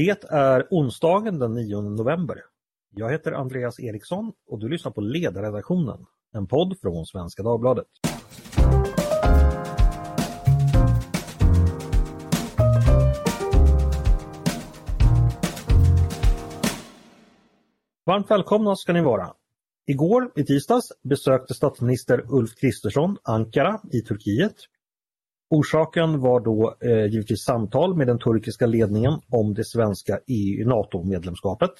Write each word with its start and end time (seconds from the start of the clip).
Det 0.00 0.24
är 0.30 0.66
onsdagen 0.70 1.38
den 1.38 1.54
9 1.54 1.80
november. 1.80 2.36
Jag 2.90 3.12
heter 3.12 3.32
Andreas 3.32 3.80
Eriksson 3.80 4.32
och 4.46 4.58
du 4.60 4.68
lyssnar 4.68 4.92
på 4.92 5.00
Ledarredaktionen, 5.00 6.06
en 6.32 6.46
podd 6.46 6.76
från 6.82 7.06
Svenska 7.06 7.42
Dagbladet. 7.42 7.86
Varmt 18.06 18.30
välkomna 18.30 18.76
ska 18.76 18.92
ni 18.92 19.02
vara. 19.02 19.32
Igår, 19.86 20.32
i 20.36 20.44
tisdags, 20.44 20.92
besökte 21.02 21.54
statsminister 21.54 22.24
Ulf 22.28 22.54
Kristersson 22.60 23.16
Ankara 23.22 23.80
i 23.92 24.00
Turkiet 24.00 24.56
Orsaken 25.50 26.20
var 26.20 26.40
då 26.40 26.76
eh, 26.80 27.06
givetvis 27.06 27.44
samtal 27.44 27.96
med 27.96 28.06
den 28.06 28.18
turkiska 28.18 28.66
ledningen 28.66 29.12
om 29.28 29.54
det 29.54 29.64
svenska 29.64 30.20
EU-NATO-medlemskapet. 30.26 31.70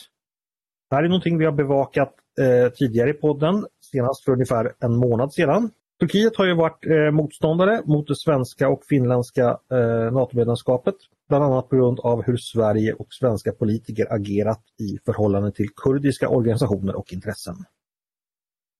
Det 0.90 0.96
här 0.96 1.02
är 1.02 1.08
någonting 1.08 1.38
vi 1.38 1.45
har 1.45 1.52
bevakat 1.52 2.14
eh, 2.40 2.72
tidigare 2.72 3.10
i 3.10 3.12
podden, 3.12 3.66
senast 3.80 4.24
för 4.24 4.32
ungefär 4.32 4.72
en 4.80 4.96
månad 4.96 5.32
sedan. 5.32 5.70
Turkiet 6.00 6.36
har 6.36 6.46
ju 6.46 6.54
varit 6.54 6.86
eh, 6.86 7.10
motståndare 7.10 7.82
mot 7.84 8.09
det 8.09 8.16
svenska 8.16 8.68
och 8.68 8.84
finländska 8.88 9.59
eh, 9.73 10.12
NATO-medlemskapet, 10.12 10.95
bland 11.28 11.45
annat 11.45 11.68
på 11.68 11.76
grund 11.76 12.00
av 12.00 12.23
hur 12.23 12.37
Sverige 12.37 12.92
och 12.92 13.09
svenska 13.10 13.52
politiker 13.52 14.06
agerat 14.14 14.62
i 14.78 14.98
förhållande 15.04 15.52
till 15.52 15.68
kurdiska 15.76 16.28
organisationer 16.28 16.96
och 16.96 17.12
intressen. 17.12 17.54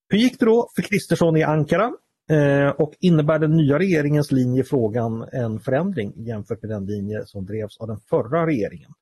Hur 0.09 0.19
gick 0.19 0.41
det 0.41 0.47
då 0.47 0.69
för 0.77 0.83
Kristersson 0.83 1.37
i 1.37 1.43
Ankara? 1.43 1.93
Eh, 2.31 2.71
och 2.71 2.95
innebär 3.01 3.39
den 3.39 3.57
nya 3.57 3.79
regeringens 3.79 4.33
linje 4.33 4.61
i 4.61 4.65
frågan 4.65 5.29
en 5.33 5.61
förändring 5.61 6.13
jämfört 6.17 6.63
med 6.63 6.71
den 6.71 6.87
linje 6.87 7.27
som 7.27 7.47
drevs 7.47 7.81
av 7.81 7.89
den 7.89 7.99
förra 7.99 8.47
regeringen? 8.47 8.93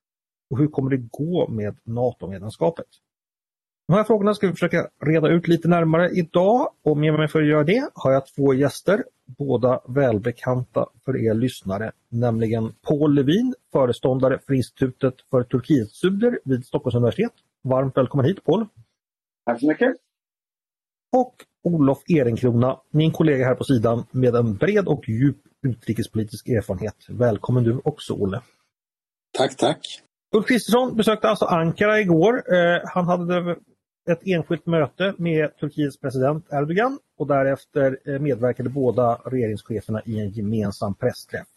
Och 0.49 0.57
hur 0.57 0.67
kommer 0.67 0.89
det 0.89 0.97
gå 0.97 1.47
med 1.47 1.77
NATO-medlemskapet? 1.83 2.85
De 3.87 3.93
här 3.93 4.03
frågorna 4.03 4.33
ska 4.33 4.47
vi 4.47 4.53
försöka 4.53 4.89
reda 5.05 5.29
ut 5.29 5.47
lite 5.47 5.67
närmare 5.67 6.09
idag 6.09 6.69
och 6.83 6.97
med 6.97 7.13
mig 7.13 7.27
för 7.27 7.41
att 7.41 7.47
göra 7.47 7.63
det 7.63 7.89
har 7.93 8.11
jag 8.11 8.27
två 8.27 8.53
gäster, 8.53 9.03
båda 9.25 9.81
välbekanta 9.87 10.85
för 11.05 11.17
er 11.17 11.33
lyssnare, 11.33 11.91
nämligen 12.09 12.73
Paul 12.81 13.13
Levin, 13.13 13.55
föreståndare 13.71 14.39
för 14.47 14.53
Institutet 14.53 15.13
för 15.29 15.43
Turkietstudier 15.43 16.39
vid 16.45 16.65
Stockholms 16.65 16.95
universitet. 16.95 17.33
Varmt 17.63 17.97
välkommen 17.97 18.25
hit 18.25 18.43
Paul! 18.43 18.65
Tack 19.45 19.59
så 19.59 19.67
mycket! 19.67 19.95
Och 21.17 21.35
Olof 21.63 22.03
Ehrenkrona, 22.09 22.79
min 22.91 23.11
kollega 23.11 23.45
här 23.45 23.55
på 23.55 23.63
sidan 23.63 24.05
med 24.11 24.35
en 24.35 24.55
bred 24.55 24.87
och 24.87 25.09
djup 25.09 25.37
utrikespolitisk 25.67 26.47
erfarenhet. 26.47 26.95
Välkommen 27.09 27.63
du 27.63 27.81
också 27.83 28.13
Olle. 28.13 28.41
Tack, 29.37 29.57
tack. 29.57 30.01
Ulf 30.35 30.47
Kristersson 30.47 30.97
besökte 30.97 31.29
alltså 31.29 31.45
Ankara 31.45 31.99
igår. 31.99 32.53
Eh, 32.53 32.81
han 32.85 33.05
hade 33.05 33.55
ett 34.09 34.27
enskilt 34.27 34.65
möte 34.65 35.13
med 35.17 35.57
Turkiets 35.57 35.99
president 35.99 36.45
Erdogan 36.51 36.99
och 37.17 37.27
därefter 37.27 37.97
eh, 38.05 38.19
medverkade 38.19 38.69
båda 38.69 39.15
regeringscheferna 39.25 40.01
i 40.05 40.19
en 40.19 40.29
gemensam 40.29 40.95
pressträff. 40.95 41.47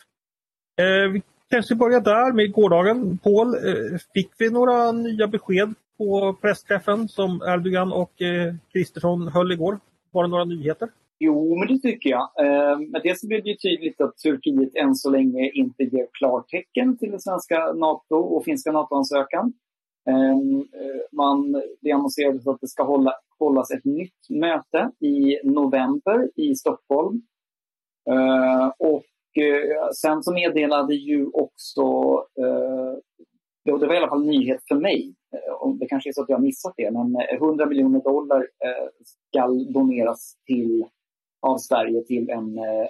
Eh, 0.81 1.11
vi 1.13 1.23
kanske 1.51 1.75
börjar 1.75 2.01
där 2.01 2.33
med 2.33 2.53
gårdagen. 2.53 3.19
Paul, 3.19 3.57
fick 4.15 4.31
vi 4.39 4.51
några 4.51 4.93
nya 4.93 5.27
besked 5.27 5.75
på 5.99 6.37
pressträffen 6.41 7.09
som 7.09 7.43
Erdogan 7.43 7.93
och 7.93 8.13
Kristersson 8.73 9.29
höll 9.29 9.53
igår? 9.53 9.79
Var 10.13 10.23
det 10.23 10.29
några 10.29 10.45
nyheter? 10.45 10.89
Jo, 11.19 11.57
men 11.57 11.69
det 11.69 11.79
tycker 11.79 12.11
jag. 12.11 12.31
Eh, 12.39 12.79
men 12.79 13.01
dels 13.05 13.23
blev 13.23 13.43
det 13.45 13.57
tydligt 13.59 14.01
att 14.01 14.17
Turkiet 14.17 14.75
än 14.75 14.95
så 14.95 15.11
länge 15.11 15.51
inte 15.51 15.83
ger 15.83 16.07
klartecken 16.13 16.99
till 16.99 17.11
den 17.11 17.21
svenska 17.21 17.73
NATO 17.73 18.17
och 18.17 18.45
finska 18.45 18.73
NATO-ansökan. 18.73 19.53
Ehm, 20.09 20.59
eh, 20.59 21.01
man, 21.13 21.63
det 21.81 21.93
annonserades 21.93 22.47
att 22.47 22.61
det 22.61 22.69
ska 22.69 22.83
hålla, 22.83 23.13
hållas 23.39 23.71
ett 23.71 23.85
nytt 23.85 24.31
möte 24.31 24.91
i 25.01 25.41
november 25.45 26.31
i 26.37 26.55
Stockholm. 26.55 27.23
Eh, 28.11 28.69
och 28.79 29.05
sen 29.95 30.23
så 30.23 30.33
meddelade 30.33 30.95
ju 30.95 31.27
också, 31.27 31.83
det 33.65 33.87
var 33.87 33.95
i 33.95 33.97
alla 33.97 34.09
fall 34.09 34.23
en 34.23 34.31
nyhet 34.31 34.61
för 34.69 34.75
mig, 34.75 35.15
det 35.81 35.87
kanske 35.87 36.11
är 36.11 36.13
så 36.13 36.23
att 36.23 36.29
jag 36.29 36.37
har 36.37 36.43
missat 36.43 36.75
det, 36.77 36.91
men 36.91 37.17
100 37.31 37.67
miljoner 37.67 38.01
dollar 38.01 38.47
ska 39.29 39.47
doneras 39.73 40.37
till, 40.47 40.85
av 41.47 41.59
Sverige 41.59 42.05
till 42.05 42.31
en, 42.31 42.59
eh, 42.59 42.87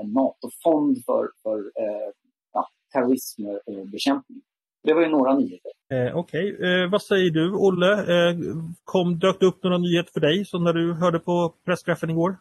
en 0.00 0.12
NATO-fond 0.12 1.04
för, 1.06 1.28
för 1.42 1.58
eh, 1.58 2.10
ja, 2.52 2.66
terrorismbekämpning. 2.92 4.42
Det 4.82 4.94
var 4.94 5.02
ju 5.02 5.08
några 5.08 5.38
nyheter. 5.38 5.72
Eh, 5.92 6.16
Okej, 6.16 6.54
okay. 6.54 6.82
eh, 6.82 6.90
vad 6.90 7.02
säger 7.02 7.30
du 7.30 7.54
Olle? 7.54 7.92
Eh, 7.92 8.36
kom, 8.84 9.18
dök 9.18 9.40
det 9.40 9.46
upp 9.46 9.62
några 9.62 9.78
nyheter 9.78 10.12
för 10.12 10.20
dig 10.20 10.44
som 10.44 10.64
när 10.64 10.72
du 10.72 10.94
hörde 10.94 11.18
på 11.18 11.54
pressträffen 11.64 12.10
igår? 12.10 12.36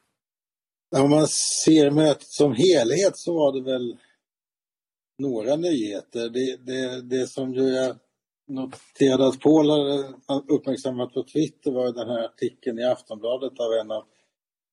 Om 0.98 1.10
man 1.10 1.28
ser 1.28 1.92
mötet 1.92 2.28
som 2.28 2.52
helhet 2.52 3.18
så 3.18 3.34
var 3.34 3.54
det 3.54 3.72
väl 3.72 3.98
några 5.20 5.56
nyheter. 5.56 6.30
Det, 6.30 6.58
det, 6.66 7.02
det 7.02 7.28
som 7.28 7.54
ju 7.54 7.70
jag 7.70 7.96
noterade 8.48 9.28
att 9.28 9.40
Paul 9.40 9.70
hade 9.70 10.54
uppmärksammat 10.54 11.14
på 11.14 11.24
Twitter 11.24 11.72
var 11.72 11.92
den 11.92 12.10
här 12.10 12.26
artikeln 12.26 12.80
i 12.80 12.84
Aftonbladet 12.84 13.60
av 13.60 13.74
en 13.74 13.92
av 13.92 14.04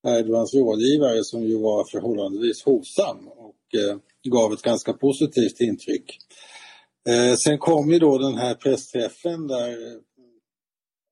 Erdogans 0.07 0.55
rådgivare 0.55 1.25
som 1.25 1.43
ju 1.43 1.59
var 1.59 1.85
förhållandevis 1.85 2.65
hovsam 2.65 3.29
och 3.29 3.81
eh, 3.81 3.97
gav 4.29 4.53
ett 4.53 4.63
ganska 4.63 4.93
positivt 4.93 5.61
intryck. 5.61 6.19
Eh, 7.09 7.35
sen 7.35 7.59
kom 7.59 7.93
ju 7.93 7.99
då 7.99 8.19
den 8.19 8.35
här 8.35 8.55
pressträffen 8.55 9.47
där 9.47 9.77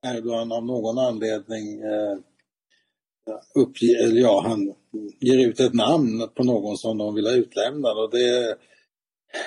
Erdogan 0.06 0.53
av 0.53 0.67
någon 0.67 0.99
anledning 0.99 1.81
eh, 1.81 2.19
uppger, 3.55 4.05
eller 4.05 4.21
ja, 4.21 4.44
han 4.47 4.75
ger 5.21 5.49
ut 5.49 5.61
ett 5.61 5.75
namn 5.75 6.28
på 6.34 6.44
någon 6.44 6.77
som 6.77 6.99
de 6.99 7.15
vill 7.15 7.27
ha 7.27 7.33
utlämnad 7.33 7.99
och 7.99 8.11
det, 8.11 8.56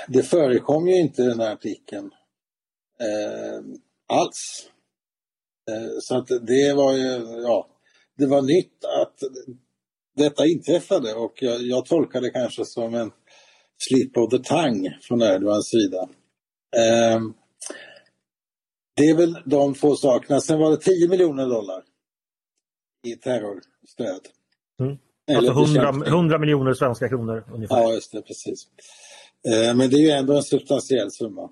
det 0.07 0.23
förekom 0.23 0.87
ju 0.87 0.95
inte 0.95 1.21
i 1.21 1.25
den 1.25 1.39
här 1.39 1.53
artikeln 1.53 2.11
eh, 2.99 3.61
alls. 4.07 4.69
Eh, 5.71 5.99
så 6.01 6.17
att 6.17 6.27
det 6.27 6.73
var 6.73 6.93
ju, 6.93 7.41
ja, 7.43 7.67
det 8.17 8.25
var 8.25 8.41
nytt 8.41 8.85
att 8.85 9.19
detta 10.15 10.45
inträffade 10.45 11.13
och 11.13 11.33
jag, 11.41 11.61
jag 11.61 11.85
tolkar 11.85 12.21
det 12.21 12.29
kanske 12.29 12.65
som 12.65 12.93
en 12.93 13.11
slip 13.77 14.17
of 14.17 14.29
the 14.29 14.39
tongue 14.39 14.97
från 15.01 15.21
Erdogans 15.21 15.69
sida. 15.69 16.09
Eh, 16.75 17.21
det 18.95 19.03
är 19.03 19.17
väl 19.17 19.37
de 19.45 19.73
två 19.73 19.95
sakerna. 19.95 20.41
Sen 20.41 20.59
var 20.59 20.71
det 20.71 20.77
10 20.77 21.09
miljoner 21.09 21.45
dollar 21.45 21.83
i 23.07 23.15
terrorstöd. 23.15 24.21
Mm. 24.79 24.97
Alltså 25.37 25.51
100, 25.51 26.07
100, 26.07 26.39
miljoner 26.39 26.73
svenska 26.73 27.09
kronor 27.09 27.43
ungefär. 27.53 27.81
Ja, 27.81 27.93
just 27.93 28.11
det, 28.11 28.21
precis. 28.21 28.67
Eh, 29.45 29.75
men 29.75 29.89
det 29.89 29.95
är 29.95 30.01
ju 30.01 30.09
ändå 30.09 30.35
en 30.35 30.43
substantiell 30.43 31.11
summa. 31.11 31.49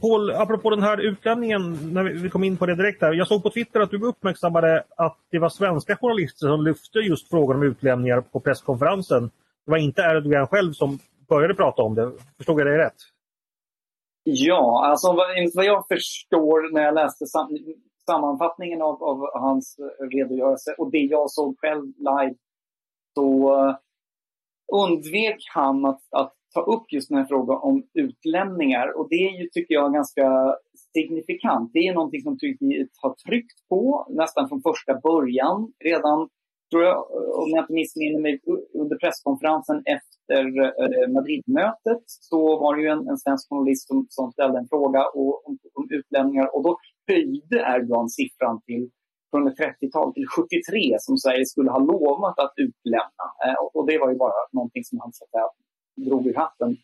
Paul, 0.00 0.30
apropå 0.30 0.70
den 0.70 0.82
här 0.82 1.00
utlämningen, 1.00 1.92
när 1.92 2.04
vi 2.04 2.30
kom 2.30 2.44
in 2.44 2.56
på 2.56 2.66
det 2.66 2.74
direkt 2.74 3.02
här. 3.02 3.12
Jag 3.12 3.28
såg 3.28 3.42
på 3.42 3.50
Twitter 3.50 3.80
att 3.80 3.90
du 3.90 4.06
uppmärksammade 4.06 4.84
att 4.96 5.18
det 5.30 5.38
var 5.38 5.48
svenska 5.48 5.96
journalister 5.96 6.46
som 6.46 6.64
lyfte 6.64 6.98
just 6.98 7.28
frågan 7.28 7.56
om 7.56 7.62
utlämningar 7.62 8.20
på 8.20 8.40
presskonferensen. 8.40 9.30
Det 9.64 9.70
var 9.70 9.78
inte 9.78 10.02
Erdogan 10.02 10.46
själv 10.46 10.72
som 10.72 10.98
började 11.28 11.54
prata 11.54 11.82
om 11.82 11.94
det. 11.94 12.12
Förstod 12.36 12.60
jag 12.60 12.66
det 12.66 12.78
rätt? 12.78 12.96
Ja, 14.22 14.86
alltså 14.86 15.12
vad 15.54 15.64
jag 15.64 15.88
förstår 15.88 16.74
när 16.74 16.82
jag 16.82 16.94
läste 16.94 17.26
sam 17.26 17.48
sammanfattningen 18.06 18.82
av, 18.82 19.02
av, 19.04 19.30
hans 19.34 19.76
redogörelse 20.12 20.74
och 20.78 20.90
det 20.90 20.98
jag 20.98 21.30
såg 21.30 21.58
själv 21.58 21.84
live 21.84 22.34
så 23.14 23.54
uh, 23.54 23.76
undvek 24.72 25.38
han 25.54 25.84
att, 25.84 26.02
att 26.10 26.34
ta 26.54 26.60
upp 26.60 26.92
just 26.92 27.08
den 27.08 27.18
här 27.18 27.26
frågan 27.26 27.58
om 27.62 27.82
utlämningar. 27.94 28.98
Och 28.98 29.06
det 29.10 29.16
är 29.28 29.40
ju, 29.40 29.48
tycker 29.48 29.74
jag, 29.74 29.92
ganska 29.92 30.54
signifikant. 30.92 31.70
Det 31.72 31.78
är 31.78 31.94
någonting 31.94 32.22
som 32.22 32.38
Turkiet 32.38 32.90
har 33.02 33.14
tryckt 33.26 33.68
på 33.68 34.06
nästan 34.10 34.48
från 34.48 34.62
första 34.62 35.00
början. 35.00 35.72
Redan, 35.84 36.28
tror 36.70 36.82
jag, 36.84 36.96
om 37.42 37.48
jag 37.54 37.62
inte 37.62 37.72
missminner 37.72 38.20
mig, 38.20 38.40
under 38.82 38.96
presskonferensen 38.96 39.82
efter 39.96 40.42
eh, 40.82 41.08
Madridmötet 41.14 42.02
så 42.06 42.40
var 42.62 42.76
det 42.76 42.82
ju 42.82 42.88
en, 42.88 43.08
en 43.08 43.18
svensk 43.18 43.48
journalist 43.48 43.88
som, 43.88 44.06
som 44.08 44.32
ställde 44.32 44.58
en 44.58 44.68
fråga 44.68 45.02
och, 45.06 45.46
om, 45.46 45.58
om 45.74 45.86
utlämningar 45.90 46.54
och 46.54 46.62
då 46.62 46.78
höjde 47.08 47.58
Erdogan 47.74 48.08
siffran 48.08 48.60
till 48.66 48.90
från 49.30 49.48
ett 49.48 49.58
30-tal 49.58 50.14
till 50.14 50.26
73 50.26 50.96
som 50.98 51.16
Sverige 51.16 51.46
skulle 51.46 51.70
ha 51.70 51.78
lovat 51.78 52.38
att 52.38 52.54
utlämna. 52.56 53.26
Eh, 53.44 53.60
och 53.74 53.86
det 53.86 53.98
var 53.98 54.10
ju 54.12 54.16
bara 54.16 54.40
någonting 54.52 54.84
som 54.84 54.98
han 55.00 55.12
så 55.12 55.24
att 55.24 55.30
säga, 55.30 55.48
drog 56.08 56.26
ur 56.26 56.34
hatten. 56.34 56.76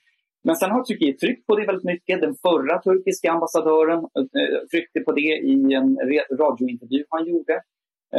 Men 0.47 0.57
sen 0.57 0.71
har 0.71 0.83
Turkiet 0.85 1.19
tryckt 1.19 1.47
på 1.47 1.57
det 1.57 1.67
väldigt 1.67 1.85
mycket. 1.85 2.21
Den 2.21 2.35
förra 2.47 2.79
turkiska 2.79 3.33
ambassadören 3.33 3.99
eh, 3.99 4.41
eh, 4.41 4.61
tryckte 4.73 5.01
på 5.01 5.13
det 5.13 5.31
i 5.53 5.75
en 5.79 5.89
radiointervju 6.41 7.05
han 7.09 7.27
gjorde 7.27 7.55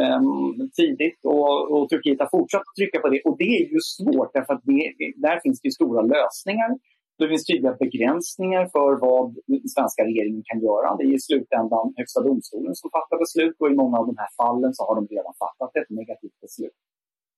ähm, 0.02 0.70
tidigt. 0.78 1.20
Och, 1.24 1.70
och, 1.72 1.88
Turkiet 1.88 2.20
har 2.20 2.28
fortsatt 2.38 2.60
att 2.60 2.78
trycka 2.78 2.98
på 3.00 3.08
det. 3.08 3.20
Och 3.24 3.36
det 3.38 3.50
är 3.60 3.66
ju 3.74 3.80
svårt 3.80 4.30
därför 4.32 4.52
att 4.54 4.64
det, 4.64 5.12
där 5.16 5.40
finns 5.40 5.60
det 5.60 5.70
stora 5.70 6.02
lösningar. 6.02 6.70
Det 7.18 7.28
finns 7.28 7.46
tydliga 7.46 7.74
begränsningar 7.84 8.64
för 8.74 8.90
vad 9.06 9.36
den 9.46 9.68
svenska 9.74 10.04
regeringen 10.10 10.42
kan 10.50 10.60
göra. 10.68 10.96
Det 10.96 11.04
är 11.04 11.14
i 11.14 11.20
slutändan 11.20 11.94
Högsta 11.96 12.20
domstolen 12.28 12.74
som 12.74 12.90
fattar 12.96 13.18
beslut 13.24 13.56
och 13.60 13.70
i 13.72 13.74
många 13.82 13.98
av 13.98 14.06
de 14.06 14.14
här 14.22 14.30
fallen 14.40 14.74
så 14.74 14.82
har 14.86 14.94
de 14.94 15.02
redan 15.16 15.34
fattat 15.44 15.76
ett 15.76 15.90
negativt 15.90 16.40
beslut. 16.44 16.76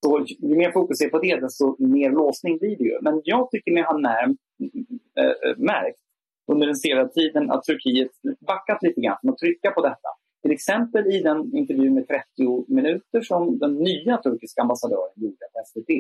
Så 0.03 0.11
ju 0.49 0.57
mer 0.57 0.73
fokus 0.73 1.01
är 1.01 1.09
på 1.09 1.19
det, 1.19 1.37
desto 1.41 1.65
mer 1.79 2.11
låsning 2.11 2.59
blir 2.59 2.77
det 2.79 2.85
ju. 2.85 2.99
Men 3.03 3.21
jag 3.25 3.51
tycker 3.51 3.73
mig 3.73 3.83
ha 3.83 3.99
närmt, 3.99 4.41
äh, 5.21 5.25
eh, 5.25 5.57
märkt 5.57 6.01
under 6.53 6.67
den 6.67 6.77
senare 6.77 7.09
tiden 7.09 7.51
att 7.51 7.65
Turkiet 7.65 8.11
backat 8.47 8.83
lite 8.83 9.01
grann 9.01 9.17
från 9.21 9.31
att 9.31 9.39
trycka 9.39 9.71
på 9.71 9.83
detta. 9.83 10.09
Till 10.43 10.53
exempel 10.53 11.07
i 11.07 11.23
den 11.23 11.57
intervju 11.57 11.91
med 11.91 12.09
30 12.09 12.75
minuter 12.75 13.21
som 13.21 13.59
den 13.59 13.75
nya 13.75 14.17
turkiska 14.17 14.63
ambassadören 14.63 15.13
gjorde 15.17 15.47
på 15.53 15.59
SVT. 15.67 15.91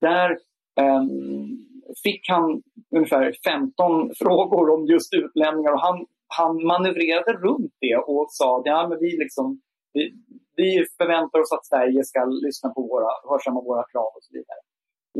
Där 0.00 0.38
Ehm, 0.80 1.58
fick 2.04 2.22
han 2.28 2.62
ungefär 2.96 3.32
15 3.44 4.10
frågor 4.22 4.70
om 4.74 4.86
just 4.86 5.14
utlämningar 5.14 5.72
och 5.72 5.80
han, 5.80 6.06
han 6.38 6.66
manövrerade 6.66 7.32
runt 7.32 7.74
det 7.80 7.96
och 7.96 8.26
sa 8.30 8.58
att 8.58 8.66
ja, 8.66 8.96
vi, 9.00 9.10
liksom, 9.24 9.60
vi, 9.92 10.02
vi 10.56 10.84
förväntar 10.98 11.38
oss 11.40 11.52
att 11.52 11.66
Sverige 11.66 12.04
ska 12.04 12.24
lyssna 12.24 12.68
på 12.76 12.80
våra, 12.92 13.10
hörsamma 13.30 13.60
våra 13.60 13.84
krav 13.92 14.10
och 14.16 14.24
så 14.26 14.32
vidare. 14.38 14.60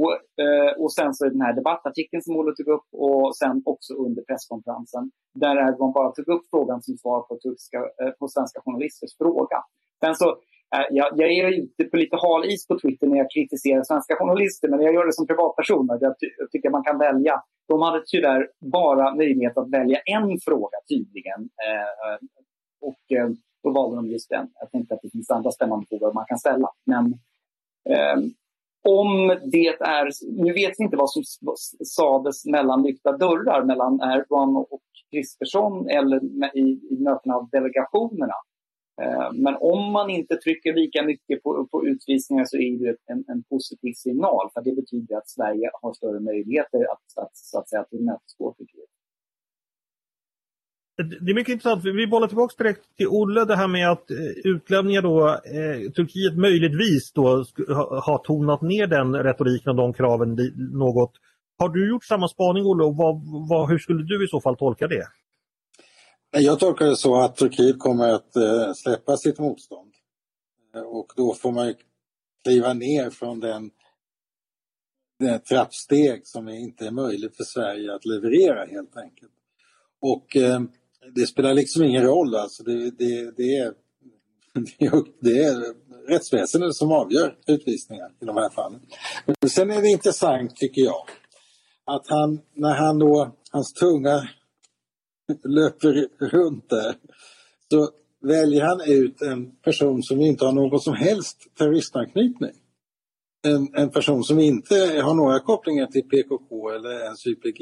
Och, 0.00 0.14
eh, 0.44 0.72
och 0.82 0.92
sen 0.92 1.14
så 1.14 1.28
den 1.28 1.40
här 1.46 1.54
debattartikeln 1.60 2.22
som 2.22 2.36
Olle 2.36 2.52
tog 2.56 2.68
upp 2.76 2.88
och 2.92 3.36
sen 3.36 3.62
också 3.64 3.92
under 3.94 4.22
presskonferensen 4.28 5.04
där 5.42 5.54
Erdogan 5.64 5.92
bara 5.92 6.12
tog 6.12 6.28
upp 6.34 6.44
frågan 6.50 6.82
som 6.82 6.94
svar 7.02 7.20
på, 7.26 7.32
turkiska, 7.42 7.78
eh, 7.78 8.12
på 8.18 8.28
svenska 8.28 8.60
journalisters 8.64 9.12
fråga. 9.22 9.58
Sen 10.04 10.14
så, 10.14 10.28
Eh, 10.74 10.86
jag, 10.90 11.08
jag 11.16 11.32
är 11.32 11.48
ute 11.48 11.84
på 11.84 11.96
lite 11.96 12.16
hal 12.16 12.44
is 12.44 12.66
på 12.66 12.78
Twitter 12.78 13.06
när 13.06 13.18
jag 13.18 13.30
kritiserar 13.30 13.82
svenska 13.84 14.16
journalister 14.16 14.68
men 14.68 14.80
jag 14.80 14.94
gör 14.94 15.06
det 15.06 15.12
som 15.12 15.26
privatperson. 15.26 15.86
Jag, 16.00 16.18
ty 16.18 16.26
jag 16.38 16.50
tycker 16.50 16.70
man 16.70 16.84
kan 16.84 16.98
välja. 16.98 17.42
De 17.68 17.82
hade 17.82 18.02
tyvärr 18.06 18.48
bara 18.72 19.14
möjlighet 19.14 19.58
att 19.58 19.70
välja 19.70 19.98
en 19.98 20.38
fråga 20.44 20.78
tydligen. 20.88 21.40
Eh, 21.40 22.18
och 22.88 23.16
eh, 23.18 23.28
då 23.62 23.70
valde 23.70 23.96
de 23.96 24.06
just 24.06 24.30
den. 24.30 24.48
Jag 24.60 24.70
tänkte 24.70 24.94
att 24.94 25.02
det 25.02 25.10
finns 25.10 25.30
andra 25.30 25.50
spännande 25.50 25.86
frågor 25.88 26.12
man 26.12 26.26
kan 26.28 26.38
ställa. 26.38 26.68
Men 26.86 27.04
eh, 27.90 28.18
om 28.88 29.28
det 29.52 29.66
är, 29.68 30.10
nu 30.44 30.52
vet 30.52 30.72
vi 30.78 30.84
inte 30.84 30.96
vad 30.96 31.10
som 31.10 31.22
sades 31.84 32.46
mellan 32.46 32.82
lyckta 32.82 33.12
dörrar 33.16 33.64
mellan 33.64 34.00
Erdogan 34.00 34.56
och 34.56 34.82
Kristersson 35.10 35.88
eller 35.88 36.24
i, 36.56 36.80
i 36.90 36.96
mötena 37.00 37.34
av 37.34 37.48
delegationerna. 37.50 38.34
Eh, 39.02 39.32
men 39.32 39.54
om 39.60 39.92
man 39.92 40.10
inte 40.10 40.36
trycker 40.36 40.74
lika 40.74 41.02
mycket 41.02 41.42
på, 41.42 41.68
på 41.70 41.86
utvisningar 41.86 42.44
så 42.44 42.56
är 42.56 42.78
det 42.78 42.96
en, 43.12 43.24
en 43.28 43.42
positiv 43.42 43.92
signal 43.92 44.50
för 44.54 44.60
det 44.62 44.72
betyder 44.72 45.16
att 45.16 45.28
Sverige 45.28 45.70
har 45.82 45.92
större 45.92 46.20
möjligheter 46.20 46.78
att, 46.92 47.24
att, 47.24 47.36
så 47.36 47.58
att 47.58 47.68
säga, 47.68 47.84
tillmötesgå 47.84 48.54
Turkiet. 48.58 48.90
Det 51.20 51.30
är 51.30 51.34
mycket 51.34 51.52
intressant. 51.52 51.84
Vi 51.84 52.06
bollar 52.06 52.28
tillbaka 52.28 52.62
direkt 52.62 52.96
till 52.96 53.08
Olle 53.08 53.44
det 53.44 53.56
här 53.56 53.68
med 53.68 53.90
att 53.90 54.10
eh, 54.10 54.16
utlänningar 54.16 54.56
utlämningar 54.56 55.02
då, 55.02 55.28
eh, 55.28 55.90
Turkiet 55.90 56.36
möjligtvis 56.36 57.12
då 57.12 57.26
har 58.06 58.24
tonat 58.24 58.62
ner 58.62 58.86
den 58.86 59.14
retoriken 59.16 59.70
och 59.70 59.76
de 59.76 59.92
kraven 59.92 60.38
något. 60.72 61.12
Har 61.58 61.68
du 61.68 61.88
gjort 61.90 62.04
samma 62.04 62.28
spaning 62.28 62.66
Olle 62.66 62.84
och 62.84 62.96
vad, 62.96 63.14
vad, 63.50 63.70
hur 63.70 63.78
skulle 63.78 64.02
du 64.02 64.24
i 64.24 64.28
så 64.28 64.40
fall 64.40 64.56
tolka 64.56 64.86
det? 64.86 65.06
Jag 66.34 66.58
tolkar 66.60 66.86
det 66.86 66.96
så 66.96 67.20
att 67.20 67.36
Turkiet 67.36 67.78
kommer 67.78 68.08
att 68.08 68.36
eh, 68.36 68.72
släppa 68.74 69.16
sitt 69.16 69.38
motstånd. 69.38 69.92
Eh, 70.74 70.82
och 70.82 71.12
då 71.16 71.34
får 71.34 71.52
man 71.52 71.74
kliva 72.44 72.72
ner 72.72 73.10
från 73.10 73.40
den, 73.40 73.70
den 75.18 75.40
trappsteg 75.40 76.26
som 76.26 76.48
inte 76.48 76.86
är 76.86 76.90
möjligt 76.90 77.36
för 77.36 77.44
Sverige 77.44 77.94
att 77.94 78.04
leverera 78.04 78.64
helt 78.64 78.96
enkelt. 78.96 79.32
Och 80.00 80.36
eh, 80.36 80.60
det 81.14 81.26
spelar 81.26 81.54
liksom 81.54 81.82
ingen 81.82 82.02
roll 82.02 82.34
alltså. 82.34 82.62
Det, 82.62 82.90
det, 82.90 83.36
det, 83.36 83.56
är, 83.56 83.74
det 85.20 85.38
är 85.44 85.74
rättsväsendet 86.08 86.74
som 86.74 86.92
avgör 86.92 87.36
utvisningar 87.46 88.12
i 88.20 88.24
de 88.24 88.36
här 88.36 88.50
fallen. 88.50 88.80
Men 89.40 89.50
sen 89.50 89.70
är 89.70 89.82
det 89.82 89.88
intressant 89.88 90.56
tycker 90.56 90.82
jag 90.82 91.08
att 91.84 92.08
han, 92.08 92.40
när 92.54 92.74
han 92.74 92.98
då, 92.98 93.36
hans 93.50 93.72
tunga 93.72 94.28
löper 95.44 96.08
runt 96.18 96.70
där, 96.70 96.94
så 97.70 97.90
väljer 98.22 98.62
han 98.62 98.80
ut 98.86 99.22
en 99.22 99.56
person 99.56 100.02
som 100.02 100.20
inte 100.20 100.44
har 100.44 100.52
någon 100.52 100.80
som 100.80 100.94
helst 100.94 101.38
terroristanknytning. 101.58 102.52
En, 103.44 103.74
en 103.74 103.90
person 103.90 104.24
som 104.24 104.38
inte 104.38 104.74
har 104.74 105.14
några 105.14 105.40
kopplingar 105.40 105.86
till 105.86 106.02
PKK 106.02 106.70
eller 106.70 107.04
ens 107.04 107.26
YPG. 107.26 107.60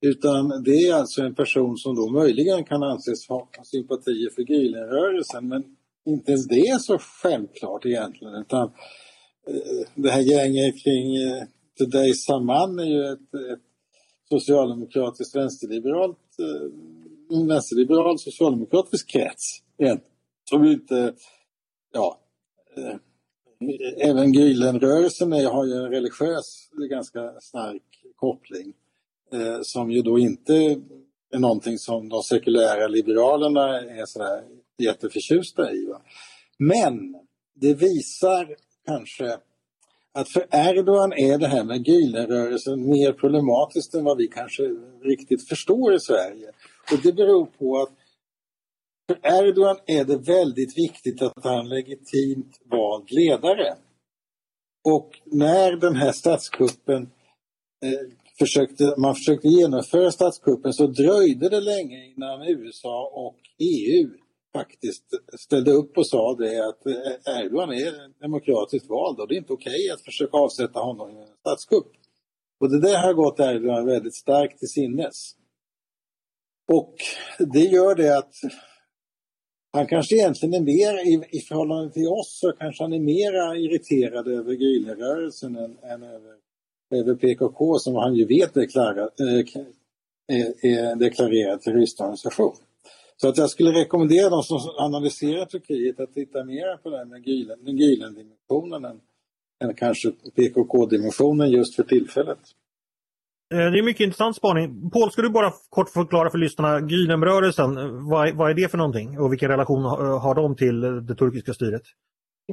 Utan 0.00 0.62
det 0.64 0.70
är 0.70 0.94
alltså 0.94 1.22
en 1.22 1.34
person 1.34 1.76
som 1.76 1.96
då 1.96 2.10
möjligen 2.10 2.64
kan 2.64 2.82
anses 2.82 3.28
ha 3.28 3.48
sympatier 3.64 4.30
för 4.34 4.42
Gülenrörelsen 4.42 5.48
men 5.48 5.64
inte 6.06 6.32
ens 6.32 6.48
det 6.48 6.60
är 6.60 6.78
så 6.78 6.98
självklart 6.98 7.86
egentligen. 7.86 8.34
Utan 8.34 8.62
eh, 9.48 9.88
det 9.94 10.10
här 10.10 10.20
gänget 10.20 10.84
kring 10.84 11.16
eh, 11.16 11.42
Today 11.78 12.14
Saman 12.14 12.78
är 12.78 12.84
ju 12.84 13.12
ett, 13.12 13.34
ett 13.52 13.71
socialdemokratiskt 14.40 15.36
vänsterliberalt 15.36 16.18
eh, 16.38 17.46
vänsterliberal 17.48 18.18
socialdemokratisk 18.18 19.10
krets. 19.10 19.62
Som 20.50 20.64
inte, 20.64 21.14
ja, 21.92 22.20
eh, 22.76 22.96
även 24.08 24.32
Gülenrörelsen 24.32 25.46
har 25.46 25.66
ju 25.66 25.72
en 25.72 25.90
religiös 25.90 26.70
ganska 26.90 27.40
stark 27.40 27.82
koppling 28.16 28.72
eh, 29.32 29.58
som 29.62 29.90
ju 29.90 30.02
då 30.02 30.18
inte 30.18 30.54
är 31.32 31.38
någonting 31.38 31.78
som 31.78 32.08
de 32.08 32.22
sekulära 32.22 32.88
liberalerna 32.88 33.80
är 33.80 34.06
sådär 34.06 34.44
jätteförtjusta 34.78 35.72
i. 35.72 35.86
Va? 35.86 36.02
Men 36.58 37.16
det 37.54 37.74
visar 37.74 38.56
kanske 38.86 39.38
att 40.14 40.28
för 40.28 40.46
Erdogan 40.50 41.12
är 41.12 41.38
det 41.38 41.48
här 41.48 41.64
med 41.64 41.86
Gülenrörelsen 41.86 42.76
mer 42.76 43.12
problematiskt 43.12 43.94
än 43.94 44.04
vad 44.04 44.16
vi 44.16 44.28
kanske 44.28 44.62
riktigt 45.02 45.48
förstår 45.48 45.94
i 45.94 46.00
Sverige. 46.00 46.50
Och 46.92 46.98
det 47.02 47.12
beror 47.12 47.46
på 47.46 47.82
att 47.82 47.92
för 49.06 49.18
Erdogan 49.22 49.76
är 49.86 50.04
det 50.04 50.16
väldigt 50.16 50.78
viktigt 50.78 51.22
att 51.22 51.44
han 51.44 51.68
legitimt 51.68 52.60
vald 52.64 53.10
ledare. 53.10 53.76
Och 54.84 55.20
när 55.24 55.76
den 55.76 55.96
här 55.96 56.12
statskuppen 56.12 57.02
eh, 57.84 58.08
försökte, 58.38 58.94
man 58.98 59.14
försökte 59.14 59.48
genomföra 59.48 60.12
statskuppen 60.12 60.72
så 60.72 60.86
dröjde 60.86 61.48
det 61.48 61.60
länge 61.60 62.06
innan 62.06 62.48
USA 62.48 63.10
och 63.14 63.36
EU 63.58 64.21
faktiskt 64.52 65.04
ställde 65.38 65.70
upp 65.70 65.98
och 65.98 66.06
sa 66.06 66.34
det 66.34 66.68
att 66.68 66.86
eh, 66.86 67.36
Erdogan 67.36 67.72
är 67.72 68.20
demokratiskt 68.20 68.88
vald 68.88 69.20
och 69.20 69.28
det 69.28 69.34
är 69.34 69.38
inte 69.38 69.52
okej 69.52 69.72
okay 69.72 69.90
att 69.90 70.02
försöka 70.02 70.36
avsätta 70.36 70.80
honom 70.80 71.10
i 71.10 71.20
en 71.20 71.36
statskupp. 71.40 71.92
Och 72.60 72.70
det 72.70 72.80
där 72.80 72.98
har 72.98 73.12
gått 73.12 73.40
Erdogan 73.40 73.86
väldigt 73.86 74.14
starkt 74.14 74.58
till 74.58 74.68
sinnes. 74.68 75.36
Och 76.72 76.94
det 77.38 77.64
gör 77.64 77.94
det 77.94 78.18
att 78.18 78.34
han 79.72 79.86
kanske 79.86 80.14
egentligen 80.14 80.54
är 80.54 80.60
mer, 80.60 81.06
i, 81.06 81.36
i 81.36 81.40
förhållande 81.40 81.92
till 81.92 82.08
oss, 82.08 82.38
så 82.40 82.52
kanske 82.52 82.84
han 82.84 82.92
är 82.92 83.00
mera 83.00 83.56
irriterad 83.56 84.28
över 84.28 84.52
Gülenrörelsen 84.52 85.64
än, 85.64 85.78
än 85.82 86.02
över 86.02 86.42
över 86.92 87.14
PKK 87.14 87.78
som 87.78 87.94
han 87.94 88.14
ju 88.14 88.26
vet 88.26 88.54
deklarerat, 88.54 89.20
äh, 89.20 89.26
eh, 89.28 89.66
är, 90.26 90.66
är 90.66 90.96
deklarerad 90.96 91.62
terroristorganisation. 91.62 92.56
Så 93.22 93.28
att 93.28 93.36
jag 93.36 93.50
skulle 93.50 93.70
rekommendera 93.70 94.30
de 94.30 94.42
som 94.42 94.58
analyserar 94.78 95.44
Turkiet 95.44 96.00
att 96.00 96.14
titta 96.14 96.44
mer 96.44 96.76
på 96.76 96.90
den 96.90 97.12
här 97.12 97.18
Gülen-dimensionen 97.18 98.84
än, 98.90 99.00
än 99.64 99.74
kanske 99.74 100.10
PKK-dimensionen 100.36 101.50
just 101.50 101.74
för 101.74 101.82
tillfället. 101.82 102.38
Eh, 103.54 103.58
det 103.58 103.78
är 103.78 103.82
mycket 103.82 104.04
intressant 104.04 104.36
spaning. 104.36 104.90
Paul, 104.90 105.10
ska 105.10 105.22
du 105.22 105.30
bara 105.30 105.52
kort 105.70 105.88
förklara 105.88 106.30
för 106.30 106.38
lyssnarna 106.38 106.80
Gülenrörelsen, 106.80 108.00
vad, 108.10 108.34
vad 108.36 108.50
är 108.50 108.54
det 108.54 108.68
för 108.68 108.78
någonting 108.78 109.18
och 109.18 109.32
vilken 109.32 109.50
relation 109.50 109.84
eh, 109.84 110.20
har 110.20 110.34
de 110.34 110.56
till 110.56 110.80
det 110.80 111.14
turkiska 111.14 111.54
styret? 111.54 111.82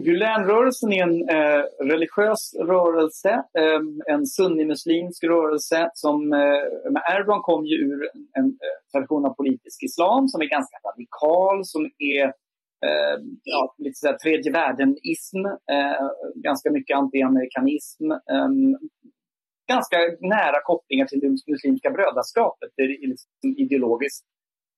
Gulenrörelsen 0.04 0.94
är 0.94 1.04
en 1.04 1.30
eh, 1.30 1.64
religiös 1.94 2.56
rörelse, 2.60 3.30
eh, 3.30 4.14
en 4.14 4.26
sunnimuslimsk 4.26 5.24
rörelse. 5.24 5.90
Som, 5.94 6.34
eh, 6.34 7.16
Erdogan 7.16 7.42
kom 7.42 7.66
ju 7.66 7.76
ur 7.76 8.10
en, 8.14 8.44
en 8.44 8.46
eh, 8.46 8.92
tradition 8.92 9.26
av 9.26 9.34
politisk 9.34 9.84
islam 9.84 10.28
som 10.28 10.42
är 10.42 10.46
ganska 10.46 10.78
radikal, 10.90 11.66
som 11.66 11.86
är 11.86 12.26
eh, 12.86 13.18
ja, 13.44 13.76
lite 13.78 13.96
sådär 14.00 14.18
tredje 14.18 14.52
världen-ism, 14.52 15.46
eh, 15.46 16.08
ganska 16.36 16.72
mycket 16.72 16.98
anti-amerikanism. 16.98 18.12
Eh, 18.12 18.50
ganska 19.68 19.98
nära 20.20 20.62
kopplingar 20.64 21.06
till 21.06 21.20
det 21.20 21.52
muslimska 21.52 21.90
brödraskapet 21.90 22.70
det 22.76 22.84
är 22.84 23.08
liksom 23.08 23.30
ideologiskt. 23.58 24.26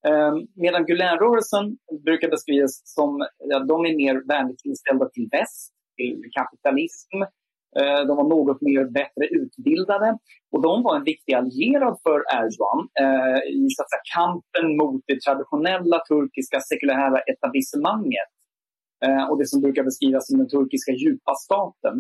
Ehm, 0.08 0.36
medan 0.56 0.86
Gulenrörelsen 0.86 1.78
brukar 2.06 2.30
beskrivas 2.30 2.82
som, 2.84 3.28
ja, 3.38 3.60
de 3.60 3.86
är 3.86 3.96
mer 3.96 4.28
vänligt 4.28 4.66
inställda 4.66 5.10
till 5.10 5.28
väst, 5.32 5.74
till 5.98 6.22
kapitalism. 6.38 7.18
Ehm, 7.80 8.08
de 8.08 8.14
var 8.18 8.30
något 8.36 8.62
mer 8.62 8.86
bättre 9.00 9.26
utbildade 9.42 10.18
och 10.52 10.62
de 10.62 10.84
var 10.84 10.96
en 10.96 11.04
viktig 11.04 11.34
allierad 11.34 11.96
för 12.04 12.20
Erdogan 12.38 12.80
ehm, 13.02 13.42
i 13.60 13.62
så 13.76 13.84
att 13.84 13.90
säga, 13.92 14.08
kampen 14.18 14.78
mot 14.78 15.02
det 15.08 15.20
traditionella 15.26 15.98
turkiska 16.10 16.60
sekulära 16.60 17.20
etablissemanget 17.32 18.32
och 19.30 19.40
det 19.40 19.48
som 19.48 19.62
brukar 19.62 19.84
beskrivas 19.84 20.28
som 20.28 20.38
den 20.38 20.50
turkiska 20.50 20.92
djupa 20.92 21.34
staten. 21.46 21.96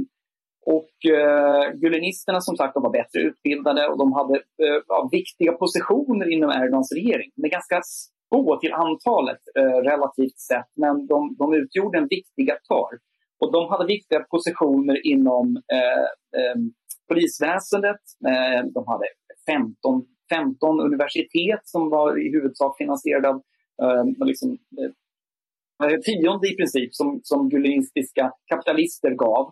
Och 0.65 1.11
eh, 1.11 1.71
gulenisterna 1.73 2.41
som 2.41 2.55
sagt 2.57 2.73
de 2.73 2.83
var 2.83 2.91
bättre 2.91 3.19
utbildade 3.21 3.87
och 3.87 3.97
de 3.97 4.13
hade 4.13 4.35
eh, 4.35 5.09
viktiga 5.11 5.51
positioner 5.51 6.33
inom 6.33 6.49
Erdogans 6.49 6.91
regering. 6.91 7.31
De 7.35 7.45
är 7.45 7.49
ganska 7.49 7.81
få 8.29 8.59
till 8.59 8.73
antalet 8.73 9.39
eh, 9.59 9.77
relativt 9.91 10.39
sett, 10.39 10.69
men 10.75 11.07
de, 11.07 11.35
de 11.39 11.53
utgjorde 11.53 11.97
en 11.97 12.07
viktig 12.07 12.51
aktör. 12.51 12.89
Och 13.39 13.51
de 13.51 13.69
hade 13.69 13.85
viktiga 13.85 14.19
positioner 14.19 15.07
inom 15.07 15.57
eh, 15.73 16.05
eh, 16.39 16.55
polisväsendet. 17.07 18.01
Eh, 18.27 18.65
de 18.73 18.87
hade 18.87 19.05
15, 19.45 20.05
15 20.29 20.79
universitet 20.79 21.61
som 21.63 21.89
var 21.89 22.19
i 22.25 22.31
huvudsak 22.31 22.77
finansierade 22.77 23.29
av 23.29 23.41
eh, 23.83 24.25
liksom, 24.25 24.57
eh, 24.79 25.87
eh, 25.87 25.99
tionde 25.99 26.47
i 26.47 26.55
princip 26.55 26.95
som, 26.95 27.19
som 27.23 27.49
gulenistiska 27.49 28.31
kapitalister 28.49 29.11
gav. 29.11 29.51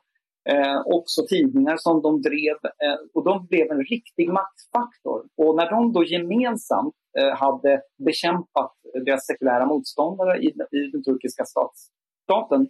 Eh, 0.51 0.81
också 0.85 1.21
tidningar 1.29 1.77
som 1.77 2.01
de 2.01 2.21
drev 2.21 2.57
eh, 2.85 2.99
och 3.13 3.23
de 3.23 3.47
blev 3.47 3.71
en 3.71 3.83
riktig 3.83 4.29
maktfaktor. 4.29 5.25
Och 5.37 5.55
när 5.55 5.69
de 5.69 5.93
då 5.93 6.03
gemensamt 6.03 6.95
eh, 7.19 7.35
hade 7.35 7.81
bekämpat 8.05 8.71
deras 9.05 9.25
sekulära 9.25 9.65
motståndare 9.65 10.37
i, 10.37 10.47
i 10.47 10.91
den 10.91 11.03
turkiska 11.03 11.43
staten 11.45 12.67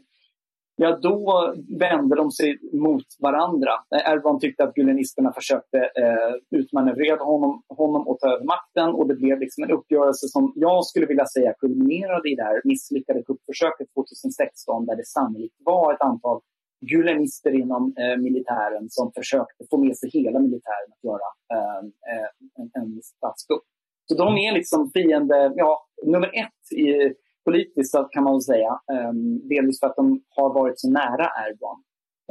ja 0.82 1.00
då 1.02 1.54
vände 1.80 2.16
de 2.16 2.32
sig 2.32 2.60
mot 2.74 3.06
varandra. 3.20 3.72
Eh, 3.96 4.12
Erdogan 4.12 4.40
tyckte 4.40 4.64
att 4.64 4.74
gulenisterna 4.74 5.32
försökte 5.34 5.78
eh, 5.78 6.60
utmanövrera 6.60 7.24
honom, 7.24 7.64
honom 7.70 8.08
och 8.08 8.20
ta 8.20 8.28
över 8.34 8.46
makten 8.46 8.90
och 8.90 9.08
det 9.08 9.16
blev 9.16 9.40
liksom 9.40 9.64
en 9.64 9.72
uppgörelse 9.72 10.28
som 10.28 10.54
jag 10.56 10.86
skulle 10.86 11.06
vilja 11.06 11.26
säga 11.26 11.54
kulminerade 11.60 12.30
i 12.30 12.36
det 12.36 12.44
här 12.44 12.62
misslyckade 12.64 13.24
kuppförsöket 13.24 13.88
2016 13.94 14.86
där 14.86 14.96
det 14.96 15.06
sannolikt 15.06 15.56
var 15.66 15.94
ett 15.94 16.02
antal 16.02 16.42
gulenister 16.82 17.52
inom 17.62 17.94
eh, 17.98 18.18
militären 18.18 18.90
som 18.90 19.12
försökte 19.16 19.66
få 19.70 19.78
med 19.78 19.98
sig 19.98 20.10
hela 20.14 20.40
militären 20.40 20.90
att 20.94 21.04
göra 21.04 21.28
eh, 21.54 21.80
eh, 22.12 22.30
en, 22.60 22.82
en 22.82 23.02
statskupp. 23.02 23.64
Så 24.06 24.18
de 24.18 24.38
är 24.38 24.52
liksom 24.54 24.92
fiende, 24.94 25.54
ja, 25.56 25.88
nummer 26.06 26.28
ett 26.28 26.78
i 26.78 27.14
politiskt 27.46 27.96
kan 28.12 28.24
man 28.24 28.34
väl 28.34 28.42
säga. 28.42 28.72
Eh, 28.94 29.14
delvis 29.50 29.80
för 29.80 29.88
att 29.88 29.96
de 29.96 30.24
har 30.30 30.54
varit 30.54 30.80
så 30.80 30.90
nära 30.90 31.28
Erdogan. 31.44 31.78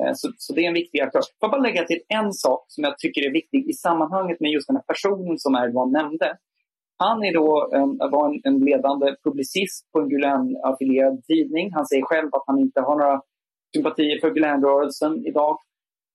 Eh, 0.00 0.12
så, 0.14 0.28
så, 0.38 0.55
det 0.55 0.64
är 0.64 0.69
en 0.69 0.75
viktig 0.83 1.00
aktör. 1.00 1.21
Får 1.21 1.47
jag 1.47 1.50
bara 1.50 1.69
lägga 1.69 1.85
till 1.85 2.00
en 2.09 2.33
sak 2.33 2.64
som 2.69 2.85
jag 2.85 2.99
tycker 2.99 3.21
är 3.28 3.33
viktig 3.33 3.71
i 3.71 3.73
sammanhanget 3.73 4.40
med 4.40 4.50
just 4.50 4.67
den 4.67 4.76
här 4.76 4.88
personen 4.93 5.38
som 5.38 5.55
Erdogan 5.55 5.93
nämnde. 5.93 6.37
Han 6.97 7.25
är 7.25 7.33
då, 7.35 7.71
um, 7.75 7.99
var 7.99 8.25
en, 8.28 8.40
en, 8.45 8.61
ledande 8.64 9.07
publicist 9.25 9.93
på 9.93 10.00
en 10.00 10.09
Gulen-affilierad 10.09 11.25
tidning. 11.25 11.73
Han 11.73 11.87
säger 11.87 12.02
själv 12.02 12.28
att 12.33 12.45
han 12.47 12.59
inte 12.59 12.81
har 12.81 12.97
några 12.99 13.21
sympatier 13.75 14.21
för 14.21 14.31
Glenn-rörelsen 14.31 15.27
idag. 15.27 15.59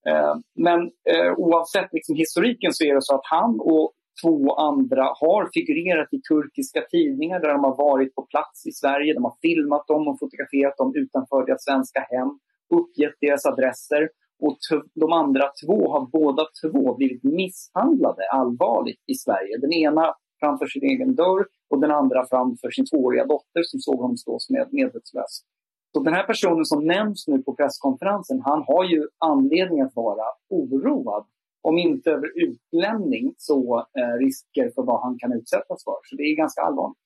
Eh, 0.08 0.36
men 0.56 0.80
eh, 0.82 1.34
oavsett 1.38 1.94
liksom, 1.94 2.16
historiken 2.16 2.74
så 2.74 2.84
är 2.84 2.94
det 2.96 3.02
så 3.02 3.16
att 3.16 3.28
han 3.38 3.60
och 3.60 3.94
två 4.24 4.56
andra 4.56 5.04
har 5.04 5.50
figurerat 5.54 6.14
i 6.14 6.22
turkiska 6.22 6.82
tidningar 6.92 7.40
där 7.40 7.54
de 7.54 7.64
har 7.64 7.78
varit 7.78 8.16
på 8.16 8.22
plats 8.22 8.66
i 8.66 8.72
Sverige. 8.72 9.14
De 9.14 9.24
har 9.24 9.36
filmat 9.42 9.88
dem 9.88 10.08
och 10.08 10.20
fotograferat 10.20 10.78
dem 10.78 10.92
utanför 10.96 11.46
deras 11.46 11.64
svenska 11.64 12.00
hem, 12.00 12.30
uppgett 12.78 13.16
deras 13.22 13.46
adresser. 13.46 14.10
Och 14.46 14.58
de 14.96 15.12
andra 15.12 15.46
två 15.66 15.92
har 15.92 16.06
båda 16.20 16.44
två 16.62 16.96
blivit 16.96 17.24
misshandlade 17.24 18.24
allvarligt 18.32 19.04
i 19.08 19.16
Sverige. 19.16 19.58
Den 19.58 19.74
ena 19.74 20.16
framför 20.40 20.66
sin 20.66 20.84
egen 20.84 21.16
dörr 21.16 21.46
och 21.70 21.82
den 21.82 21.92
andra 21.92 22.26
framför 22.30 22.72
sin 22.72 22.86
tvååriga 22.86 23.26
dotter 23.26 23.64
som 23.64 23.80
såg 23.80 24.00
honom 24.02 24.18
stå 24.18 24.38
med 24.50 24.68
medvetslös. 24.72 25.34
Så 25.94 26.04
den 26.04 26.14
här 26.14 26.24
personen 26.24 26.66
som 26.66 26.86
nämns 26.86 27.28
nu 27.28 27.38
på 27.44 27.56
presskonferensen, 27.56 28.42
han 28.46 28.64
har 28.68 28.84
ju 28.84 29.08
anledning 29.20 29.82
att 29.82 29.96
vara 29.96 30.26
oroad 30.50 31.26
om 31.62 31.78
inte 31.78 32.12
över 32.12 32.30
utlämning 32.48 33.34
så 33.38 33.78
eh, 33.80 34.18
risker 34.20 34.72
för 34.76 34.84
vad 34.84 35.02
han 35.02 35.18
kan 35.20 35.34
utsättas 35.34 35.84
för. 35.84 35.98
Så 36.04 36.16
det 36.16 36.24
är 36.24 36.36
ganska 36.36 36.62
allvarligt. 36.62 36.98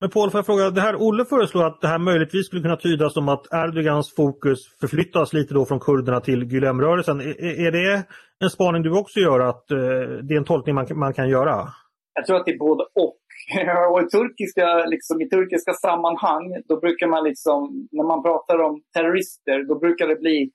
Men 0.00 0.10
Paul, 0.10 0.30
får 0.30 0.38
jag 0.38 0.46
fråga, 0.46 0.70
det 0.70 0.80
här 0.80 0.96
Olle 0.96 1.24
föreslår 1.24 1.64
att 1.64 1.80
det 1.80 1.88
här 1.88 1.98
möjligtvis 1.98 2.46
skulle 2.46 2.62
kunna 2.62 2.76
tydas 2.76 3.14
som 3.14 3.28
att 3.28 3.46
Erdogans 3.52 4.14
fokus 4.14 4.58
förflyttas 4.80 5.32
lite 5.32 5.54
då 5.54 5.64
från 5.64 5.80
kurderna 5.80 6.20
till 6.20 6.44
Gülenrörelsen. 6.44 7.20
Är, 7.20 7.66
är 7.66 7.72
det 7.72 8.06
en 8.40 8.50
spaning 8.50 8.82
du 8.82 8.98
också 8.98 9.20
gör, 9.20 9.40
att 9.40 9.70
eh, 9.70 9.78
det 10.22 10.34
är 10.34 10.38
en 10.38 10.44
tolkning 10.44 10.74
man, 10.74 10.86
man 10.94 11.14
kan 11.14 11.28
göra? 11.28 11.68
Jag 12.14 12.26
tror 12.26 12.36
att 12.36 12.46
det 12.46 12.52
är 12.52 12.58
både 12.58 12.84
och. 12.84 13.16
och 13.92 14.02
i, 14.02 14.06
turkiska, 14.06 14.84
liksom, 14.84 15.20
I 15.20 15.28
turkiska 15.28 15.72
sammanhang, 15.72 16.62
då 16.68 16.80
brukar 16.80 17.06
man 17.06 17.24
liksom, 17.24 17.88
när 17.92 18.04
man 18.04 18.22
pratar 18.22 18.58
om 18.58 18.82
terrorister, 18.94 19.64
då 19.68 19.78
brukar 19.78 20.06
det 20.08 20.16
bli 20.16 20.50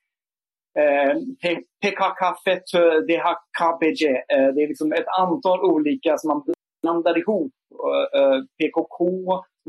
Eh, 0.79 1.15
PKK, 1.81 2.21
FETÖ, 2.45 2.83
eh, 2.87 3.01
DHKBG. 3.07 4.03
Eh, 4.33 4.47
det 4.53 4.63
är 4.63 4.67
liksom 4.67 4.93
ett 4.93 5.07
antal 5.19 5.59
olika 5.59 6.17
som 6.17 6.27
man 6.27 6.43
blandar 6.81 7.17
ihop. 7.17 7.51
Eh, 7.85 8.19
eh 8.19 8.39
PKK, 8.57 8.99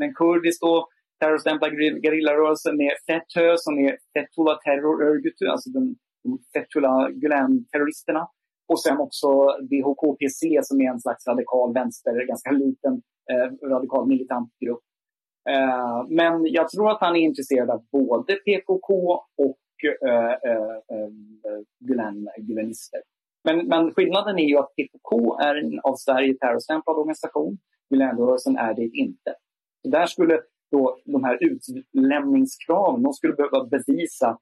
en 0.00 0.14
kurdisk 0.14 0.60
då, 0.60 0.88
terrorstämplad 1.20 1.72
gerillarörelse 2.04 2.72
med 2.72 2.92
FETÖ 3.06 3.50
eh, 3.50 3.54
som 3.56 3.78
är 3.78 3.96
Fethullah 4.14 4.58
Terror 4.64 4.96
alltså 5.50 5.70
den, 5.70 5.96
de 6.24 6.38
Fethullah 6.54 7.08
Gulen-terroristerna. 7.08 8.28
Och 8.68 8.80
sen 8.82 8.98
också 8.98 9.28
DHKPC 9.46 10.60
som 10.62 10.80
är 10.80 10.90
en 10.90 11.00
slags 11.00 11.26
radikal 11.26 11.74
vänster, 11.74 12.26
ganska 12.26 12.50
liten 12.50 13.02
eh, 13.32 13.68
radikal 13.68 14.06
militant 14.06 14.50
grupp. 14.64 14.82
Eh, 15.48 16.06
men 16.08 16.46
jag 16.46 16.68
tror 16.68 16.90
att 16.90 17.00
han 17.00 17.16
är 17.16 17.20
intresserad 17.20 17.70
av 17.70 17.84
både 17.92 18.34
PKK 18.34 19.20
och 19.36 19.58
eh, 20.08 20.32
eh, 20.32 20.76
eh 20.92 21.10
Gulen, 21.80 22.28
Gulenister. 22.38 23.00
Men, 23.44 23.66
men 23.66 23.94
skillnaden 23.94 24.38
är 24.38 24.48
ju 24.48 24.58
att 24.58 24.74
PKK 24.76 25.38
är 25.38 25.54
en 25.54 25.80
av 25.80 25.94
Sverige 25.96 26.34
terrorstämplad 26.34 26.96
organisation. 26.96 27.58
Gulenrörelsen 27.90 28.56
är 28.56 28.74
det 28.74 28.84
inte. 28.84 29.34
Så 29.82 29.90
där 29.90 30.06
skulle 30.06 30.40
då 30.70 30.98
de 31.04 31.24
här 31.24 31.38
utlämningskraven, 31.40 33.02
de 33.02 33.12
skulle 33.12 33.32
behöva 33.32 33.64
bevisa 33.64 34.38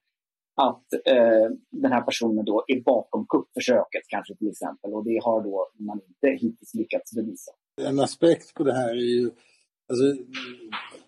att 0.55 0.93
eh, 1.07 1.47
den 1.71 1.93
här 1.93 2.03
personen 2.03 2.45
då 2.45 2.65
är 2.67 2.81
bakom 2.81 3.27
kuppförsöket 3.27 4.03
kanske 4.09 4.35
till 4.35 4.49
exempel 4.49 4.95
och 4.95 5.05
det 5.05 5.21
har 5.25 5.43
då 5.43 5.71
man 5.79 6.01
inte 6.09 6.45
hittills 6.45 6.75
lyckats 6.75 7.15
bevisa. 7.15 7.53
En 7.81 8.01
aspekt 8.01 8.55
på 8.55 8.65
det 8.65 8.75
här 8.75 8.91
är 8.91 9.19
ju, 9.19 9.31
alltså, 9.89 10.05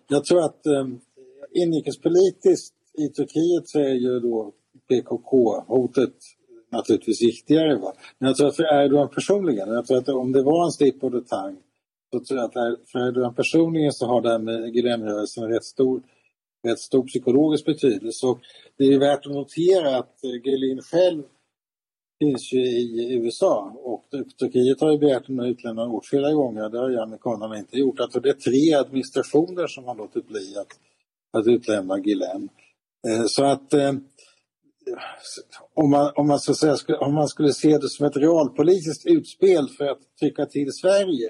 jag 0.07 0.25
tror 0.25 0.43
att 0.43 0.65
eh, 0.65 0.87
inrikespolitiskt 1.51 2.75
i 2.97 3.07
Turkiet 3.07 3.67
så 3.67 3.79
är 3.79 3.93
ju 3.93 4.19
då 4.19 4.53
PKK-hotet 4.89 6.15
naturligtvis 6.71 7.21
viktigare. 7.21 7.75
Va? 7.75 7.93
Men 8.19 8.27
jag 8.27 8.37
tror 8.37 8.47
att 8.47 8.55
för 8.55 8.83
Erdogan 8.83 9.09
personligen, 9.09 9.69
jag 9.69 9.85
tror 9.85 9.97
att 9.97 10.09
om 10.09 10.31
det 10.31 10.43
var 10.43 10.65
en 10.65 10.71
slip 10.71 11.03
of 11.03 11.11
the 11.11 11.21
tongue, 11.35 11.61
så 12.13 12.19
tror 12.19 12.39
jag 12.39 12.45
att 12.45 12.89
för 12.91 13.07
Erdogan 13.07 13.35
personligen 13.35 13.93
så 13.93 14.05
har 14.05 14.21
det 14.21 14.29
här 14.29 14.39
med 14.39 14.75
Gülenrörelsen 14.75 15.47
rätt 15.47 15.63
stor, 15.63 16.01
rätt 16.63 16.79
stor 16.79 17.03
psykologisk 17.07 17.65
betydelse. 17.65 18.27
Och 18.27 18.39
det 18.77 18.83
är 18.83 18.99
värt 18.99 19.25
att 19.25 19.31
notera 19.31 19.97
att 19.97 20.23
eh, 20.23 20.29
Gülin 20.29 20.81
själv 20.81 21.23
finns 22.19 22.53
ju 22.53 22.59
i 22.59 23.13
USA 23.13 23.73
och 23.83 24.05
Turkiet 24.39 24.81
har 24.81 24.91
ju 24.91 24.97
begärt 24.97 25.29
en 25.29 25.39
utlämnande 25.39 25.95
åtskilliga 25.95 26.33
gånger. 26.33 26.69
Det 26.69 26.79
har 26.79 26.89
ju 26.89 26.99
amerikanerna 26.99 27.57
inte 27.57 27.77
gjort. 27.77 27.99
Alltså 27.99 28.19
det 28.19 28.29
är 28.29 28.33
tre 28.33 28.73
administrationer 28.73 29.67
som 29.67 29.85
har 29.85 29.95
låtit 29.95 30.27
bli 30.27 30.55
att, 30.57 30.79
att 31.39 31.47
utlämna 31.47 31.97
Gülen. 31.97 32.49
Eh, 33.07 33.25
så 33.27 33.43
att 33.43 33.73
eh, 33.73 33.93
om 35.73 35.89
man, 35.89 36.11
om, 36.15 36.27
man 36.27 36.39
så 36.39 36.53
säga, 36.53 36.75
om 36.99 37.13
man 37.13 37.27
skulle 37.27 37.53
se 37.53 37.77
det 37.77 37.89
som 37.89 38.05
ett 38.05 38.17
realpolitiskt 38.17 39.05
utspel 39.05 39.69
för 39.69 39.85
att 39.85 39.99
trycka 40.19 40.45
till 40.45 40.73
Sverige 40.73 41.29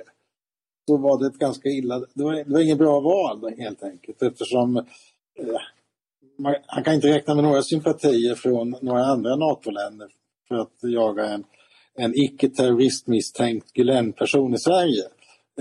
så 0.88 0.98
var 0.98 1.20
det 1.20 1.28
ett 1.28 1.40
ganska 1.40 1.70
illa, 1.70 2.00
det 2.00 2.24
var, 2.24 2.34
det 2.34 2.54
var 2.54 2.60
inget 2.60 2.78
bra 2.78 3.00
val 3.00 3.54
helt 3.58 3.84
enkelt 3.84 4.22
eftersom 4.22 4.86
man, 6.38 6.56
han 6.66 6.84
kan 6.84 6.94
inte 6.94 7.08
räkna 7.08 7.36
med 7.36 7.44
några 7.44 7.62
sympatier 7.62 8.36
från 8.36 8.76
några 8.82 9.06
andra 9.06 9.36
NATO-länder 9.36 10.08
för 10.48 10.56
att 10.56 10.74
jaga 10.82 11.26
en, 11.26 11.44
en 11.96 12.14
icke-terroristmisstänkt 12.16 13.72
Gülen-person 13.74 14.56
i 14.56 14.58
Sverige. 14.58 15.04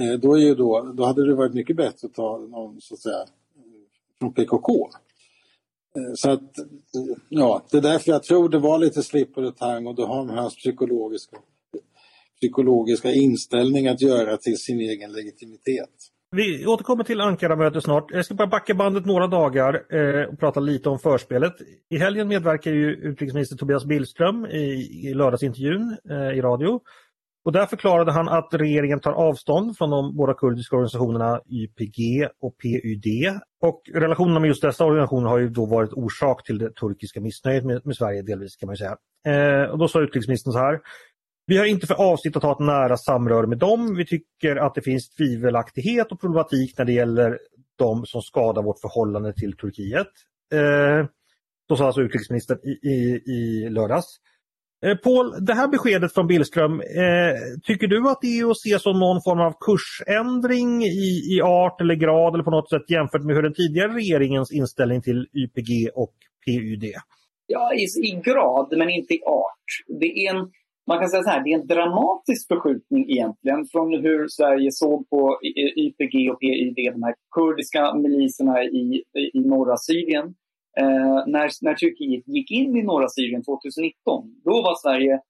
Eh, 0.01 0.19
då, 0.21 0.35
är 0.35 0.41
ju 0.41 0.55
då, 0.55 0.93
då 0.97 1.05
hade 1.05 1.27
det 1.27 1.35
varit 1.35 1.55
mycket 1.55 1.77
bättre 1.77 2.07
att 2.07 2.15
ta 2.15 2.39
någon 2.39 2.81
så 2.81 2.95
att 2.95 3.01
säga, 3.01 3.25
från 4.19 4.35
PKK. 4.35 4.91
Eh, 5.97 6.13
så 6.15 6.31
att, 6.31 6.59
eh, 6.59 7.17
ja, 7.29 7.63
det 7.71 7.77
är 7.77 7.83
därför 7.83 8.11
jag 8.11 8.23
tror 8.23 8.49
det 8.49 8.59
var 8.59 8.79
lite 8.79 9.03
slip 9.03 9.39
och 9.39 9.57
tang 9.57 9.87
och 9.87 9.95
det 9.95 10.07
har 10.07 10.25
med 10.25 10.37
hans 10.37 10.57
psykologiska, 10.57 11.37
psykologiska 12.41 13.13
inställning 13.13 13.89
att 13.89 14.03
göra 14.03 14.37
till 14.37 14.59
sin 14.59 14.81
egen 14.81 15.13
legitimitet. 15.13 16.13
Vi 16.31 16.67
återkommer 16.67 17.05
till 17.05 17.21
Ankara-mötet 17.21 17.85
snart. 17.85 18.11
Jag 18.11 18.25
ska 18.25 18.35
bara 18.35 18.49
backa 18.49 18.75
bandet 18.75 19.07
några 19.07 19.27
dagar 19.27 19.83
eh, 19.95 20.25
och 20.25 20.39
prata 20.39 20.61
lite 20.61 20.89
om 20.89 20.99
förspelet. 20.99 21.55
I 21.91 21.99
helgen 21.99 22.29
medverkar 22.29 22.71
ju 22.71 22.95
utrikesminister 22.95 23.57
Tobias 23.57 23.85
Billström 23.85 24.47
i, 24.47 24.89
i 25.09 25.15
lördagsintervjun 25.15 25.97
eh, 26.11 26.39
i 26.39 26.41
radio. 26.41 26.81
Och 27.45 27.53
där 27.53 27.67
förklarade 27.67 28.13
han 28.13 28.29
att 28.29 28.49
regeringen 28.53 29.01
tar 29.01 29.13
avstånd 29.13 29.77
från 29.77 29.91
de 29.91 30.17
båda 30.17 30.35
kurdiska 30.35 30.77
organisationerna 30.77 31.41
YPG 31.51 32.29
och 32.41 32.57
PYD. 32.59 33.07
Och 33.63 33.83
relationerna 33.95 34.41
med 34.41 34.49
just 34.49 34.63
dessa 34.63 34.85
organisationer 34.85 35.29
har 35.29 35.39
ju 35.39 35.49
då 35.49 35.67
varit 35.67 35.93
orsak 35.93 36.45
till 36.47 36.59
det 36.59 36.73
turkiska 36.75 37.21
missnöjet 37.21 37.65
med, 37.65 37.87
med 37.87 37.97
Sverige 37.97 38.23
delvis 38.23 38.57
kan 38.57 38.67
man 38.67 38.77
säga. 38.77 38.97
Eh, 39.27 39.71
och 39.71 39.79
då 39.79 39.89
sa 39.89 40.01
utrikesministern 40.01 40.53
så 40.53 40.59
här. 40.59 40.81
Vi 41.47 41.57
har 41.59 41.67
inte 41.67 41.87
för 41.87 41.95
avsikt 41.95 42.37
att 42.37 42.43
ha 42.43 42.53
ett 42.53 42.59
nära 42.59 42.97
samröre 42.97 43.47
med 43.47 43.59
dem. 43.59 43.97
Vi 43.97 44.07
tycker 44.07 44.57
att 44.57 44.75
det 44.75 44.83
finns 44.83 45.11
tvivelaktighet 45.11 46.13
och 46.13 46.21
problematik 46.21 46.79
när 46.79 46.85
det 46.85 46.93
gäller 46.93 47.39
de 47.79 48.07
som 48.07 48.23
skadar 48.23 48.63
vårt 48.63 48.81
förhållande 48.81 49.33
till 49.33 49.57
Turkiet. 49.57 50.07
Eh, 50.53 51.07
då 51.69 51.77
sa 51.77 51.87
alltså 51.87 52.01
utrikesministern 52.01 52.59
i, 52.59 52.89
i, 52.89 53.23
i 53.27 53.69
lördags. 53.71 54.07
Eh, 54.87 54.97
Paul, 54.97 55.45
det 55.45 55.55
här 55.55 55.69
beskedet 55.69 56.15
från 56.15 56.27
Billström, 56.27 56.81
eh, 56.81 57.35
tycker 57.63 57.87
du 57.87 58.09
att 58.09 58.19
det 58.21 58.39
är 58.39 58.51
att 58.51 58.61
se 58.61 58.79
som 58.79 58.99
någon 58.99 59.23
form 59.23 59.41
av 59.41 59.55
kursändring 59.61 60.83
i, 60.83 61.37
i 61.37 61.43
art 61.43 61.81
eller 61.81 61.95
grad 61.95 62.35
eller 62.35 62.45
på 62.45 62.51
något 62.51 62.71
sätt 62.71 62.91
jämfört 62.91 63.25
med 63.25 63.37
hur 63.37 63.43
den 63.43 63.55
tidigare 63.55 63.93
regeringens 63.93 64.53
inställning 64.53 65.03
till 65.03 65.27
YPG 65.35 65.91
och 65.95 66.15
PYD? 66.45 66.85
Ja, 67.47 67.75
i, 67.75 68.09
i 68.09 68.21
grad 68.25 68.79
men 68.79 68.91
inte 68.91 69.15
i 69.15 69.23
art. 69.27 70.01
Det 70.01 70.07
är 70.07 70.35
en, 70.35 70.51
man 70.87 70.99
kan 70.99 71.09
säga 71.09 71.23
så 71.23 71.31
här, 71.31 71.45
det 71.45 71.53
är 71.53 71.59
en 71.61 71.67
dramatisk 71.67 72.49
förskjutning 72.49 73.11
egentligen 73.11 73.67
från 73.73 73.93
hur 74.05 74.29
Sverige 74.29 74.71
såg 74.73 75.11
på 75.11 75.39
YPG 75.77 76.31
och 76.31 76.41
PYD, 76.41 76.93
de 76.93 77.03
här 77.03 77.15
kurdiska 77.35 77.95
miliserna 77.95 78.65
i, 78.65 79.03
i 79.35 79.41
norra 79.41 79.77
Syrien 79.77 80.35
Eh, 80.81 81.23
när, 81.27 81.65
när 81.65 81.75
Turkiet 81.75 82.29
gick 82.29 82.51
in 82.51 82.77
i 82.77 82.83
norra 82.83 83.09
Syrien 83.09 83.43
2019, 83.45 84.35
då 84.45 84.55
var 84.63 84.75
Sverige 84.83 85.21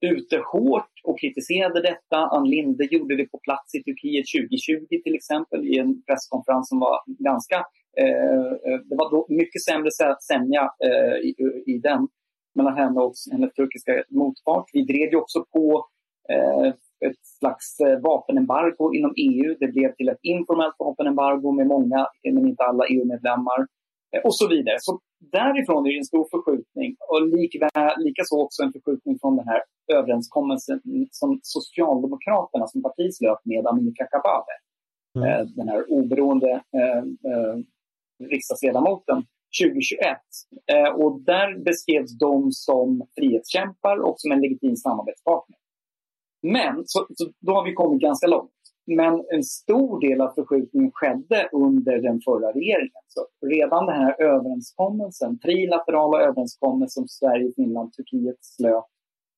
ute 0.00 0.36
hårt 0.52 0.94
och 1.04 1.20
kritiserade 1.20 1.82
detta. 1.82 2.16
Ann 2.16 2.48
Linde 2.48 2.84
gjorde 2.90 3.16
det 3.16 3.24
på 3.24 3.38
plats 3.38 3.74
i 3.74 3.82
Turkiet 3.82 4.26
2020 4.36 5.02
till 5.04 5.14
exempel 5.14 5.60
i 5.68 5.78
en 5.78 6.02
presskonferens 6.06 6.68
som 6.68 6.80
var 6.80 6.96
ganska... 7.06 7.56
Eh, 8.02 8.50
eh 8.68 8.78
det 8.88 8.96
var 9.00 9.10
då 9.10 9.26
mycket 9.28 9.64
sämre 9.64 9.90
sämja 10.30 10.62
eh, 10.86 11.16
i, 11.28 11.34
i, 11.66 11.78
den 11.78 12.08
mellan 12.54 12.76
henne 12.76 13.00
och 13.00 13.14
hennes 13.32 13.52
turkiska 13.52 14.04
motpart. 14.08 14.64
Vi 14.72 14.82
drev 14.82 15.10
ju 15.10 15.16
också 15.16 15.44
på 15.52 15.86
eh, 16.32 16.66
ett 17.08 17.26
slags 17.38 17.80
eh, 17.80 18.00
vapenembargo 18.00 18.94
inom 18.94 19.14
EU. 19.16 19.56
Det 19.60 19.68
blev 19.68 19.94
till 19.94 20.08
ett 20.08 20.18
informellt 20.22 20.74
vapenembargo 20.78 21.52
med 21.52 21.66
många, 21.66 22.06
men 22.24 22.48
inte 22.48 22.64
alla 22.64 22.84
EU-medlemmar. 22.86 23.66
Eh, 24.16 24.22
och 24.24 24.36
så 24.36 24.48
vidare. 24.48 24.76
Så 24.80 25.00
därifrån 25.32 25.86
är 25.86 25.90
det 25.90 25.98
en 25.98 26.04
stor 26.04 26.26
förskjutning 26.30 26.96
och 27.08 27.20
likaså 28.06 28.34
också 28.44 28.62
en 28.62 28.72
förskjutning 28.72 29.18
från 29.20 29.36
den 29.36 29.48
här 29.48 29.62
överenskommelsen 29.92 30.80
som 31.10 31.40
Socialdemokraterna 31.42 32.66
som 32.66 32.82
parti 32.82 33.14
slöt 33.14 33.44
med 33.44 33.66
Amineh 33.66 33.94
Kakabaveh. 33.94 34.60
Mm. 35.16 35.28
Eh, 35.28 35.46
den 35.46 35.68
här 35.68 35.92
oberoende 35.92 36.50
eh, 36.50 36.98
eh, 37.32 37.56
riksdagsledamoten 38.30 39.24
2021. 39.62 40.18
Eh, 40.72 40.94
och 40.94 41.20
där 41.20 41.64
beskrevs 41.64 42.18
de 42.18 42.52
som 42.52 43.06
frihetskämpar 43.18 43.96
och 44.06 44.14
som 44.18 44.32
en 44.32 44.40
legitim 44.40 44.76
samarbetspartner. 44.76 45.58
Men 46.42 46.82
så, 46.86 47.06
så 47.14 47.30
då 47.40 47.52
har 47.52 47.64
vi 47.64 47.72
kommit 47.72 48.00
ganska 48.02 48.26
långt. 48.26 48.50
Men 48.86 49.24
en 49.34 49.42
stor 49.42 50.00
del 50.00 50.20
av 50.20 50.34
förskjutningen 50.34 50.90
skedde 50.94 51.48
under 51.52 51.98
den 51.98 52.20
förra 52.20 52.52
regeringen. 52.52 53.02
Så 53.08 53.26
redan 53.46 53.86
den 53.86 53.96
här 53.96 54.22
överenskommelsen, 54.22 55.38
trilaterala 55.38 56.20
överenskommelsen 56.20 57.08
som 57.08 57.08
Sverige, 57.08 57.52
Finland, 57.56 57.92
Turkiet 57.92 58.36
slöt 58.40 58.84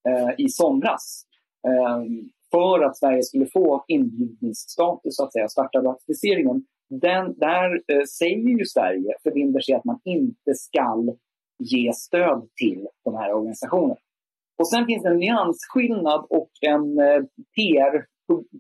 eh, 0.08 0.30
i 0.38 0.49
somras 0.49 1.23
eh, 1.68 2.02
för 2.50 2.85
att 2.85 2.99
Sverige 2.99 3.23
skulle 3.23 3.46
få 3.46 3.85
inbjudningsstatus, 3.88 5.16
så 5.16 5.25
att 5.25 5.32
säga, 5.32 5.49
starta 5.49 5.78
ratificeringen. 5.78 6.64
Den, 6.90 7.38
där 7.38 7.83
eh, 7.93 8.05
säger 8.19 8.59
ju 8.59 8.64
Sverige, 8.64 9.14
förbinder 9.23 9.61
sig 9.61 9.75
att 9.75 9.84
man 9.84 10.00
inte 10.04 10.54
ska 10.54 11.04
ge 11.58 11.93
stöd 11.93 12.49
till 12.56 12.87
de 13.04 13.15
här 13.15 13.32
organisationerna. 13.32 14.00
Och 14.58 14.69
sen 14.69 14.87
finns 14.87 15.02
det 15.02 15.08
en 15.08 15.19
nyansskillnad 15.19 16.26
och 16.30 16.50
en 16.60 16.99
eh, 16.99 17.23
PR 17.56 18.06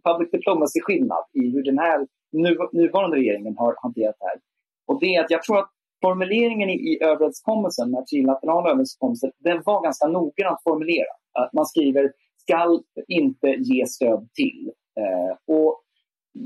public 0.04 0.30
diplomacy-skillnad 0.32 1.24
i 1.32 1.50
hur 1.52 1.62
den 1.62 1.78
här 1.78 2.06
nu, 2.32 2.56
nuvarande 2.72 3.16
regeringen 3.16 3.56
har 3.58 3.74
hanterat 3.82 4.16
det 4.18 4.26
här. 4.26 4.38
Och 4.86 5.00
det 5.00 5.14
är 5.14 5.24
att 5.24 5.30
jag 5.30 5.42
tror 5.42 5.58
att 5.58 5.70
formuleringen 6.00 6.70
i, 6.70 6.72
i 6.72 7.02
överenskommelsen, 7.02 7.92
den 7.92 8.04
trilaterala 8.04 8.70
överenskommelsen, 8.70 9.30
den 9.38 9.62
var 9.64 9.82
ganska 9.82 10.06
noggrant 10.06 10.62
formulerad. 10.64 11.16
Att 11.32 11.52
man 11.52 11.66
skriver 11.66 12.12
skall 12.42 12.82
inte 13.08 13.46
ge 13.46 13.86
stöd 13.86 14.28
till. 14.34 14.72
Eh, 15.00 15.36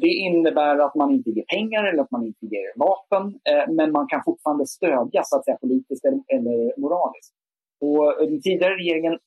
det 0.00 0.14
innebär 0.26 0.78
att 0.78 0.94
man 0.94 1.10
inte 1.10 1.30
ger 1.30 1.44
pengar 1.44 1.84
eller 1.84 2.02
att 2.02 2.10
man 2.10 2.26
inte 2.26 2.46
ger 2.46 2.78
vapen, 2.78 3.24
eh, 3.50 3.72
men 3.74 3.92
man 3.92 4.06
kan 4.08 4.22
fortfarande 4.24 4.66
stödja 4.66 5.22
så 5.24 5.36
att 5.36 5.44
säga, 5.44 5.56
politiskt 5.56 6.04
eller, 6.04 6.22
eller 6.28 6.80
moraliskt. 6.80 7.34
Och 7.80 8.22
eh, 8.22 8.28
den 8.28 8.40
tidigare 8.42 8.74
regeringen, 8.74 9.18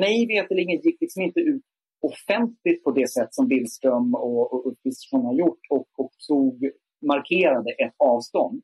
mig 0.00 0.26
veterligen, 0.26 0.80
gick 0.80 1.00
liksom 1.00 1.22
inte 1.22 1.40
ut 1.40 1.62
offentligt 2.02 2.84
på 2.84 2.90
det 2.90 3.10
sätt 3.10 3.28
som 3.30 3.48
Billström 3.48 4.14
och, 4.14 4.66
Ulf 4.66 4.78
Kristersson 4.82 5.24
har 5.24 5.34
gjort 5.34 5.60
och, 5.70 5.86
och 5.96 6.10
tog, 6.28 6.70
markerade 7.06 7.70
ett 7.70 7.94
avstånd. 7.98 8.62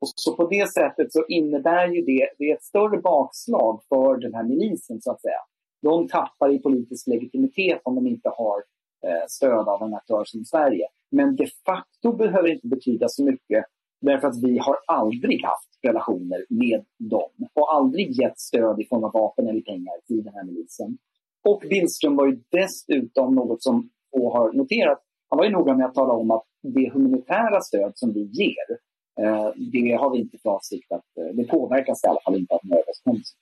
Och 0.00 0.08
så 0.14 0.36
på 0.36 0.48
det 0.48 0.72
sättet 0.72 1.12
så 1.12 1.24
innebär 1.28 1.88
ju 1.88 2.02
det, 2.02 2.28
det 2.38 2.50
är 2.50 2.54
ett 2.54 2.64
större 2.64 2.98
bakslag 3.00 3.82
för 3.88 4.16
den 4.16 4.34
här 4.34 4.44
milisen 4.44 5.00
så 5.00 5.10
att 5.10 5.20
säga. 5.20 5.42
De 5.82 6.08
tappar 6.08 6.52
i 6.54 6.58
politisk 6.58 7.06
legitimitet 7.06 7.80
om 7.84 7.94
de 7.94 8.06
inte 8.06 8.28
har 8.28 8.62
Eh, 9.06 9.26
stöd 9.28 9.68
av 9.68 9.82
en 9.82 9.94
aktör 9.94 10.24
som 10.24 10.44
Sverige. 10.44 10.86
Men 11.10 11.36
de 11.36 11.46
facto 11.66 12.12
behöver 12.12 12.48
inte 12.48 12.66
betyda 12.66 13.08
så 13.08 13.24
mycket 13.24 13.64
därför 14.00 14.28
att 14.28 14.42
vi 14.42 14.58
har 14.58 14.76
aldrig 14.86 15.44
haft 15.44 15.68
relationer 15.82 16.44
med 16.48 16.84
dem 16.98 17.30
och 17.54 17.74
aldrig 17.74 18.20
gett 18.20 18.40
stöd 18.40 18.80
i 18.80 18.86
form 18.88 19.04
av 19.04 19.12
vapen 19.12 19.48
eller 19.48 19.60
pengar 19.60 19.94
till 20.06 20.24
den 20.24 20.34
här 20.34 20.44
milisen. 20.44 20.98
Och 21.44 21.62
Billström 21.70 22.16
var 22.16 22.26
ju 22.26 22.40
dessutom 22.50 23.34
något 23.34 23.62
som 23.62 23.90
få 24.12 24.32
har 24.32 24.52
noterat. 24.52 25.02
Han 25.30 25.38
var 25.38 25.44
ju 25.44 25.50
noga 25.50 25.74
med 25.74 25.86
att 25.86 25.94
tala 25.94 26.12
om 26.12 26.30
att 26.30 26.44
det 26.62 26.92
humanitära 26.92 27.60
stöd 27.60 27.92
som 27.94 28.12
vi 28.12 28.20
ger, 28.20 28.78
eh, 29.20 29.50
det 29.72 29.92
har 30.00 30.10
vi 30.10 30.18
inte 30.18 30.38
för 30.42 30.50
avsikt 30.50 30.92
att... 30.92 31.16
Eh, 31.18 31.34
det 31.34 31.44
påverkas 31.44 32.04
i 32.04 32.06
alla 32.06 32.20
fall 32.24 32.36
inte 32.36 32.54
av 32.54 32.60
den 32.62 32.72
överenskommelsen. 32.72 33.38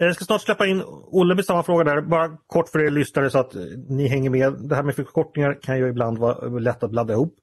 Eh, 0.00 0.06
jag 0.06 0.16
ska 0.16 0.24
snart 0.24 0.40
släppa 0.40 0.66
in 0.66 0.82
Olle 0.86 1.34
med 1.34 1.44
samma 1.44 1.62
fråga 1.62 1.84
där. 1.84 2.00
Bara 2.00 2.36
kort 2.46 2.68
för 2.68 2.86
er 2.86 2.90
lyssnare 2.90 3.30
så 3.30 3.38
att 3.38 3.54
eh, 3.54 3.62
ni 3.88 4.08
hänger 4.08 4.30
med. 4.30 4.52
Det 4.68 4.74
här 4.74 4.82
med 4.82 4.94
förkortningar 4.94 5.58
kan 5.62 5.78
ju 5.78 5.88
ibland 5.88 6.18
vara 6.18 6.58
lätt 6.58 6.82
att 6.82 6.90
blanda 6.90 7.12
ihop. 7.12 7.34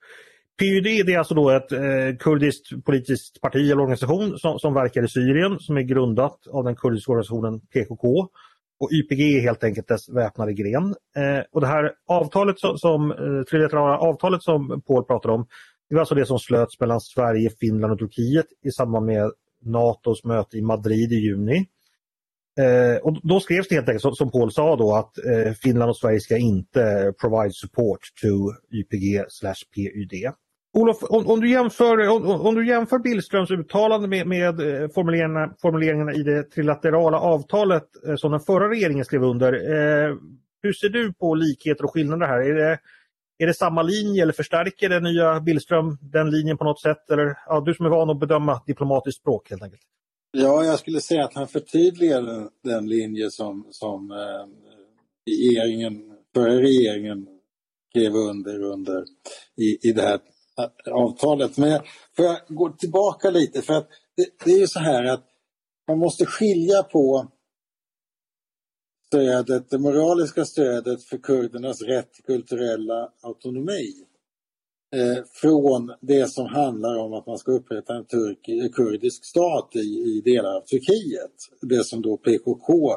PYD 0.60 1.06
det 1.06 1.14
är 1.14 1.18
alltså 1.18 1.34
då 1.34 1.50
ett 1.50 1.72
eh, 1.72 2.18
kurdiskt 2.20 2.86
politiskt 2.86 3.42
parti 3.42 3.72
eller 3.72 3.80
organisation 3.80 4.40
som, 4.40 4.60
som 4.60 4.74
verkar 4.74 5.04
i 5.04 5.08
Syrien 5.08 5.60
som 5.60 5.78
är 5.78 5.82
grundat 5.82 6.48
av 6.48 6.64
den 6.64 6.76
kurdiska 6.76 7.12
organisationen 7.12 7.60
PKK. 7.60 8.30
Och 8.80 8.92
YPG 8.92 9.38
är 9.38 9.42
helt 9.42 9.64
enkelt 9.64 9.88
dess 9.88 10.10
väpnade 10.10 10.54
gren. 10.54 10.96
Eh, 11.16 11.44
och 11.52 11.62
det 11.62 11.68
här 11.68 11.92
avtalet 12.08 12.60
som, 12.60 12.78
som 12.78 13.12
eh, 13.12 13.44
trilaterala 13.50 13.98
avtalet 13.98 14.44
som 14.44 14.82
Paul 14.88 15.04
pratar 15.04 15.30
om, 15.30 15.48
det 15.90 15.96
var 15.96 16.00
alltså 16.00 16.16
det 16.16 16.26
som 16.26 16.40
slöts 16.40 16.80
mellan 16.80 17.02
Sverige, 17.02 17.50
Finland 17.60 17.94
och 17.94 18.00
Turkiet 18.00 18.46
i 18.66 18.72
samband 18.72 19.06
med 19.06 19.32
NATOs 19.66 20.24
möte 20.24 20.58
i 20.58 20.62
Madrid 20.62 21.12
i 21.14 21.16
juni. 21.16 21.66
Eh, 22.60 22.98
och 22.98 23.20
då 23.24 23.40
skrevs 23.40 23.68
det 23.68 23.76
helt 23.76 23.90
enkelt 23.90 24.02
som, 24.02 24.16
som 24.16 24.32
Paul 24.32 24.52
sa 24.52 24.76
då 24.76 24.96
att 24.96 25.18
eh, 25.18 25.54
Finland 25.54 25.90
och 25.90 25.98
Sverige 25.98 26.20
ska 26.20 26.38
inte 26.38 27.14
provide 27.22 27.54
support 27.54 28.00
to 28.22 28.28
YPG 28.76 29.26
slash 29.30 29.56
PYD. 29.76 30.32
Olof, 30.74 31.04
om, 31.04 31.28
om, 31.28 31.40
du 31.40 31.50
jämför, 31.50 32.10
om, 32.10 32.26
om, 32.26 32.56
du 32.56 32.68
jämför 32.68 33.00
Billströms 33.00 33.52
uttalande 33.52 34.08
med, 34.08 34.28
med 34.28 34.60
eh, 34.60 34.90
formuleringarna, 34.90 35.54
formuleringarna, 35.62 36.14
i 36.14 36.24
det 36.24 36.44
trilaterala 36.44 37.20
avtalet 37.20 37.84
eh, 38.08 38.16
som 38.16 38.32
den 38.32 38.40
förra 38.40 38.70
regeringen 38.70 39.06
skrev 39.06 39.24
under. 39.24 39.54
Eh, 39.54 40.16
hur 40.64 40.74
ser 40.74 40.90
du 40.90 41.14
på 41.14 41.36
likheter 41.36 41.84
och 41.84 41.94
skillnader 41.94 42.28
här? 42.28 42.42
Är 42.42 42.54
det, 42.54 42.80
är 43.40 43.48
det 43.48 43.54
samma 43.54 43.82
linje 43.82 44.24
eller 44.24 44.34
förstärker 44.34 44.90
den 44.90 45.04
nya 45.04 45.40
Billström 45.40 45.98
den 46.02 46.32
linjen 46.32 46.58
på 46.58 46.64
något 46.64 46.82
sätt? 46.82 47.12
Eller, 47.12 47.38
ja, 47.46 47.64
du 47.66 47.74
som 47.74 47.86
är 47.86 47.90
van 47.90 48.10
att 48.10 48.20
bedöma 48.20 48.62
diplomatiskt 48.68 49.22
språk 49.22 49.50
helt 49.50 49.64
enkelt. 49.64 49.82
Ja, 50.32 50.66
jag 50.66 50.80
skulle 50.80 51.02
säga 51.02 51.26
att 51.26 51.34
han 51.34 51.48
förtydligar 51.48 52.22
den, 52.22 52.50
den 52.64 52.90
linje 52.90 53.32
som, 53.32 53.68
som 53.72 54.12
eh, 54.12 54.48
regeringen, 55.26 56.18
förra 56.34 56.62
regeringen 56.62 57.28
skrev 57.90 58.16
under, 58.16 58.64
under 58.64 59.06
i, 59.58 59.90
i 59.90 59.92
det 59.92 60.02
här 60.02 60.20
avtalet. 60.92 61.58
Men 61.58 61.82
får 62.16 62.26
jag 62.26 62.38
gå 62.48 62.70
tillbaka 62.70 63.30
lite 63.30 63.62
för 63.62 63.74
att 63.74 63.90
det, 64.16 64.46
det 64.46 64.52
är 64.52 64.60
ju 64.60 64.68
så 64.68 64.80
här 64.80 65.04
att 65.04 65.26
man 65.88 65.98
måste 65.98 66.26
skilja 66.26 66.84
på 66.84 67.32
stödet, 69.08 69.70
det 69.70 69.80
moraliska 69.80 70.46
stödet 70.46 71.04
för 71.04 71.18
kurdernas 71.18 71.82
rätt 71.82 72.14
till 72.14 72.24
kulturella 72.24 73.12
autonomi 73.22 74.06
eh, 74.96 75.24
från 75.34 75.94
det 76.02 76.32
som 76.32 76.46
handlar 76.46 76.98
om 76.98 77.14
att 77.14 77.28
man 77.28 77.38
ska 77.38 77.52
upprätta 77.52 77.96
en 77.96 78.06
turk, 78.06 78.48
eh, 78.48 78.70
kurdisk 78.72 79.26
stat 79.26 79.70
i, 79.76 79.80
i 79.80 80.22
delar 80.26 80.56
av 80.56 80.62
Turkiet. 80.62 81.32
Det 81.62 81.84
som 81.84 82.02
då 82.02 82.18
PKK 82.18 82.92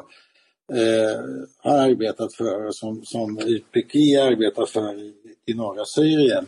eh, 0.73 1.21
har 1.57 1.77
arbetat 1.77 2.33
för 2.33 2.67
och 2.67 2.75
som, 2.75 3.05
som 3.05 3.39
YPG 3.39 4.15
arbetar 4.15 4.65
för 4.65 4.99
i, 4.99 5.13
i 5.45 5.53
norra 5.53 5.85
Syrien. 5.85 6.45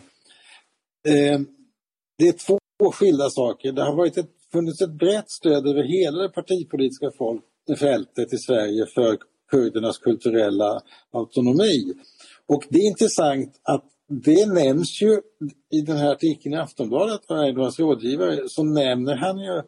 Eh, 1.07 1.39
det 2.17 2.27
är 2.27 2.31
två 2.31 2.91
skilda 2.91 3.29
saker. 3.29 3.71
Det 3.71 3.83
har 3.83 3.95
varit 3.95 4.17
ett, 4.17 4.31
funnits 4.51 4.81
ett 4.81 4.93
brett 4.99 5.29
stöd 5.29 5.67
över 5.67 5.83
hela 5.83 6.23
det 6.23 6.29
partipolitiska 6.29 7.11
folk, 7.17 7.43
fältet 7.79 8.33
i 8.33 8.37
Sverige 8.37 8.85
för 8.85 9.17
kurdernas 9.51 9.97
kulturella 9.97 10.81
autonomi. 11.11 11.93
Och 12.47 12.63
det 12.69 12.79
är 12.79 12.87
intressant 12.87 13.59
att 13.63 13.85
det 14.09 14.45
nämns 14.53 15.01
ju 15.01 15.21
i 15.71 15.81
den 15.81 15.97
här 15.97 16.11
artikeln 16.11 16.55
i 16.55 16.57
Aftonbladet 16.57 17.31
av 17.31 17.37
Erdogans 17.37 17.79
rådgivare 17.79 18.49
så 18.49 18.63
nämner 18.63 19.15
han 19.15 19.39
ju 19.39 19.61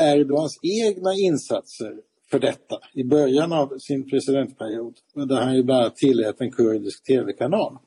Erdogans 0.00 0.58
egna 0.62 1.14
insatser 1.14 1.94
för 2.30 2.38
detta 2.38 2.78
i 2.92 3.04
början 3.04 3.52
av 3.52 3.78
sin 3.78 4.10
presidentperiod 4.10 4.94
där 5.14 5.40
han 5.40 5.56
ju 5.56 5.62
bland 5.62 5.80
annat 5.80 5.96
tillät 5.96 6.40
en 6.40 6.52
kurdisk 6.52 7.04
tv-kanal. 7.04 7.78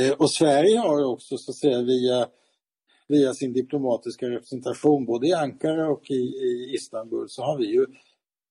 Eh, 0.00 0.12
och 0.12 0.30
Sverige 0.30 0.78
har 0.78 1.04
också 1.04 1.36
så 1.38 1.50
att 1.50 1.56
säga 1.56 1.82
via, 1.82 2.28
via 3.08 3.34
sin 3.34 3.52
diplomatiska 3.52 4.30
representation 4.30 5.06
både 5.06 5.26
i 5.26 5.32
Ankara 5.32 5.88
och 5.88 6.10
i, 6.10 6.14
i 6.14 6.72
Istanbul 6.74 7.28
så 7.28 7.42
har 7.42 7.58
vi 7.58 7.66
ju 7.66 7.86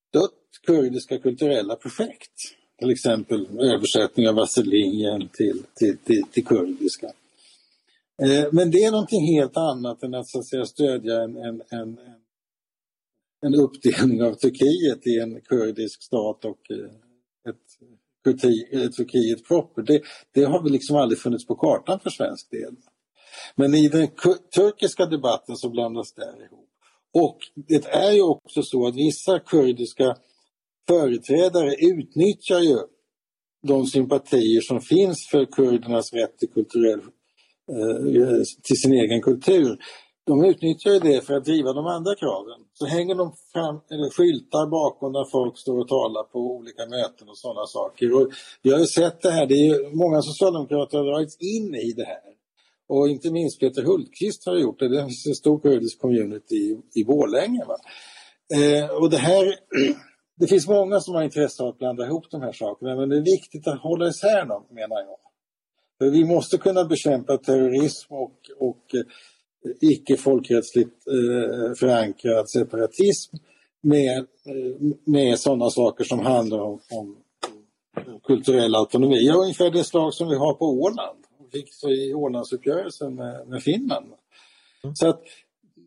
stött 0.08 0.66
kurdiska 0.66 1.18
kulturella 1.18 1.76
projekt. 1.76 2.32
Till 2.78 2.90
exempel 2.90 3.46
översättning 3.60 4.28
av 4.28 4.34
Vasselin 4.34 5.28
till, 5.32 5.62
till, 5.74 5.98
till, 5.98 6.22
till 6.30 6.44
kurdiska. 6.44 7.06
Eh, 8.22 8.46
men 8.52 8.70
det 8.70 8.84
är 8.84 8.90
någonting 8.90 9.36
helt 9.36 9.56
annat 9.56 10.02
än 10.02 10.14
att, 10.14 10.28
så 10.28 10.38
att 10.38 10.46
säga, 10.46 10.64
stödja 10.64 11.22
en, 11.22 11.36
en, 11.36 11.62
en, 11.68 11.98
en 13.46 13.54
uppdelning 13.54 14.22
av 14.22 14.34
Turkiet 14.34 15.06
i 15.06 15.18
en 15.18 15.40
kurdisk 15.40 16.02
stat 16.02 16.44
och 16.44 16.70
eh, 16.70 17.50
ett, 17.50 18.34
ett 18.72 18.96
Turkiet 18.96 19.48
proper. 19.48 19.82
Det, 19.82 20.02
det 20.32 20.44
har 20.44 20.62
väl 20.62 20.72
liksom 20.72 20.96
aldrig 20.96 21.18
funnits 21.18 21.46
på 21.46 21.54
kartan 21.54 22.00
för 22.00 22.10
svensk 22.10 22.50
del. 22.50 22.76
Men 23.54 23.74
i 23.74 23.88
den 23.88 24.08
turkiska 24.54 25.06
debatten 25.06 25.56
så 25.56 25.70
blandas 25.70 26.12
det 26.12 26.24
här 26.24 26.44
ihop. 26.44 26.68
Och 27.14 27.38
det 27.54 27.86
är 27.86 28.12
ju 28.12 28.22
också 28.22 28.62
så 28.62 28.86
att 28.86 28.96
vissa 28.96 29.38
kurdiska 29.38 30.16
företrädare 30.88 31.74
utnyttjar 31.74 32.60
ju 32.60 32.78
de 33.66 33.86
sympatier 33.86 34.60
som 34.60 34.80
finns 34.80 35.28
för 35.30 35.44
kurdernas 35.44 36.12
rätt 36.12 36.38
till, 36.38 36.48
kulturell, 36.48 37.00
eh, 37.72 38.42
till 38.62 38.76
sin 38.76 38.92
egen 38.92 39.22
kultur. 39.22 39.78
De 40.26 40.44
utnyttjar 40.44 41.00
det 41.00 41.26
för 41.26 41.34
att 41.34 41.44
driva 41.44 41.72
de 41.72 41.86
andra 41.86 42.14
kraven. 42.14 42.60
Så 42.72 42.86
hänger 42.86 43.14
de 43.14 43.32
fram 43.52 43.80
eller 43.90 44.10
skyltar 44.10 44.66
bakom 44.70 45.12
där 45.12 45.30
folk 45.30 45.58
står 45.58 45.78
och 45.78 45.88
talar 45.88 46.22
på 46.22 46.38
olika 46.38 46.86
möten 46.86 47.28
och 47.28 47.38
sådana 47.38 47.66
saker. 47.66 48.14
Och 48.14 48.30
vi 48.62 48.70
har 48.72 48.78
ju 48.78 48.86
sett 48.86 49.22
det 49.22 49.30
här, 49.30 49.46
det 49.46 49.54
är 49.66 49.96
många 49.96 50.22
socialdemokrater 50.22 50.98
har 50.98 51.04
dragits 51.04 51.36
in 51.40 51.74
i 51.74 51.92
det 51.92 52.04
här. 52.04 52.30
Och 52.88 53.08
inte 53.08 53.30
minst 53.30 53.60
Peter 53.60 53.82
Hultqvist 53.82 54.46
har 54.46 54.56
gjort 54.56 54.78
det. 54.78 54.88
Det 54.88 55.02
finns 55.02 55.26
en 55.26 55.34
stor 55.34 55.58
kurdisk 55.58 56.00
community 56.00 56.54
i, 56.54 57.00
i 57.00 57.04
Borlänge. 57.04 57.62
Eh, 58.54 58.90
och 58.90 59.10
det 59.10 59.18
här 59.18 59.44
det 60.36 60.46
finns 60.46 60.68
många 60.68 61.00
som 61.00 61.14
har 61.14 61.22
intresse 61.22 61.62
av 61.62 61.68
att 61.68 61.78
blanda 61.78 62.06
ihop 62.06 62.30
de 62.30 62.42
här 62.42 62.52
sakerna 62.52 62.96
men 62.96 63.08
det 63.08 63.16
är 63.16 63.20
viktigt 63.20 63.68
att 63.68 63.80
hålla 63.80 64.08
isär 64.08 64.46
dem 64.46 64.64
menar 64.70 64.96
jag. 64.96 65.18
För 65.98 66.10
vi 66.10 66.24
måste 66.24 66.58
kunna 66.58 66.84
bekämpa 66.84 67.38
terrorism 67.38 68.14
och, 68.14 68.40
och 68.58 68.94
eh, 68.94 69.72
icke 69.80 70.16
folkrättsligt 70.16 71.06
eh, 71.06 71.74
förankrad 71.74 72.50
separatism 72.50 73.36
med, 73.80 74.18
eh, 74.18 74.94
med 75.04 75.38
sådana 75.38 75.70
saker 75.70 76.04
som 76.04 76.20
handlar 76.20 76.58
om, 76.58 76.80
om 76.90 77.16
kulturell 78.24 78.74
autonomi. 78.74 79.30
Ungefär 79.30 79.70
det 79.70 79.84
slag 79.84 80.14
som 80.14 80.28
vi 80.28 80.36
har 80.36 80.54
på 80.54 80.66
Åland. 80.66 81.18
Vi 81.38 81.60
fick 81.60 81.74
så 81.74 81.90
i 81.90 82.14
Ålandsuppgörelsen 82.14 83.14
med, 83.14 83.48
med 83.48 83.62
Finland. 83.62 84.06
Mm. 84.84 84.96
Så 84.96 85.08
att 85.08 85.22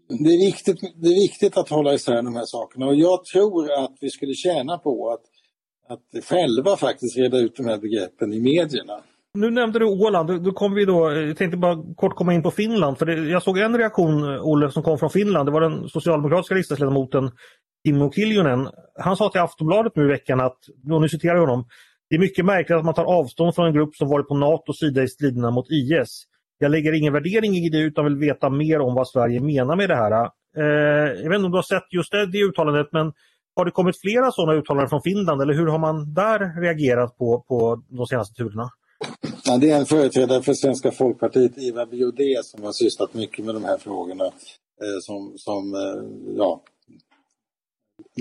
det, 0.09 0.29
är 0.29 0.45
viktigt, 0.45 0.79
det 0.95 1.07
är 1.07 1.21
viktigt 1.21 1.57
att 1.57 1.69
hålla 1.69 1.93
isär 1.93 2.21
de 2.21 2.35
här 2.35 2.45
sakerna 2.45 2.85
och 2.87 2.95
jag 2.95 3.25
tror 3.25 3.71
att 3.83 3.97
vi 4.01 4.09
skulle 4.09 4.33
tjäna 4.33 4.77
på 4.77 5.09
att, 5.09 5.21
att 5.93 6.23
själva 6.25 6.77
faktiskt 6.77 7.17
reda 7.17 7.37
ut 7.37 7.55
de 7.55 7.65
här 7.65 7.77
begreppen 7.77 8.33
i 8.33 8.39
medierna. 8.39 8.93
Nu 9.33 9.51
nämnde 9.51 9.79
du 9.79 9.85
Åland, 9.85 10.43
då 10.43 10.51
kom 10.51 10.73
vi 10.73 10.85
då, 10.85 11.11
jag 11.11 11.37
tänkte 11.37 11.57
bara 11.57 11.83
kort 11.95 12.15
komma 12.15 12.33
in 12.33 12.43
på 12.43 12.51
Finland. 12.51 12.97
För 12.97 13.05
det, 13.05 13.29
jag 13.29 13.43
såg 13.43 13.57
en 13.57 13.77
reaktion, 13.77 14.39
Olle, 14.39 14.71
som 14.71 14.83
kom 14.83 14.97
från 14.97 15.09
Finland. 15.09 15.47
Det 15.47 15.51
var 15.51 15.61
den 15.61 15.89
socialdemokratiska 15.89 16.55
riksdagsledamoten 16.55 17.31
Kimmo 17.87 18.11
Kiljunen. 18.11 18.69
Han 18.99 19.17
sa 19.17 19.29
till 19.29 19.41
Aftonbladet 19.41 19.95
nu 19.95 20.03
i 20.03 20.07
veckan 20.07 20.39
att, 20.39 20.57
och 20.91 21.01
nu 21.01 21.09
citerar 21.09 21.35
jag 21.35 21.41
honom, 21.41 21.65
det 22.09 22.15
är 22.15 22.19
mycket 22.19 22.45
märkligt 22.45 22.77
att 22.77 22.85
man 22.85 22.93
tar 22.93 23.05
avstånd 23.05 23.55
från 23.55 23.67
en 23.67 23.73
grupp 23.73 23.95
som 23.95 24.09
varit 24.09 24.27
på 24.27 24.35
NATOs 24.35 24.79
sida 24.79 25.03
i 25.03 25.07
striderna 25.07 25.51
mot 25.51 25.65
IS. 25.69 26.23
Jag 26.61 26.71
lägger 26.71 26.93
ingen 26.93 27.13
värdering 27.13 27.55
i 27.55 27.69
det 27.69 27.77
utan 27.77 28.05
vill 28.05 28.15
veta 28.15 28.49
mer 28.49 28.79
om 28.79 28.95
vad 28.95 29.07
Sverige 29.07 29.39
menar 29.41 29.75
med 29.75 29.89
det 29.89 29.95
här. 29.95 30.29
Eh, 30.57 31.21
jag 31.23 31.29
vet 31.29 31.35
inte 31.35 31.45
om 31.45 31.51
du 31.51 31.57
har 31.57 31.79
sett 31.79 31.93
just 31.93 32.11
det, 32.11 32.31
det 32.31 32.37
uttalandet 32.37 32.87
men 32.91 33.13
har 33.55 33.65
det 33.65 33.71
kommit 33.71 34.01
flera 34.01 34.31
sådana 34.31 34.59
uttalanden 34.59 34.89
från 34.89 35.01
Finland 35.01 35.41
eller 35.41 35.53
hur 35.53 35.67
har 35.67 35.79
man 35.79 36.13
där 36.13 36.61
reagerat 36.61 37.17
på, 37.17 37.45
på 37.47 37.83
de 37.89 38.07
senaste 38.07 38.33
turerna? 38.33 38.69
Ja, 39.45 39.57
det 39.57 39.69
är 39.71 39.79
en 39.79 39.85
företrädare 39.85 40.41
för 40.41 40.53
Svenska 40.53 40.91
Folkpartiet, 40.91 41.57
Ivar 41.57 41.85
Biodé, 41.85 42.43
som 42.43 42.63
har 42.63 42.71
sysslat 42.71 43.13
mycket 43.13 43.45
med 43.45 43.55
de 43.55 43.63
här 43.63 43.77
frågorna. 43.77 44.25
Eh, 44.81 44.99
som, 45.01 45.33
som 45.37 45.75
eh, 45.75 46.35
ja, 46.37 46.61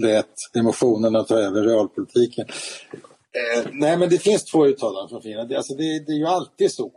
lät 0.03 0.57
emotionerna 0.59 1.25
ta 1.25 1.39
över 1.39 1.63
realpolitiken. 1.63 2.47
Eh, 3.39 3.67
nej 3.73 3.97
men 3.97 4.09
det 4.09 4.19
finns 4.19 4.45
två 4.45 4.67
uttalanden 4.67 5.09
från 5.09 5.23
Finland. 5.23 5.53
Alltså 5.53 5.75
det, 5.75 6.07
det 6.07 6.13
är 6.13 6.19
ju 6.19 6.27
alltid 6.27 6.73
så 6.73 6.89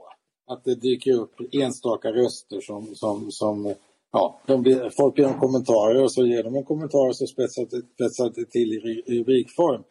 att 0.51 0.63
det 0.63 0.75
dyker 0.75 1.13
upp 1.13 1.35
enstaka 1.51 2.11
röster 2.11 2.61
som, 2.61 2.95
som, 2.95 3.31
som 3.31 3.73
ja, 4.11 4.41
de 4.47 4.61
blir, 4.61 4.89
folk 4.89 5.17
ger 5.17 5.25
dem 5.25 5.39
kommentarer 5.39 6.03
och 6.03 6.11
så 6.11 6.25
ger 6.25 6.43
de 6.43 6.55
en 6.55 6.63
kommentar 6.63 7.07
och 7.07 7.15
så 7.15 7.27
spetsar 7.27 7.67
det, 7.69 7.81
spetsar 7.95 8.31
det 8.35 8.45
till 8.45 8.73
i 8.73 9.03
rubrikform. 9.07 9.83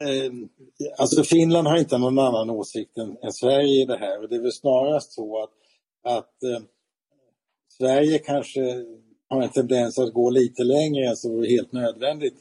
Eh, 0.00 0.32
alltså 0.98 1.22
Finland 1.22 1.68
har 1.68 1.76
inte 1.76 1.98
någon 1.98 2.18
annan 2.18 2.50
åsikt 2.50 2.98
än, 2.98 3.16
än, 3.22 3.32
Sverige 3.32 3.82
i 3.82 3.84
det 3.84 3.96
här 3.96 4.22
och 4.22 4.28
det 4.28 4.36
är 4.36 4.40
väl 4.40 4.52
snarast 4.52 5.12
så 5.12 5.42
att, 5.42 5.50
att 6.02 6.42
eh, 6.42 6.62
Sverige 7.78 8.18
kanske 8.18 8.84
har 9.28 9.42
en 9.42 9.48
tendens 9.48 9.98
att 9.98 10.12
gå 10.12 10.30
lite 10.30 10.64
längre 10.64 11.08
än 11.08 11.16
som 11.16 11.42
är 11.42 11.46
helt 11.46 11.72
nödvändigt 11.72 12.36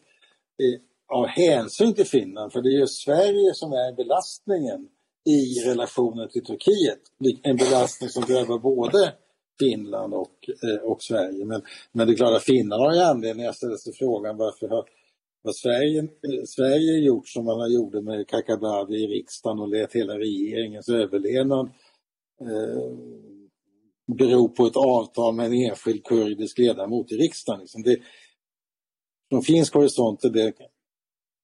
eh, 0.63 0.81
av 1.17 1.27
hänsyn 1.27 1.93
till 1.93 2.05
Finland, 2.05 2.51
för 2.51 2.61
det 2.61 2.69
är 2.69 2.79
ju 2.79 2.87
Sverige 2.87 3.53
som 3.53 3.71
är 3.71 3.95
belastningen 3.95 4.87
i 5.25 5.69
relationen 5.69 6.29
till 6.29 6.43
Turkiet. 6.43 6.99
En 7.43 7.57
belastning 7.57 8.09
som 8.09 8.23
drabbar 8.23 8.59
både 8.59 9.13
Finland 9.59 10.13
och, 10.13 10.49
eh, 10.63 10.83
och 10.83 11.03
Sverige. 11.03 11.45
Men, 11.45 11.61
men 11.91 12.07
det 12.07 12.13
är 12.13 12.17
klart 12.17 12.35
att 12.35 12.43
finnarna 12.43 12.83
har 12.83 12.93
ju 12.93 12.99
anledning 12.99 13.45
att 13.45 13.55
ställa 13.55 13.77
sig 13.77 13.93
frågan 13.93 14.37
varför 14.37 14.67
har, 14.67 14.85
vad 15.41 15.55
Sverige, 15.55 15.99
eh, 15.99 16.43
Sverige 16.45 17.05
gjort 17.05 17.27
som 17.27 17.45
man 17.45 17.59
har 17.59 17.67
gjorde 17.67 18.01
med 18.01 18.27
Kakabaveh 18.27 18.97
i 18.97 19.07
riksdagen 19.07 19.59
och 19.59 19.69
lät 19.69 19.93
hela 19.93 20.19
regeringens 20.19 20.89
överlevnad 20.89 21.69
eh, 22.41 22.97
bero 24.17 24.49
på 24.49 24.65
ett 24.65 24.77
avtal 24.77 25.35
med 25.35 25.45
en 25.45 25.53
enskild 25.53 26.03
kurdisk 26.03 26.57
ledamot 26.57 27.11
i 27.11 27.15
riksdagen. 27.15 27.59
Liksom 27.61 27.83
det, 27.83 27.97
från 29.29 29.41
finsk 29.41 29.73
horisont 29.73 30.23
är 30.23 30.29
det 30.29 30.53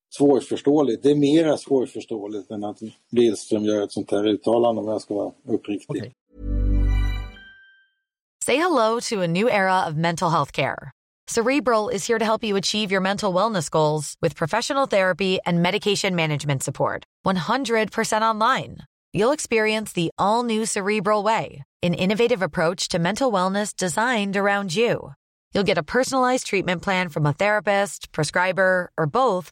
svårförståeligt. 0.10 1.04
Det 1.04 1.12
är 1.12 1.16
mera 1.16 1.58
svårförståeligt 1.58 2.52
än 2.52 2.64
att 2.64 2.80
Billström 3.12 3.66
gör 3.66 3.84
ett 3.84 3.92
sånt 3.92 4.12
här 4.12 4.28
uttalande 4.28 4.82
om 4.82 4.88
jag 4.88 5.02
ska 5.02 5.14
vara 5.14 5.32
uppriktig. 5.48 5.98
Okay. 5.98 6.12
Say 8.46 8.56
hello 8.56 9.00
to 9.02 9.22
a 9.22 9.28
new 9.28 9.50
era 9.50 9.86
of 9.88 9.96
mental 9.96 10.30
health 10.30 10.52
care. 10.52 10.92
Cerebral 11.30 11.90
is 11.90 12.08
here 12.08 12.20
to 12.20 12.24
help 12.24 12.44
you 12.44 12.56
achieve 12.56 12.90
your 12.90 13.02
mental 13.02 13.34
wellness 13.34 13.70
goals 13.70 14.16
with 14.22 14.38
professional 14.38 14.88
therapy 14.88 15.40
and 15.46 15.62
medication 15.62 16.16
management 16.16 16.64
support. 16.64 17.04
100% 17.26 18.22
online. 18.22 18.78
You'll 19.12 19.34
experience 19.34 19.92
the 19.92 20.10
all 20.18 20.44
new 20.44 20.66
Cerebral 20.66 21.24
Way, 21.24 21.64
an 21.84 21.94
innovative 21.94 22.42
approach 22.42 22.88
to 22.90 23.00
mental 23.00 23.30
wellness 23.30 23.76
designed 23.76 24.38
around 24.38 24.74
you. 24.74 25.12
You'll 25.54 25.64
get 25.64 25.78
a 25.78 25.84
personalized 25.84 26.48
treatment 26.48 26.82
plan 26.82 27.10
from 27.10 27.26
a 27.26 27.34
therapist, 27.34 28.12
prescriber, 28.14 28.90
or 28.98 29.06
both 29.06 29.52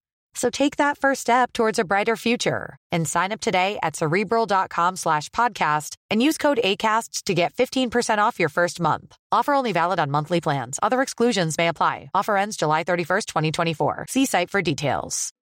So 0.33 0.49
take 0.49 0.77
that 0.77 0.97
first 0.97 1.21
step 1.21 1.53
towards 1.53 1.79
a 1.79 1.83
brighter 1.83 2.15
future 2.15 2.77
and 2.91 3.07
sign 3.07 3.31
up 3.31 3.41
today 3.41 3.77
at 3.83 3.95
cerebral.com 3.95 4.95
slash 4.95 5.29
podcast 5.29 5.95
and 6.09 6.23
use 6.23 6.37
code 6.37 6.59
ACasts 6.63 7.23
to 7.23 7.33
get 7.33 7.53
15% 7.53 8.17
off 8.19 8.39
your 8.39 8.49
first 8.49 8.79
month. 8.79 9.15
Offer 9.31 9.53
only 9.53 9.73
valid 9.73 9.99
on 9.99 10.11
monthly 10.11 10.41
plans. 10.41 10.79
Other 10.81 11.01
exclusions 11.01 11.57
may 11.57 11.67
apply. 11.67 12.09
Offer 12.13 12.37
ends 12.37 12.57
July 12.57 12.83
31st, 12.83 13.25
2024. 13.25 14.05
See 14.09 14.25
site 14.25 14.49
for 14.49 14.61
details. 14.61 15.33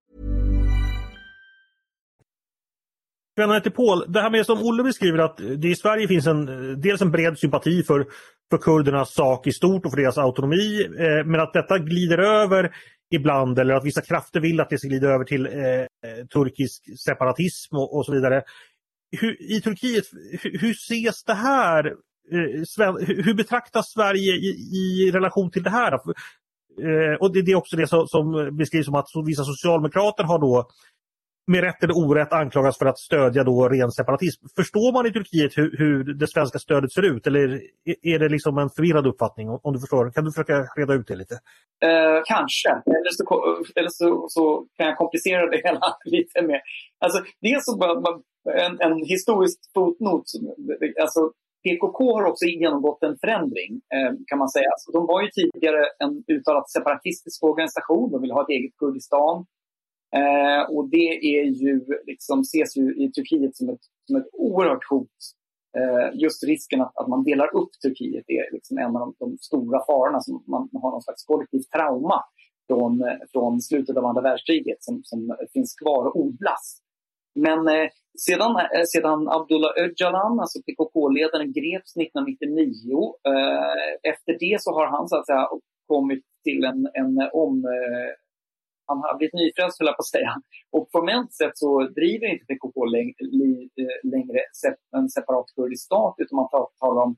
Vänner 3.40 3.60
till 3.60 3.72
Paul, 3.72 4.06
det 4.08 4.22
här 4.22 4.30
med 4.30 4.46
som 4.46 4.62
Olle 4.62 4.84
beskriver 4.84 5.20
att 5.20 5.38
det 5.38 5.68
i 5.68 5.76
Sverige 5.76 6.08
finns 6.08 6.28
en, 6.28 6.46
dels 6.82 7.02
en 7.02 7.12
bred 7.12 7.38
sympati 7.38 7.84
för, 7.84 8.06
för 8.50 8.58
kurdernas 8.58 9.14
sak 9.14 9.48
i 9.48 9.52
stort 9.52 9.86
och 9.86 9.92
för 9.92 9.98
deras 9.98 10.18
autonomi, 10.18 10.84
eh, 10.84 11.26
men 11.26 11.40
att 11.40 11.54
detta 11.54 11.80
glider 11.80 12.18
över 12.18 12.72
ibland 13.10 13.60
eller 13.60 13.74
att 13.74 13.86
vissa 13.86 14.02
krafter 14.02 14.40
vill 14.40 14.60
att 14.60 14.70
det 14.70 14.78
ska 14.78 14.88
glida 14.88 15.08
över 15.08 15.26
till 15.26 15.46
eh, 15.46 15.82
eh 15.82 16.26
turkisk 16.34 17.00
separatism 17.06 17.76
och, 17.76 17.98
och 17.98 18.06
så 18.06 18.12
vidare. 18.12 18.44
Hur, 19.20 19.52
I 19.52 19.62
Turkiet, 19.62 20.06
hur, 20.42 20.60
hur 20.60 20.72
ses 20.72 21.24
det 21.24 21.34
här? 21.34 21.86
Eh, 22.32 22.94
hur 23.26 23.34
betraktas 23.34 23.92
Sverige 23.92 24.34
i, 24.34 24.48
i 24.76 25.12
relation 25.12 25.52
till 25.52 25.64
det 25.64 25.70
här? 25.70 25.94
Eh, 25.94 27.16
och 27.20 27.34
det, 27.34 27.42
det, 27.42 27.52
är 27.52 27.56
också 27.56 27.76
det 27.76 27.88
som, 27.88 28.08
som 28.08 28.58
beskrivs 28.58 28.86
som 28.86 28.96
att 28.96 29.08
vissa 29.26 29.44
socialdemokrater 29.44 30.24
har 30.24 30.40
då 30.40 30.70
med 31.52 31.62
rätt 31.68 31.84
eller 31.84 31.98
orätt 32.04 32.34
anklagas 32.34 32.78
för 32.78 32.86
att 32.86 33.00
stödja 33.00 33.44
då 33.44 33.70
ren 33.70 33.92
separatism. 33.92 34.42
Förstår 34.60 34.94
man 34.94 35.06
i 35.08 35.12
Turkiet 35.18 35.58
hur, 35.58 35.70
hur 35.82 35.98
det 36.22 36.28
svenska 36.28 36.60
stödet 36.60 36.92
ser 36.94 37.06
ut 37.14 37.28
eller 37.28 37.46
är 38.14 38.20
det 38.20 38.30
liksom 38.30 38.58
en 38.58 38.70
förvirrad 38.76 39.08
uppfattning? 39.08 39.46
Om 39.66 39.74
du 39.74 39.80
förstår, 39.80 40.12
kan 40.16 40.26
du 40.26 40.32
försöka 40.32 40.58
reda 40.80 40.94
ut 40.94 41.08
det 41.08 41.16
lite? 41.24 41.36
Eh, 41.88 42.20
kanske, 42.34 42.70
eller, 42.98 43.14
så, 43.18 43.24
eller 43.80 43.94
så, 44.00 44.26
så, 44.36 44.44
kan 44.76 44.88
jag 44.88 44.98
komplicera 44.98 45.42
det 45.52 45.62
hela 45.68 45.82
lite 46.16 46.42
mer. 46.50 46.62
Alltså, 47.04 47.20
dels 47.46 47.64
så 47.66 47.74
en, 48.66 48.74
en 48.86 48.98
historisk 49.14 49.60
fotnot. 49.74 50.26
Alltså, 51.02 51.22
PKK 51.64 52.00
har 52.18 52.26
också 52.32 52.46
genomgått 52.46 53.04
en 53.04 53.18
förändring 53.24 53.72
eh, 53.96 54.12
kan 54.30 54.38
man 54.44 54.50
säga. 54.56 54.70
Alltså, 54.74 54.88
de 54.98 55.02
var 55.12 55.20
ju 55.24 55.30
tidigare 55.40 55.82
en 56.04 56.14
uttalat 56.36 56.70
separatistisk 56.78 57.44
organisation. 57.44 58.12
De 58.12 58.22
ville 58.22 58.34
ha 58.38 58.44
ett 58.46 58.56
eget 58.58 58.78
Kurdistan. 58.80 59.46
Eh, 60.16 60.76
och 60.76 60.90
det 60.90 61.38
är 61.40 61.44
ju, 61.44 61.86
liksom, 62.06 62.40
ses 62.40 62.78
ju 62.78 62.96
i 63.04 63.12
Turkiet 63.12 63.56
som 63.56 63.70
ett, 63.70 63.80
som 64.08 64.16
ett 64.16 64.28
oerhört 64.34 64.90
hot. 64.90 65.18
Eh, 65.78 66.20
just 66.20 66.44
risken 66.44 66.82
att, 66.82 66.98
att 66.98 67.08
man 67.08 67.24
delar 67.24 67.56
upp 67.56 67.70
Turkiet 67.84 68.26
är 68.28 68.54
liksom 68.54 68.78
en 68.78 68.96
av 68.96 69.00
de, 69.00 69.14
de 69.20 69.38
stora 69.38 69.80
farorna. 69.86 70.22
Som 70.22 70.44
man 70.48 70.70
har 70.74 70.92
någon 70.92 71.02
slags 71.02 71.24
kollektivt 71.26 71.70
trauma 71.72 72.24
från, 72.68 73.04
från 73.32 73.62
slutet 73.62 73.98
av 73.98 74.06
andra 74.06 74.22
världskriget 74.22 74.84
som, 74.84 75.02
som 75.04 75.36
finns 75.54 75.76
kvar 75.76 76.06
och 76.06 76.20
odlas. 76.20 76.82
Men 77.36 77.68
eh, 77.68 77.90
sedan, 78.28 78.56
eh, 78.56 78.86
sedan 78.94 79.28
Abdullah 79.30 79.72
Öcalan, 79.78 80.40
alltså 80.40 80.60
PKK-ledaren, 80.60 81.54
greps 81.54 81.98
1999, 81.98 83.14
eh, 83.28 84.12
efter 84.12 84.34
det 84.40 84.58
så 84.62 84.72
har 84.74 84.88
han 84.88 85.08
så 85.08 85.16
att 85.18 85.26
säga 85.26 85.48
kommit 85.88 86.24
till 86.44 86.64
en, 86.66 86.88
en 86.94 87.30
om, 87.34 87.66
eh, 87.66 88.10
han 88.90 88.98
har 89.06 89.18
blivit 89.18 89.40
nyfrälst, 89.42 89.80
höll 89.80 89.92
jag 89.92 89.98
på 90.00 90.06
att 90.08 90.16
säga. 90.18 90.34
Och 90.76 90.86
formellt 90.96 91.32
sett 91.40 91.56
så 91.64 91.70
driver 92.00 92.26
inte 92.34 92.46
PKK 92.50 92.78
eh, 92.86 93.94
längre 94.16 94.40
en 94.98 95.10
separat 95.16 95.48
kurdisk 95.56 95.84
stat, 95.90 96.16
utan 96.22 96.36
man 96.42 96.50
talar 96.84 97.02
om 97.08 97.16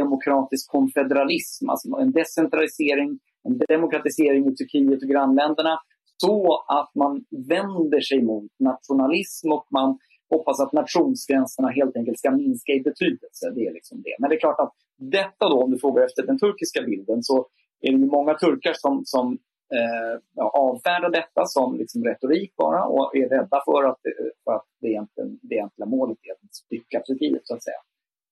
demokratisk 0.00 0.64
konfederalism, 0.76 1.64
alltså 1.70 1.88
en 2.04 2.12
decentralisering, 2.12 3.10
en 3.48 3.54
demokratisering 3.74 4.42
i 4.50 4.54
Turkiet 4.56 5.02
och 5.02 5.08
grannländerna, 5.08 5.74
så 6.16 6.64
att 6.78 6.90
man 6.94 7.24
vänder 7.54 8.00
sig 8.00 8.22
mot 8.22 8.52
nationalism 8.58 9.52
och 9.52 9.66
man 9.70 9.98
hoppas 10.30 10.60
att 10.60 10.72
nationsgränserna 10.72 11.68
helt 11.68 11.96
enkelt 11.96 12.18
ska 12.18 12.30
minska 12.30 12.72
i 12.72 12.80
betydelse. 12.80 13.50
Det 13.54 13.66
är 13.66 13.72
liksom 13.72 14.02
det. 14.02 14.16
Men 14.18 14.30
det 14.30 14.36
är 14.36 14.40
klart 14.40 14.60
att 14.60 14.74
detta 14.98 15.48
då, 15.48 15.62
om 15.62 15.70
du 15.70 15.78
frågar 15.78 16.02
efter 16.04 16.26
den 16.26 16.38
turkiska 16.38 16.82
bilden, 16.82 17.22
så 17.22 17.46
är 17.80 17.92
det 17.92 17.98
många 17.98 18.34
turkar 18.34 18.72
som, 18.74 19.02
som 19.04 19.38
eh, 19.78 20.44
avfärdar 20.44 21.10
detta 21.10 21.46
som 21.46 21.76
liksom 21.76 22.04
retorik 22.04 22.56
bara 22.56 22.84
och 22.84 23.16
är 23.16 23.28
rädda 23.28 23.62
för 23.64 23.84
att, 23.84 24.06
eh, 24.06 24.26
för 24.44 24.52
att 24.52 24.66
det, 24.80 24.88
egentligen, 24.88 25.38
det 25.42 25.54
egentliga 25.54 25.86
målet 25.86 26.18
är 26.22 26.32
att 26.32 26.54
stycka 26.54 27.00
Turkiet 27.00 27.46
så 27.46 27.54
att 27.54 27.64
säga. 27.64 27.80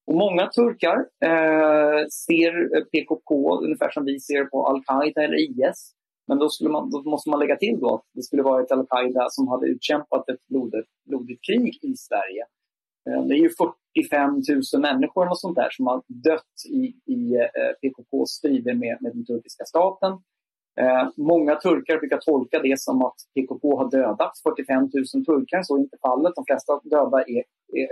Och 0.07 0.14
många 0.14 0.46
turkar 0.46 0.96
eh, 1.24 2.07
ser 2.27 2.85
PKK 2.85 3.61
ungefär 3.64 3.90
som 3.90 4.05
vi 4.05 4.20
ser 4.20 4.44
på 4.44 4.66
al-Qaida 4.66 5.22
eller 5.22 5.37
IS. 5.37 5.94
Men 6.29 6.38
då, 6.38 6.48
skulle 6.48 6.70
man, 6.70 6.90
då 6.90 7.03
måste 7.03 7.31
man 7.31 7.40
lägga 7.40 7.57
till 7.57 7.81
då 7.81 7.94
att 7.94 8.05
det 8.14 8.22
skulle 8.22 8.42
vara 8.42 8.62
ett 8.62 8.72
al-Qaida 8.72 9.27
som 9.31 9.48
hade 9.48 9.66
utkämpat 9.66 10.29
ett 10.29 10.46
blodigt, 10.48 10.88
blodigt 11.09 11.44
krig 11.46 11.79
i 11.83 11.96
Sverige. 11.96 12.44
Eh, 13.09 13.24
det 13.27 13.35
är 13.35 13.38
ju 13.38 13.51
45 13.51 14.42
000 14.72 14.83
människor 14.83 15.31
och 15.31 15.40
sånt 15.40 15.57
där 15.57 15.70
som 15.70 15.87
har 15.87 16.03
dött 16.07 16.57
i, 16.70 17.12
i 17.12 17.35
eh, 17.35 17.72
PKKs 17.81 18.31
strider 18.31 18.74
med, 18.74 18.96
med 19.01 19.12
den 19.12 19.24
turkiska 19.24 19.64
staten. 19.64 20.12
Eh, 20.81 21.09
många 21.17 21.57
turkar 21.57 21.99
brukar 21.99 22.19
tolka 22.19 22.62
det 22.62 22.81
som 22.81 23.03
att 23.03 23.17
PKK 23.35 23.77
har 23.77 23.91
dödat 23.91 24.33
45 24.43 24.83
000 24.83 24.91
turkar. 25.25 25.62
Så 25.62 25.77
är 25.77 25.81
inte 25.81 25.97
fallet. 26.03 26.33
De 26.35 26.45
flesta 26.49 26.81
döda 26.85 27.19
är, 27.19 27.43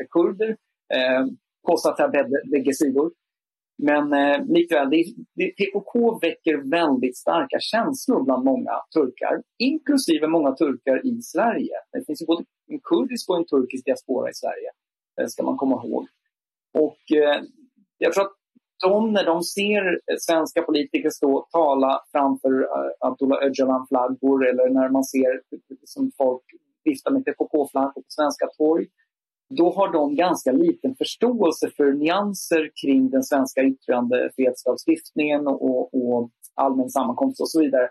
är 0.01 0.07
kurder. 0.11 0.57
Eh, 0.95 1.27
Kosatar 1.63 2.09
bägge 2.51 2.75
sidor. 2.75 3.11
Men 3.79 4.13
eh, 4.13 4.47
likväl, 4.47 4.91
det, 4.91 5.05
det, 5.35 5.49
PKK 5.49 6.19
väcker 6.23 6.71
väldigt 6.71 7.17
starka 7.17 7.59
känslor 7.61 8.25
bland 8.25 8.45
många 8.45 8.73
turkar, 8.95 9.43
inklusive 9.59 10.27
många 10.27 10.53
turkar 10.53 11.07
i 11.07 11.23
Sverige. 11.23 11.77
Det 11.93 12.07
finns 12.07 12.27
både 12.27 12.45
en 12.69 12.81
kurdisk 12.81 13.31
och 13.31 13.37
en 13.37 13.47
turkisk 13.47 13.85
diaspora 13.85 14.31
i 14.31 14.35
Sverige, 14.35 14.71
eh, 15.21 15.27
ska 15.27 15.43
man 15.43 15.57
komma 15.57 15.85
ihåg. 15.85 16.07
Och 16.75 17.17
eh, 17.17 17.43
jag 17.99 18.13
tror 18.13 18.25
att 18.25 18.37
de, 18.83 19.13
när 19.13 19.25
de 19.25 19.43
ser 19.43 20.01
svenska 20.19 20.63
politiker 20.63 21.11
stå 21.11 21.47
tala 21.53 22.01
framför 22.13 22.63
eh, 22.63 22.91
Abdullah 23.01 23.39
Öcalan-flaggor 23.43 24.49
eller 24.49 24.69
när 24.69 24.89
man 24.89 25.05
ser 25.05 25.41
som 25.85 26.11
folk 26.17 26.43
vifta 26.85 27.11
med 27.11 27.25
PKK-flaggor 27.25 28.03
på 28.03 28.09
svenska 28.09 28.47
torg, 28.59 28.87
då 29.59 29.73
har 29.73 29.93
de 29.93 30.17
ganska 30.17 30.53
liten 30.53 30.97
förståelse 30.97 31.71
för 31.77 31.93
nyanser 31.93 32.71
kring 32.83 33.11
den 33.11 33.23
svenska 33.23 33.63
yttrandefrihetslagstiftningen 33.63 35.47
och, 35.47 35.95
och 35.95 36.31
allmän 36.55 36.91
sammankomst 36.91 37.41
och 37.41 37.51
så 37.51 37.61
vidare. 37.61 37.91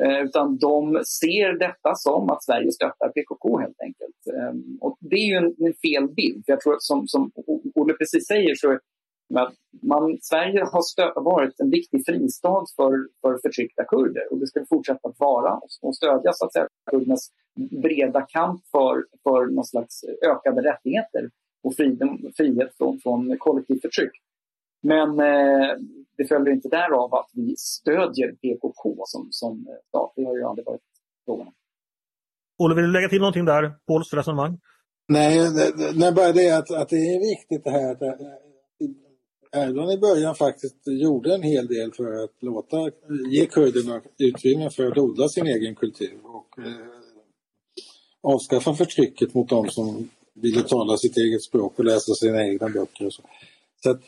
Eh, 0.00 0.20
utan 0.24 0.58
de 0.58 1.04
ser 1.04 1.58
detta 1.58 1.94
som 1.94 2.30
att 2.30 2.44
Sverige 2.44 2.72
stöttar 2.72 3.08
PKK 3.08 3.58
helt 3.58 3.80
enkelt. 3.80 4.20
Eh, 4.34 4.54
och 4.80 4.96
det 5.00 5.16
är 5.16 5.28
ju 5.30 5.36
en, 5.36 5.54
en 5.66 5.74
fel 5.74 6.14
bild. 6.14 6.44
Jag 6.46 6.60
tror 6.60 6.74
att 6.74 6.82
som, 6.82 7.08
som 7.08 7.30
Olle 7.74 7.94
precis 7.94 8.26
säger 8.26 8.54
så 8.54 8.78
men 9.28 9.46
man, 9.82 10.18
Sverige 10.20 10.60
har 10.60 11.22
varit 11.22 11.60
en 11.60 11.70
viktig 11.70 12.06
fristad 12.06 12.64
för, 12.76 12.92
för 13.20 13.38
förtryckta 13.42 13.84
kurder 13.84 14.32
och 14.32 14.38
det 14.38 14.46
ska 14.46 14.64
fortsätta 14.68 15.08
att 15.08 15.18
vara 15.18 15.60
och 15.82 15.96
stödja 15.96 16.32
så 16.32 16.44
att 16.44 16.52
säga, 16.52 16.68
kurdernas 16.90 17.30
breda 17.82 18.20
kamp 18.20 18.60
för, 18.72 19.04
för 19.22 19.46
någon 19.46 19.64
slags 19.64 20.04
ökade 20.04 20.62
rättigheter 20.62 21.30
och 21.62 21.76
frihet, 21.76 21.98
frihet 22.36 22.76
från, 22.78 23.00
från 23.00 23.38
kollektivt 23.38 23.82
förtryck. 23.82 24.12
Men 24.82 25.10
eh, 25.10 25.70
det 26.16 26.26
följer 26.28 26.54
inte 26.54 26.68
därav 26.68 27.14
att 27.14 27.30
vi 27.32 27.54
stödjer 27.56 28.32
PKK 28.32 29.02
som, 29.06 29.28
som 29.30 29.66
stat. 29.88 30.12
Det 30.16 30.24
har 30.24 30.36
ju 30.36 30.44
aldrig 30.44 30.66
varit 30.66 30.82
frågan 31.24 31.52
Olle, 32.58 32.74
vill 32.74 32.84
du 32.84 32.92
lägga 32.92 33.08
till 33.08 33.20
någonting 33.20 33.44
där, 33.44 33.72
Pauls 33.86 34.12
resonemang? 34.12 34.58
Nej, 35.08 35.38
det, 35.94 36.12
bara 36.12 36.32
det 36.32 36.50
att, 36.50 36.70
att 36.70 36.88
det 36.88 36.96
är 36.96 37.20
viktigt 37.20 37.64
det 37.64 37.70
här 37.70 37.92
att 37.92 37.98
Erdogan 39.52 39.90
i 39.90 39.98
början 39.98 40.34
faktiskt 40.34 40.76
gjorde 40.86 41.34
en 41.34 41.42
hel 41.42 41.66
del 41.66 41.92
för 41.92 42.24
att 42.24 42.42
låta, 42.42 42.90
ge 43.30 43.46
kurderna 43.46 44.00
utrymme 44.18 44.70
för 44.70 44.86
att 44.86 44.98
odla 44.98 45.28
sin 45.28 45.46
egen 45.46 45.74
kultur 45.74 46.18
och 46.22 46.58
eh, 46.58 46.72
avskaffa 48.20 48.74
förtrycket 48.74 49.34
mot 49.34 49.48
dem 49.48 49.68
som 49.68 50.10
ville 50.34 50.62
tala 50.62 50.96
sitt 50.96 51.16
eget 51.16 51.42
språk 51.42 51.78
och 51.78 51.84
läsa 51.84 52.14
sina 52.14 52.46
egna 52.46 52.68
böcker. 52.68 53.06
Och 53.06 53.12
så. 53.12 53.22
så 53.82 53.90
att, 53.90 54.00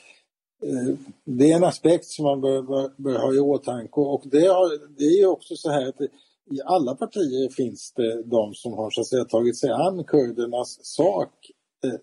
eh, 0.62 0.94
det 1.24 1.52
är 1.52 1.56
en 1.56 1.64
aspekt 1.64 2.04
som 2.04 2.24
man 2.24 2.40
bör, 2.40 2.62
bör, 2.62 2.90
bör 2.96 3.18
ha 3.18 3.34
i 3.34 3.38
åtanke 3.38 4.00
och 4.00 4.22
det, 4.24 4.46
har, 4.46 4.98
det 4.98 5.04
är 5.04 5.26
också 5.26 5.56
så 5.56 5.70
här 5.70 5.88
att 5.88 5.98
det, 5.98 6.08
i 6.50 6.60
alla 6.64 6.94
partier 6.94 7.48
finns 7.48 7.92
det 7.96 8.22
de 8.22 8.54
som 8.54 8.72
har 8.72 8.90
så 8.90 9.00
att 9.00 9.06
säga, 9.06 9.24
tagit 9.24 9.58
sig 9.58 9.70
an 9.70 10.04
kurdernas 10.04 10.78
sak 10.82 11.50
eh, 11.84 12.00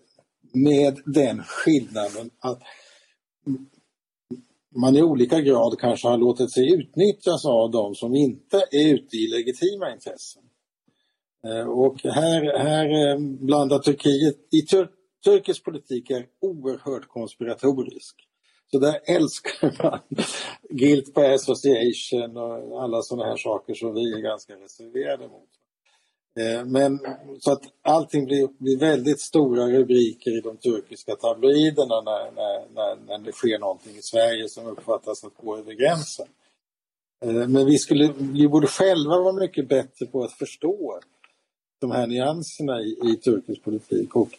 med 0.52 1.00
den 1.04 1.42
skillnaden 1.42 2.30
att 2.38 2.62
man 4.76 4.96
i 4.96 5.02
olika 5.02 5.40
grad 5.40 5.78
kanske 5.78 6.08
har 6.08 6.18
låtit 6.18 6.52
sig 6.52 6.74
utnyttjas 6.74 7.44
av 7.44 7.70
de 7.70 7.94
som 7.94 8.14
inte 8.14 8.56
är 8.70 8.94
ute 8.94 9.16
i 9.16 9.28
legitima 9.28 9.92
intressen. 9.92 10.42
Eh, 11.44 11.68
och 11.68 12.00
här, 12.04 12.58
här 12.58 13.10
eh, 13.10 13.18
blandar 13.20 13.78
Turkiet, 13.78 14.36
i 14.52 14.62
tur, 14.62 14.88
turkisk 15.24 15.64
politik 15.64 16.10
är 16.10 16.26
oerhört 16.40 17.08
konspiratorisk. 17.08 18.16
Så 18.70 18.78
där 18.78 19.00
älskar 19.06 19.82
man 19.82 20.00
guilt 20.70 21.14
by 21.14 21.20
association 21.20 22.36
och 22.36 22.82
alla 22.82 23.02
sådana 23.02 23.28
här 23.28 23.36
saker 23.36 23.74
som 23.74 23.94
vi 23.94 24.12
är 24.12 24.20
ganska 24.20 24.54
reserverade 24.54 25.28
mot. 25.28 25.48
Eh, 26.38 26.64
men 26.64 27.00
så 27.40 27.52
att 27.52 27.62
allting 27.82 28.24
blir, 28.24 28.48
blir 28.58 28.78
väldigt 28.78 29.20
stora 29.20 29.66
rubriker 29.66 30.38
i 30.38 30.40
de 30.40 30.56
turkiska 30.56 31.16
tabloiderna 31.16 32.00
när, 32.00 32.30
när, 32.32 32.74
när, 32.74 32.96
när 33.06 33.18
det 33.18 33.32
sker 33.32 33.58
någonting 33.58 33.96
i 33.96 34.02
Sverige 34.02 34.48
som 34.48 34.66
uppfattas 34.66 35.24
att 35.24 35.36
gå 35.36 35.56
över 35.56 35.72
gränsen. 35.72 36.26
Eh, 37.24 37.48
men 37.48 37.66
vi, 37.66 37.78
skulle, 37.78 38.12
vi 38.18 38.48
borde 38.48 38.66
själva 38.66 39.18
vara 39.18 39.32
mycket 39.32 39.68
bättre 39.68 40.06
på 40.06 40.24
att 40.24 40.32
förstå 40.32 41.00
de 41.80 41.90
här 41.90 42.06
nyanserna 42.06 42.80
i, 42.80 42.98
i 43.12 43.16
turkisk 43.16 43.64
politik 43.64 44.16
och 44.16 44.30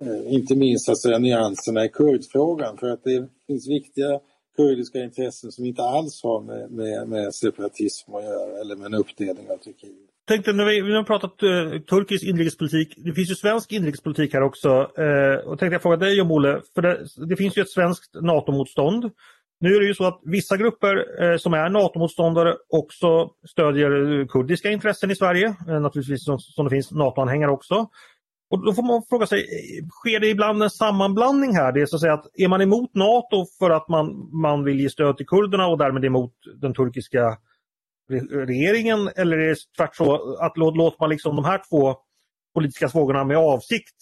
eh, 0.00 0.34
inte 0.34 0.56
minst 0.56 0.88
alltså, 0.88 1.18
nyanserna 1.18 1.84
i 1.84 1.88
kurdfrågan 1.88 2.76
för 2.76 2.90
att 2.90 3.04
det 3.04 3.28
finns 3.46 3.68
viktiga 3.68 4.20
kurdiska 4.56 5.04
intressen 5.04 5.52
som 5.52 5.64
inte 5.64 5.82
alls 5.82 6.22
har 6.22 6.40
med, 6.40 6.70
med, 6.70 7.08
med 7.08 7.34
separatism 7.34 8.14
att 8.14 8.24
göra 8.24 8.60
eller 8.60 8.76
med 8.76 8.86
en 8.86 8.94
uppdelning 8.94 9.50
av 9.50 9.56
Turkiet 9.56 10.09
tänkte 10.30 10.52
när 10.52 10.64
vi, 10.64 10.80
vi 10.80 10.94
har 10.94 11.02
pratat 11.02 11.42
uh, 11.42 11.80
turkisk 11.80 12.24
inrikespolitik, 12.24 12.94
det 12.96 13.12
finns 13.12 13.30
ju 13.30 13.34
svensk 13.34 13.72
inrikespolitik 13.72 14.34
här 14.34 14.42
också. 14.42 14.68
Uh, 14.68 15.36
och 15.46 15.58
tänkte 15.58 15.74
jag 15.74 15.82
fråga 15.82 15.96
dig 15.96 16.20
om 16.20 16.30
Olle, 16.30 16.60
för 16.74 16.82
det, 16.82 17.06
det 17.28 17.36
finns 17.36 17.58
ju 17.58 17.62
ett 17.62 17.70
svenskt 17.70 18.14
NATO-motstånd. 18.14 19.10
Nu 19.60 19.74
är 19.74 19.80
det 19.80 19.86
ju 19.86 19.94
så 19.94 20.04
att 20.04 20.20
vissa 20.24 20.56
grupper 20.56 21.22
uh, 21.24 21.36
som 21.36 21.54
är 21.54 21.68
NATO-motståndare 21.68 22.54
också 22.68 23.30
stödjer 23.50 24.26
kurdiska 24.28 24.70
intressen 24.70 25.10
i 25.10 25.16
Sverige. 25.16 25.54
naturligtvis 25.66 26.24
som, 26.24 26.38
som 26.38 26.64
det 26.64 26.70
finns 26.70 26.90
NATO-anhängare 26.90 27.50
också. 27.50 27.88
Och 28.50 28.64
då 28.64 28.72
får 28.72 28.82
man 28.82 29.02
fråga 29.08 29.26
sig, 29.26 29.46
sker 29.90 30.20
det 30.20 30.28
ibland 30.28 30.62
en 30.62 30.70
sammanblandning 30.70 31.54
här? 31.54 31.72
Det 31.72 31.80
är 31.80 31.86
så 31.86 31.96
att 31.96 32.00
säga 32.00 32.14
att 32.14 32.26
är 32.34 32.48
man 32.48 32.60
emot 32.60 32.94
NATO 32.94 33.46
för 33.58 33.70
att 33.70 33.88
man, 33.88 34.30
man 34.32 34.64
vill 34.64 34.80
ge 34.80 34.90
stöd 34.90 35.16
till 35.16 35.26
kurderna 35.26 35.66
och 35.66 35.78
därmed 35.78 36.04
emot 36.04 36.32
den 36.60 36.74
turkiska 36.74 37.38
regeringen 38.46 39.10
eller 39.16 39.38
är 39.38 39.48
det 39.48 39.56
tvärtom 39.76 40.08
att 40.40 40.56
låter 40.56 41.00
man 41.00 41.10
liksom 41.10 41.36
de 41.36 41.44
här 41.44 41.62
två 41.70 41.96
politiska 42.54 42.88
frågorna 42.88 43.24
med 43.24 43.36
avsikt 43.36 43.94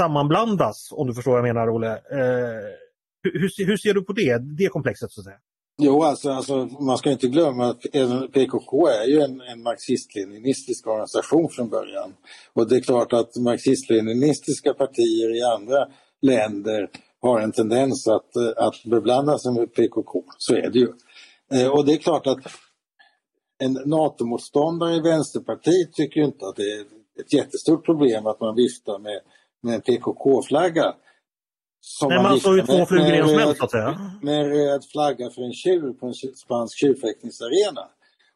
sammanblandas 0.00 0.88
om 0.92 1.06
du 1.06 1.14
förstår 1.14 1.32
vad 1.32 1.38
jag 1.38 1.54
menar 1.54 1.70
Olle. 1.70 1.92
Eh, 1.92 2.64
hur, 3.22 3.66
hur, 3.66 3.76
ser 3.76 3.94
du 3.94 4.04
på 4.04 4.12
det, 4.12 4.38
det 4.38 4.68
komplexet 4.68 5.12
så 5.12 5.20
att 5.20 5.24
säga? 5.24 5.38
Jo, 5.82 6.02
alltså, 6.02 6.30
alltså, 6.30 6.56
man 6.64 6.98
ska 6.98 7.10
inte 7.10 7.26
glömma 7.26 7.66
att 7.70 7.80
PKK 8.32 8.88
är 8.88 9.06
ju 9.06 9.20
en, 9.20 9.40
en 9.40 9.62
marxist-leninistisk 9.62 10.86
organisation 10.86 11.48
från 11.50 11.68
början. 11.68 12.14
Och 12.52 12.68
det 12.68 12.76
är 12.76 12.80
klart 12.80 13.12
att 13.12 13.36
marxist-leninistiska 13.36 14.74
partier 14.74 15.36
i 15.36 15.42
andra 15.42 15.86
länder 16.22 16.90
har 17.22 17.40
en 17.40 17.52
tendens 17.52 18.08
att, 18.08 18.36
att 18.56 18.84
beblanda 18.84 19.38
sig 19.38 19.52
med 19.52 19.74
PKK. 19.74 20.24
Så 20.38 20.54
är 20.54 20.70
det 20.70 20.78
ju. 20.78 20.88
Eh, 21.52 21.68
och 21.68 21.86
det 21.86 21.92
är 21.92 21.98
klart 21.98 22.26
att 22.26 22.38
en 23.58 23.72
NATO-motståndare 23.72 24.94
i 24.94 25.00
Vänsterpartiet 25.00 25.92
tycker 25.92 26.20
inte 26.20 26.46
att 26.46 26.56
det 26.56 26.62
är 26.62 26.80
ett 27.20 27.32
jättestort 27.32 27.84
problem 27.84 28.26
att 28.26 28.40
man 28.40 28.54
viftar 28.54 28.98
med, 28.98 29.20
med 29.62 29.74
en 29.74 29.80
PKK-flagga. 29.80 30.94
Som 31.80 32.08
Nej, 32.08 32.22
man, 32.22 32.40
slår 32.40 32.56
ju 32.56 32.62
två 32.62 32.86
flugor 32.86 33.12
i 33.12 33.18
en 33.18 33.28
smäll 33.28 33.56
så 33.56 33.64
att 33.64 33.70
säga. 33.70 34.18
Med 34.22 34.40
en 34.40 34.50
röd 34.50 34.84
flagga 34.92 35.30
för 35.30 35.42
en 35.42 35.52
tjur 35.52 35.92
på 35.92 36.06
en 36.06 36.14
spansk 36.14 36.78
tjurfäktningsarena. 36.78 37.88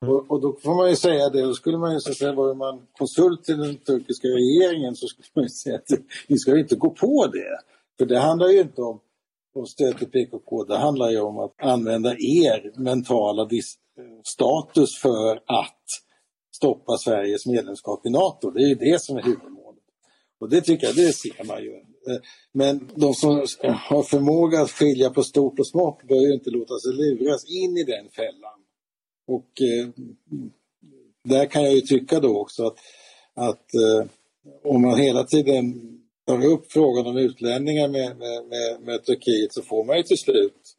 Mm. 0.03 0.15
Och, 0.15 0.31
och, 0.31 0.41
då 0.41 0.57
får 0.63 0.75
man 0.75 0.91
ju 0.91 0.97
säga 0.97 1.29
det, 1.29 1.43
då 1.43 1.55
skulle 1.55 1.79
man 1.79 1.93
ju 1.93 2.01
så 2.01 2.15
säga, 2.15 2.33
var 2.33 2.55
man 2.55 2.87
konsult 2.99 3.45
till 3.45 3.59
den 3.59 3.77
turkiska 3.77 4.29
regeringen 4.29 4.95
så 4.95 5.07
skulle 5.07 5.27
man 5.35 5.45
ju 5.45 5.49
säga 5.49 5.77
att 5.77 5.89
ni 6.29 6.39
ska 6.39 6.51
ju 6.55 6.61
inte 6.61 6.77
gå 6.77 6.91
på 6.91 7.27
det. 7.27 7.59
För 7.99 8.07
det 8.07 8.19
handlar 8.19 8.49
ju 8.49 8.61
inte 8.61 8.83
om, 8.83 9.01
om 9.55 9.67
stöd 9.67 9.99
till 9.99 10.07
PKK, 10.07 10.65
det 10.65 10.79
handlar 10.79 11.11
ju 11.11 11.21
om 11.21 11.39
att 11.39 11.55
använda 11.63 12.11
er 12.11 12.73
mentala 12.81 13.45
dis 13.45 13.75
status 14.25 14.99
för 14.99 15.37
att 15.37 15.85
stoppa 16.57 16.97
Sveriges 16.99 17.47
medlemskap 17.47 18.07
i 18.07 18.11
NATO. 18.11 18.51
Det 18.51 18.63
är 18.63 18.69
ju 18.69 18.75
det 18.75 19.03
som 19.03 19.17
är 19.17 19.23
huvudmålet. 19.23 19.83
Och 20.41 20.51
det 20.51 20.61
tycker 20.61 20.87
jag, 20.87 20.97
det 20.97 21.13
ser 21.13 21.45
man 21.45 21.63
ju. 21.63 21.73
Eh, 21.75 22.21
men 22.53 22.91
de 22.95 23.15
som 23.15 23.31
har 23.65 24.03
förmåga 24.03 24.61
att 24.61 24.71
skilja 24.71 25.11
på 25.11 25.23
stort 25.23 25.59
och 25.59 25.67
smått 25.67 26.03
bör 26.09 26.27
ju 26.27 26.35
inte 26.35 26.51
låta 26.51 26.79
sig 26.79 26.93
luras 26.93 27.45
in 27.45 27.77
i 27.77 27.85
den 27.85 28.09
fällan. 28.09 28.59
Och 29.27 29.63
eh, 29.63 29.89
där 31.25 31.47
kan 31.47 31.65
jag 31.65 31.75
ju 31.75 31.81
tycka 31.81 32.21
då 32.21 32.41
också 32.41 32.67
att, 32.67 32.79
att 33.35 33.75
eh, 33.75 34.09
om 34.65 34.83
man 34.83 34.99
hela 34.99 35.25
tiden 35.25 35.75
tar 36.27 36.45
upp 36.45 36.73
frågan 36.73 37.07
om 37.07 37.17
utlänningar 37.17 37.89
med, 37.89 38.17
med, 38.17 38.45
med, 38.45 38.81
med 38.81 39.05
Turkiet 39.05 39.53
så 39.53 39.63
får 39.63 39.85
man 39.85 39.97
ju 39.97 40.03
till 40.03 40.19
slut 40.19 40.75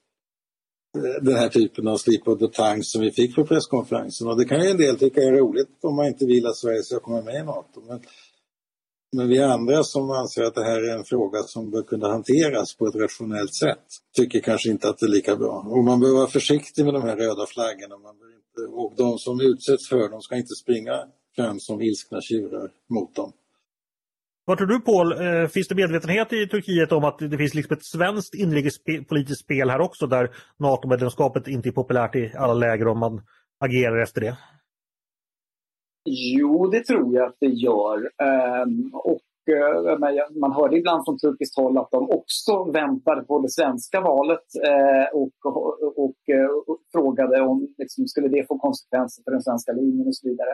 den 1.21 1.35
här 1.35 1.49
typen 1.49 1.87
av 1.87 1.97
slip 1.97 2.27
of 2.27 2.39
the 2.39 2.47
tongue 2.47 2.83
som 2.83 3.01
vi 3.01 3.11
fick 3.11 3.35
på 3.35 3.45
presskonferensen. 3.45 4.27
Och 4.27 4.37
det 4.37 4.45
kan 4.45 4.63
ju 4.63 4.69
en 4.69 4.77
del 4.77 4.97
tycka 4.97 5.21
är 5.21 5.31
roligt 5.31 5.83
om 5.83 5.95
man 5.95 6.07
inte 6.07 6.25
vill 6.25 6.47
att 6.47 6.55
Sverige 6.55 6.83
ska 6.83 6.99
komma 6.99 7.21
med 7.21 7.35
i 7.35 7.43
NATO. 7.43 7.81
Men, 7.87 7.99
men 9.11 9.27
vi 9.27 9.41
andra 9.41 9.83
som 9.83 10.11
anser 10.11 10.43
att 10.43 10.55
det 10.55 10.63
här 10.63 10.89
är 10.89 10.97
en 10.97 11.03
fråga 11.03 11.43
som 11.43 11.71
bör 11.71 11.81
kunna 11.81 12.07
hanteras 12.07 12.75
på 12.75 12.87
ett 12.87 12.95
rationellt 12.95 13.53
sätt 13.53 13.85
tycker 14.15 14.39
kanske 14.39 14.69
inte 14.69 14.89
att 14.89 14.97
det 14.97 15.05
är 15.05 15.09
lika 15.09 15.35
bra. 15.35 15.65
Och 15.67 15.83
man 15.83 15.99
bör 15.99 16.13
vara 16.13 16.27
försiktig 16.27 16.85
med 16.85 16.93
de 16.93 17.03
här 17.03 17.15
röda 17.15 17.45
flaggorna. 17.45 17.97
Man 17.97 18.17
bör 18.17 18.35
inte, 18.35 18.73
och 18.75 18.93
de 18.97 19.17
som 19.17 19.41
utsätts 19.41 19.89
för 19.89 20.09
dem 20.09 20.21
ska 20.21 20.35
inte 20.35 20.55
springa 20.55 21.03
fram 21.35 21.59
som 21.59 21.81
ilskna 21.81 22.21
tjurar 22.21 22.71
mot 22.89 23.15
dem. 23.15 23.33
Vad 24.45 24.57
tror 24.57 24.67
du 24.67 24.79
Paul, 24.79 25.11
eh, 25.11 25.47
finns 25.47 25.67
det 25.67 25.75
medvetenhet 25.75 26.33
i 26.33 26.47
Turkiet 26.47 26.91
om 26.91 27.03
att 27.03 27.19
det 27.19 27.37
finns 27.37 27.53
liksom 27.53 27.73
ett 27.73 27.85
svenskt 27.85 28.35
inrikespolitiskt 28.35 29.43
spel 29.43 29.69
här 29.69 29.81
också 29.81 30.07
där 30.07 30.29
NATO-medlemskapet 30.57 31.47
inte 31.47 31.69
är 31.69 31.71
populärt 31.71 32.15
i 32.15 32.33
alla 32.37 32.53
läger 32.53 32.87
om 32.87 32.99
man 32.99 33.21
agerar 33.59 34.03
efter 34.03 34.21
det? 34.21 34.37
Jo, 36.09 36.67
det 36.67 36.83
tror 36.83 37.15
jag 37.15 37.25
att 37.27 37.37
det 37.39 37.53
gör. 37.67 37.97
Ehm, 38.27 38.89
och 38.93 39.29
eh, 39.55 39.99
man 40.39 40.51
hörde 40.51 40.77
ibland 40.77 41.05
från 41.05 41.17
turkiskt 41.17 41.57
håll 41.57 41.77
att 41.77 41.91
de 41.91 42.09
också 42.09 42.71
väntade 42.71 43.21
på 43.23 43.39
det 43.39 43.49
svenska 43.49 44.01
valet 44.01 44.47
eh, 44.67 45.17
och, 45.19 45.37
och, 45.45 45.97
och, 46.03 46.19
och 46.67 46.79
frågade 46.91 47.41
om 47.41 47.75
liksom, 47.77 48.07
skulle 48.07 48.27
det 48.27 48.47
få 48.47 48.57
konsekvenser 48.59 49.23
för 49.23 49.31
den 49.31 49.41
svenska 49.41 49.71
linjen 49.71 50.07
och 50.07 50.15
så 50.15 50.29
vidare. 50.29 50.53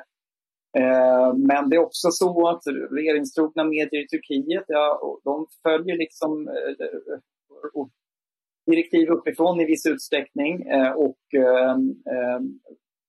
Eh, 0.79 1.33
men 1.33 1.69
det 1.69 1.75
är 1.75 1.85
också 1.85 2.11
så 2.11 2.47
att 2.47 2.61
regeringstrogna 2.91 3.63
medier 3.63 4.03
i 4.03 4.07
Turkiet, 4.07 4.63
ja, 4.67 5.19
de 5.23 5.47
följer 5.63 5.97
liksom 5.97 6.47
eh, 6.47 7.85
direktiv 8.71 9.09
uppifrån 9.09 9.61
i 9.61 9.65
viss 9.65 9.85
utsträckning 9.85 10.61
eh, 10.61 10.91
och 10.91 11.17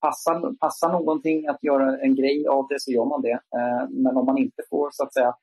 passar, 0.01 0.57
passar 0.59 0.91
någonting 0.91 1.47
att 1.47 1.63
göra 1.63 1.99
en 1.99 2.15
grej 2.15 2.47
av 2.47 2.67
det 2.69 2.79
så 2.79 2.91
gör 2.91 3.05
man 3.05 3.21
det. 3.21 3.39
Men 3.89 4.17
om 4.17 4.25
man 4.25 4.37
inte 4.37 4.63
får 4.69 4.89
så 4.91 5.03
att 5.03 5.13
säga 5.13 5.33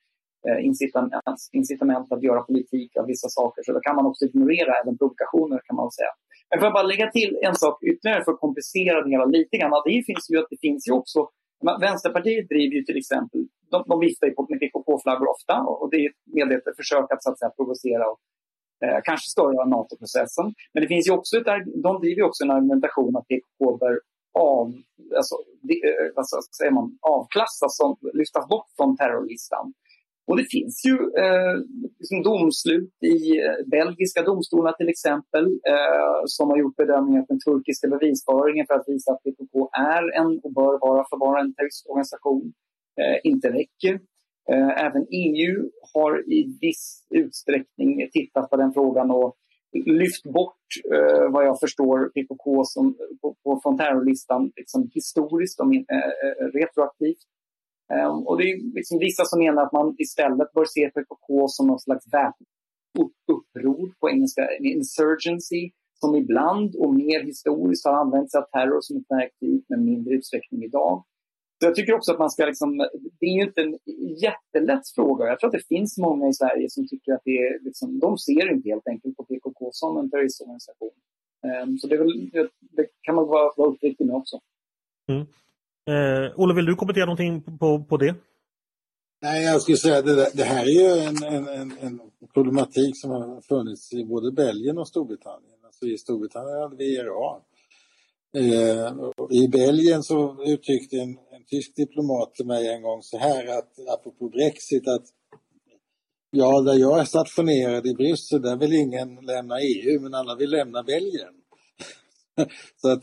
incitament, 0.61 1.13
incitament 1.53 2.13
att 2.13 2.23
göra 2.23 2.43
politik 2.43 2.97
av 2.97 3.07
vissa 3.07 3.29
saker 3.29 3.63
så 3.63 3.73
då 3.73 3.81
kan 3.81 3.97
man 3.97 4.07
också 4.07 4.25
ignorera 4.25 4.73
även 4.83 4.99
provokationer 4.99 5.61
kan 5.65 5.77
man 5.77 5.91
säga. 5.91 6.13
Men 6.51 6.59
får 6.59 6.67
jag 6.67 6.73
bara 6.73 6.93
lägga 6.93 7.11
till 7.11 7.39
en 7.43 7.55
sak 7.55 7.83
ytterligare 7.83 8.25
för 8.25 8.33
att 8.33 8.41
komplicera 8.41 9.03
det 9.03 9.11
hela 9.11 9.25
lite 9.25 9.57
grann. 9.57 9.83
Det 9.85 10.03
finns 10.07 10.31
ju 10.31 10.39
att 10.39 10.51
det 10.51 10.61
finns 10.61 10.89
ju 10.89 10.93
också 10.93 11.29
Vänsterpartiet 11.81 12.48
driver 12.48 12.74
ju 12.77 12.83
till 12.83 12.96
exempel, 12.96 13.40
de, 13.70 13.85
de 13.87 14.00
viftar 14.00 14.27
ju 14.27 14.35
med 14.48 14.61
PKK-flaggor 14.61 15.29
ofta 15.35 15.55
och 15.61 15.90
det 15.90 15.96
är 15.96 16.11
ett 16.11 16.20
medvetet 16.38 16.77
försök 16.77 17.07
att, 17.12 17.22
så 17.22 17.31
att 17.31 17.38
säga, 17.38 17.50
provocera 17.50 18.05
och 18.12 18.20
eh, 18.85 19.00
kanske 19.05 19.27
störa 19.31 19.64
NATO-processen. 19.64 20.46
Men 20.72 20.83
det 20.83 20.88
finns 20.88 21.09
ju 21.09 21.12
också 21.12 21.37
ett, 21.37 21.46
de 21.87 22.00
driver 22.00 22.22
också 22.22 22.44
en 22.44 22.50
argumentation 22.50 23.16
att 23.16 23.29
PKK 23.29 23.77
bör 23.77 24.00
av, 24.38 24.72
alltså, 25.16 25.37
de, 25.62 25.74
alltså, 26.16 26.37
säger 26.59 26.72
man, 26.72 26.98
avklassas, 27.00 27.77
som, 27.77 27.96
lyftas 28.12 28.48
bort 28.48 28.68
från 28.77 28.96
terrorlistan. 28.96 29.72
Och 30.27 30.37
det 30.37 30.45
finns 30.45 30.85
ju 30.87 30.95
eh, 30.95 31.55
liksom 31.99 32.23
domslut 32.23 32.93
i 33.03 33.39
eh, 33.39 33.67
belgiska 33.67 34.23
domstolar 34.23 34.73
till 34.73 34.89
exempel 34.89 35.45
eh, 35.45 36.21
som 36.27 36.51
har 36.51 36.59
gjort 36.59 36.77
bedömningen 36.77 37.23
att 37.23 37.29
den 37.29 37.41
turkiska 37.41 37.89
bevisföringen 37.89 38.67
för 38.67 38.75
att 38.75 38.89
visa 38.89 39.13
att 39.13 39.23
PKK 39.23 39.71
är 39.73 40.21
en 40.21 40.41
och 40.43 40.53
bör 40.53 40.79
vara 40.87 41.05
förvara 41.11 41.41
en 41.41 41.55
terroristorganisation 41.55 42.53
eh, 43.01 43.31
inte 43.31 43.49
räcker. 43.49 43.95
Eh, 44.51 44.85
även 44.87 45.07
EU 45.11 45.71
har 45.95 46.33
i 46.33 46.59
viss 46.61 47.07
utsträckning 47.11 48.09
tittat 48.13 48.51
på 48.51 48.57
den 48.57 48.73
frågan 48.73 49.11
och 49.11 49.37
lyft 49.75 50.25
bort, 50.25 50.67
eh, 50.95 51.31
vad 51.31 51.47
jag 51.47 51.61
förstår, 51.61 52.09
PKK 52.09 52.65
som, 52.65 52.97
på, 53.23 53.37
på, 53.45 53.61
från 53.63 53.79
terrorlistan 53.79 54.53
liksom 54.57 54.91
historiskt 54.95 55.61
och 55.61 55.75
eh, 55.75 55.81
eh, 55.81 56.47
retroaktivt. 56.53 57.19
Ehm, 57.93 58.27
och 58.27 58.39
det 58.39 58.45
är 58.51 58.75
liksom 58.75 58.99
vissa 58.99 59.25
som 59.25 59.39
menar 59.39 59.63
att 59.63 59.73
man 59.73 59.95
istället 59.99 60.53
bör 60.53 60.65
se 60.65 60.91
PKK 60.91 61.49
som 61.49 61.67
något 61.67 61.83
slags 61.83 62.07
väpnat 62.07 62.49
uppror, 63.29 63.95
på 64.01 64.11
engelska 64.11 64.49
en 64.59 64.65
insurgency, 64.65 65.71
som 66.01 66.17
ibland 66.17 66.77
och 66.77 66.95
mer 66.95 67.25
historiskt 67.25 67.87
har 67.87 67.93
använt 67.93 68.31
sig 68.31 68.39
av 68.39 68.45
terror 68.45 68.81
som 68.81 68.97
ett 68.97 69.07
verktyg, 69.09 69.65
men 69.69 69.85
mindre 69.85 70.15
utsträckning 70.15 70.63
idag. 70.65 71.05
Så 71.61 71.69
jag 71.69 71.75
tycker 71.75 71.95
också 71.95 72.13
att 72.13 72.19
man 72.19 72.31
ska 72.31 72.47
liksom, 72.47 72.77
det 73.21 73.27
är 73.27 73.37
ju 73.37 73.43
inte 73.43 73.63
en 73.63 73.79
jättelätt 74.27 74.89
fråga. 74.95 75.27
Jag 75.27 75.41
tror 75.41 75.49
att 75.49 75.61
det 75.61 75.77
finns 75.77 75.99
många 75.99 76.29
i 76.29 76.33
Sverige 76.33 76.71
som 76.71 76.89
tycker 76.89 77.13
att 77.13 77.23
det 77.25 77.39
är, 77.39 77.65
liksom, 77.65 77.99
de 77.99 78.19
ser 78.19 78.53
inte 78.53 78.69
helt 78.69 78.89
enkelt 78.89 79.17
på 79.17 79.25
PKK 79.25 79.71
som 79.73 79.97
en 79.99 80.11
terroristorganisation. 80.11 80.91
Um, 81.63 81.79
så 81.79 81.87
det, 81.87 81.97
väl, 81.97 82.31
det, 82.61 82.87
kan 83.01 83.15
man 83.15 83.27
vara, 83.27 83.53
vara 83.57 83.69
uppriktig 83.69 84.07
med 84.07 84.17
också. 84.17 84.41
Mm. 85.09 85.27
Eh, 85.87 86.41
Olle, 86.41 86.55
vill 86.55 86.65
du 86.65 86.75
kommentera 86.75 87.05
någonting 87.05 87.59
på, 87.59 87.85
på 87.85 87.97
det? 87.97 88.15
Nej, 89.23 89.45
jag 89.45 89.63
skulle 89.63 89.77
säga 89.77 89.99
att 89.99 90.37
det, 90.37 90.45
här 90.45 90.63
är 90.63 90.71
ju 90.71 91.01
en, 91.01 91.25
en, 91.25 91.49
en, 91.49 91.79
en, 91.81 92.01
problematik 92.35 93.01
som 93.01 93.11
har 93.11 93.41
funnits 93.41 93.93
i 93.93 94.05
både 94.05 94.33
Belgien 94.33 94.79
och 94.79 94.89
Storbritannien. 94.89 95.59
Alltså 95.65 95.87
I 95.87 95.99
Storbritannien 95.99 96.63
hade 96.63 96.77
vi 96.77 96.85
IRA. 96.85 97.41
Eh, 98.37 98.93
I 99.31 99.49
Belgien 99.49 100.03
så 100.03 100.45
uttryckte 100.47 100.97
en, 100.97 101.11
en 101.11 101.45
tysk 101.47 101.77
diplomat 101.77 102.35
till 102.35 102.47
mig 102.47 102.69
en 102.69 102.83
gång 102.83 103.03
så 103.03 103.19
här 103.19 103.59
att 103.59 103.73
apropå 103.89 104.29
Brexit 104.29 104.89
att 104.89 105.05
ja, 106.31 106.61
där 106.61 106.75
jag 106.75 107.01
är 107.01 107.05
stationerad 107.05 107.87
i 107.87 107.95
Bryssel 107.95 108.43
där 108.43 108.57
vill 108.57 108.73
ingen 108.73 109.15
lämna 109.15 109.55
EU 109.61 110.01
men 110.01 110.15
alla 110.15 110.37
vill 110.37 110.51
lämna 110.51 110.83
Belgien. 110.83 111.35
så 112.77 112.89
att 112.93 113.03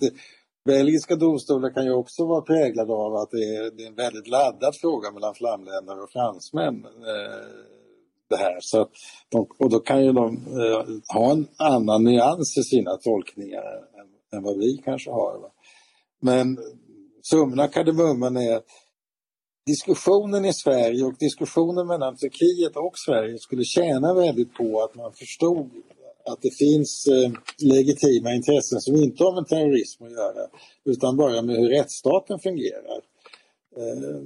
belgiska 0.65 1.15
domstolar 1.15 1.69
kan 1.69 1.85
ju 1.85 1.91
också 1.91 2.25
vara 2.25 2.41
präglade 2.41 2.93
av 2.93 3.15
att 3.15 3.31
det 3.31 3.55
är, 3.55 3.71
det 3.71 3.83
är 3.83 3.87
en 3.87 3.95
väldigt 3.95 4.27
laddad 4.27 4.75
fråga 4.75 5.11
mellan 5.11 5.35
flamländare 5.35 6.01
och 6.01 6.11
fransmän. 6.11 6.85
Eh, 6.85 7.71
det 8.31 8.37
här. 8.37 8.57
Så 8.59 8.89
de, 9.29 9.47
och 9.57 9.69
då 9.69 9.79
kan 9.79 10.05
ju 10.05 10.11
de 10.11 10.35
eh, 10.35 11.15
ha 11.15 11.31
en 11.31 11.47
annan 11.57 12.03
nyans 12.03 12.57
i 12.57 12.63
sina 12.63 12.97
tolkningar 12.97 13.63
än, 13.99 14.37
än 14.37 14.43
vad 14.43 14.57
vi 14.57 14.77
kanske 14.85 15.11
har. 15.11 15.39
Va? 15.39 15.51
Men 16.19 16.57
summan 17.21 17.69
kardemumman 17.69 18.37
är 18.37 18.55
att 18.55 18.65
diskussionen 19.65 20.45
i 20.45 20.53
Sverige 20.53 21.03
och 21.03 21.13
diskussionen 21.19 21.87
mellan 21.87 22.15
Turkiet 22.15 22.75
och 22.75 22.97
Sverige 23.05 23.37
skulle 23.37 23.63
tjäna 23.63 24.13
väldigt 24.13 24.53
på 24.53 24.83
att 24.83 24.95
man 24.95 25.13
förstod 25.13 25.69
att 26.25 26.41
det 26.41 26.51
finns 26.51 27.07
eh, 27.07 27.31
legitima 27.57 28.33
intressen 28.33 28.81
som 28.81 28.95
inte 28.95 29.23
har 29.23 29.35
med 29.35 29.47
terrorism 29.47 30.03
att 30.03 30.11
göra 30.11 30.47
utan 30.85 31.17
bara 31.17 31.41
med 31.41 31.55
hur 31.55 31.69
rättsstaten 31.69 32.39
fungerar 32.39 33.01
eh, 33.77 34.21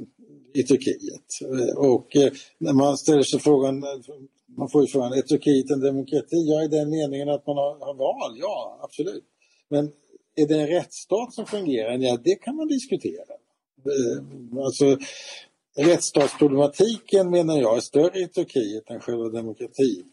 i 0.54 0.64
Turkiet. 0.64 1.42
Eh, 1.42 1.78
och 1.78 2.16
eh, 2.16 2.32
när 2.58 2.74
man 2.74 2.98
ställer 2.98 3.24
sig 3.24 3.40
frågan, 3.40 3.84
eh, 3.84 3.90
man 4.58 4.70
får 4.70 4.82
ju 4.82 4.88
frågan, 4.88 5.14
är 5.14 5.22
Turkiet 5.22 5.72
en 5.72 5.80
demokrati? 5.80 6.46
Ja, 6.46 6.64
i 6.64 6.68
den 6.68 6.90
meningen 6.90 7.30
att 7.30 7.48
man 7.48 7.58
har, 7.58 7.80
har 7.80 7.94
val, 7.94 8.38
ja 8.40 8.80
absolut. 8.82 9.24
Men 9.70 9.92
är 10.36 10.48
det 10.48 10.62
en 10.62 10.68
rättsstat 10.68 11.34
som 11.34 11.46
fungerar? 11.46 11.98
Ja, 11.98 12.18
det 12.24 12.36
kan 12.36 12.56
man 12.56 12.68
diskutera. 12.68 13.34
Eh, 13.86 14.64
alltså, 14.66 14.98
rättsstatsproblematiken 15.78 17.30
menar 17.30 17.58
jag 17.58 17.78
är 17.78 17.82
större 17.82 18.20
i 18.20 18.28
Turkiet 18.28 18.90
än 18.90 19.00
själva 19.00 19.30
demokratin 19.30 20.12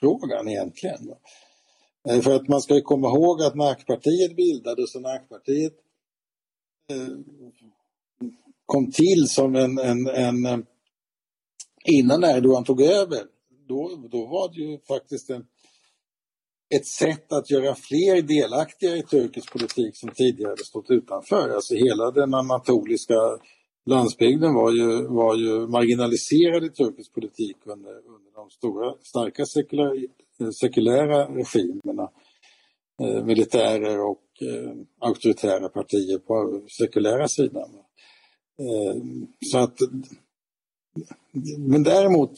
frågan, 0.00 0.48
egentligen. 0.48 1.14
Eh, 2.08 2.20
för 2.20 2.36
att 2.36 2.48
man 2.48 2.60
ska 2.60 2.80
komma 2.80 3.08
ihåg 3.08 3.42
att 3.42 3.54
NAK-partiet 3.54 4.36
bildades 4.36 4.94
och 4.94 5.02
NAK-partiet 5.02 5.74
eh, 6.90 7.08
kom 8.66 8.90
till 8.90 9.28
som 9.28 9.54
en, 9.54 9.78
en, 9.78 10.06
en 10.06 10.46
eh, 10.46 10.58
innan 11.84 12.24
Erdogan 12.24 12.64
tog 12.64 12.82
över, 12.82 13.22
då, 13.68 14.08
då 14.10 14.26
var 14.26 14.52
det 14.54 14.60
ju 14.60 14.78
faktiskt 14.78 15.30
en, 15.30 15.46
ett 16.74 16.86
sätt 16.86 17.32
att 17.32 17.50
göra 17.50 17.74
fler 17.74 18.22
delaktiga 18.22 18.96
i 18.96 19.02
turkisk 19.02 19.52
politik 19.52 19.96
som 19.96 20.10
tidigare 20.10 20.56
stått 20.56 20.90
utanför. 20.90 21.48
Alltså 21.48 21.74
hela 21.74 22.10
den 22.10 22.34
anatoliska 22.34 23.38
landsbygden 23.86 24.54
var 24.54 24.72
ju, 24.72 25.06
var 25.06 25.34
ju 25.34 25.66
marginaliserad 25.66 26.64
i 26.64 26.70
turkisk 26.70 27.14
politik 27.14 27.56
under, 27.64 27.90
under 27.90 28.30
de 28.34 28.50
stora, 28.50 28.94
starka 29.02 29.46
sekulära, 29.46 30.08
sekulära 30.52 31.24
regimerna. 31.24 32.10
Eh, 33.00 33.24
militärer 33.24 34.00
och 34.00 34.22
eh, 34.40 34.72
auktoritära 34.98 35.68
partier 35.68 36.18
på 36.18 36.60
sekulära 36.68 37.28
sidan. 37.28 37.70
Eh, 38.58 39.02
så 39.52 39.58
att 39.58 39.78
men 41.58 41.82
däremot, 41.82 42.30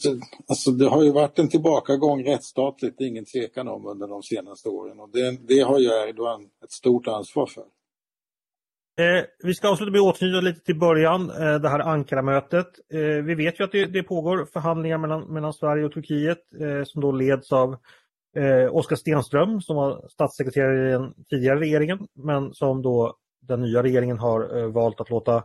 alltså 0.47 0.71
det 0.71 0.89
har 0.89 1.03
ju 1.03 1.11
varit 1.11 1.39
en 1.39 1.49
tillbakagång 1.49 2.23
rättsstatligt, 2.23 2.97
det 2.97 3.03
är 3.03 3.07
ingen 3.07 3.25
tvekan 3.25 3.67
om 3.67 3.85
under 3.85 4.07
de 4.07 4.23
senaste 4.23 4.69
åren 4.69 4.99
och 4.99 5.09
det, 5.09 5.37
det 5.47 5.59
har 5.59 5.79
ju 5.79 5.85
Erdogan 5.85 6.49
ett 6.63 6.71
stort 6.71 7.07
ansvar 7.07 7.45
för. 7.45 7.65
Eh, 8.99 9.25
vi 9.43 9.53
ska 9.53 9.69
avsluta 9.69 9.91
med 9.91 10.01
att 10.01 10.05
återknyta 10.05 10.41
lite 10.41 10.59
till 10.59 10.79
början, 10.79 11.29
eh, 11.29 11.55
det 11.55 11.69
här 11.69 11.79
Ankara-mötet. 11.79 12.67
Eh, 12.93 12.99
vi 12.99 13.35
vet 13.35 13.59
ju 13.59 13.63
att 13.63 13.71
det, 13.71 13.85
det, 13.85 14.03
pågår 14.03 14.45
förhandlingar 14.53 14.97
mellan, 14.97 15.33
mellan 15.33 15.53
Sverige 15.53 15.85
och 15.85 15.91
Turkiet 15.91 16.37
eh, 16.59 16.83
som 16.83 17.01
då 17.01 17.11
leds 17.11 17.51
av 17.51 17.77
eh, 18.37 18.75
Oskar 18.75 18.95
Stenström 18.95 19.61
som 19.61 19.75
var 19.75 20.07
statssekreterare 20.09 20.89
i 20.89 20.91
den 20.91 21.13
tidigare 21.29 21.59
regeringen 21.59 22.07
men 22.13 22.53
som 22.53 22.81
då 22.81 23.15
den 23.41 23.61
nya 23.61 23.83
regeringen 23.83 24.17
har 24.17 24.57
eh, 24.57 24.67
valt 24.67 25.01
att 25.01 25.09
låta 25.09 25.43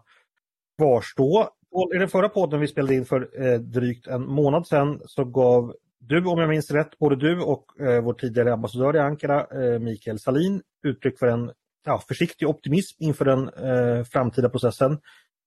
kvarstå. 0.79 1.49
I 1.95 1.99
den 1.99 2.09
förra 2.09 2.29
podden 2.29 2.61
vi 2.61 2.69
spelade 2.69 2.95
in 2.95 3.05
för 3.05 3.47
eh, 3.47 3.59
drygt 3.59 4.07
en 4.07 4.27
månad 4.27 4.67
sedan 4.67 5.01
så 5.05 5.25
gav 5.25 5.75
du, 5.99 6.27
om 6.27 6.39
jag 6.39 6.49
minns 6.49 6.71
rätt, 6.71 6.99
både 6.99 7.17
du 7.17 7.41
och 7.41 7.81
eh, 7.81 8.03
vår 8.03 8.15
tidigare 8.15 8.53
ambassadör 8.53 8.97
i 8.97 8.99
Ankara, 8.99 9.41
eh, 9.41 9.79
Mikael 9.79 10.19
Salin, 10.19 10.63
uttryck 10.83 11.19
för 11.19 11.27
en 11.27 11.51
ja, 11.85 12.03
försiktig 12.09 12.49
optimism 12.49 12.97
inför 13.03 13.25
den 13.25 13.49
eh, 13.49 14.05
framtida 14.05 14.49
processen. 14.49 14.99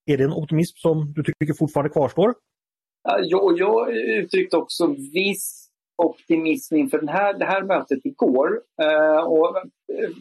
Är 0.06 0.18
det 0.18 0.24
en 0.24 0.34
optimism 0.34 0.76
som 0.78 1.14
du 1.14 1.24
tycker 1.24 1.54
fortfarande 1.60 1.90
kvarstår? 1.90 2.34
Ja, 3.04 3.54
jag 3.58 3.96
uttryckte 3.96 4.58
också 4.58 4.88
viss 5.14 5.66
optimism 5.98 6.76
inför 6.76 6.98
den 6.98 7.08
här, 7.08 7.34
det 7.34 7.46
här 7.46 7.64
mötet 7.64 8.00
igår. 8.06 8.62
Eh, 8.82 9.24
och 9.24 9.56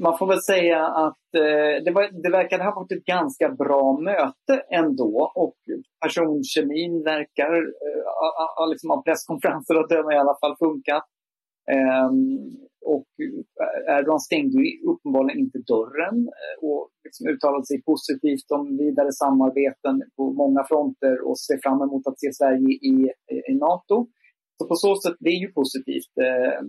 man 0.01 0.19
får 0.19 0.27
väl 0.27 0.43
säga 0.43 0.87
att 0.87 1.35
eh, 1.37 1.85
det, 1.85 1.91
var, 1.95 2.23
det 2.23 2.31
verkade 2.31 2.65
ha 2.65 2.75
varit 2.75 2.93
ett 2.93 3.05
ganska 3.05 3.49
bra 3.49 4.01
möte 4.01 4.63
ändå 4.71 5.33
och 5.35 5.57
personkemin 6.01 7.03
verkar 7.05 7.57
eh, 7.57 8.69
liksom 8.71 8.91
av 8.91 9.03
presskonferenser 9.03 9.75
att 9.75 9.89
döma 9.89 10.15
i 10.15 10.19
alla 10.19 10.37
fall 10.41 10.57
funkat. 10.59 11.05
Ehm, 11.73 12.39
och 12.85 13.07
Erdogan 13.89 14.21
stängde 14.21 14.57
ju 14.63 14.83
uppenbarligen 14.91 15.41
inte 15.41 15.59
dörren 15.59 16.19
eh, 16.29 16.57
och 16.69 16.91
liksom 17.05 17.29
uttalade 17.29 17.67
sig 17.67 17.83
positivt 17.83 18.49
om 18.57 18.77
vidare 18.77 19.13
samarbeten 19.13 20.03
på 20.17 20.33
många 20.33 20.65
fronter 20.65 21.15
och 21.29 21.39
ser 21.39 21.59
fram 21.63 21.83
emot 21.83 22.07
att 22.07 22.21
se 22.21 22.33
Sverige 22.33 22.71
i, 22.91 22.95
i 23.51 23.55
Nato. 23.55 24.09
Så 24.59 24.69
på 24.69 24.75
så 24.75 24.97
sätt, 24.97 25.17
det 25.21 25.31
är 25.37 25.41
ju 25.47 25.53
positivt. 25.53 26.13
Eh, 26.27 26.61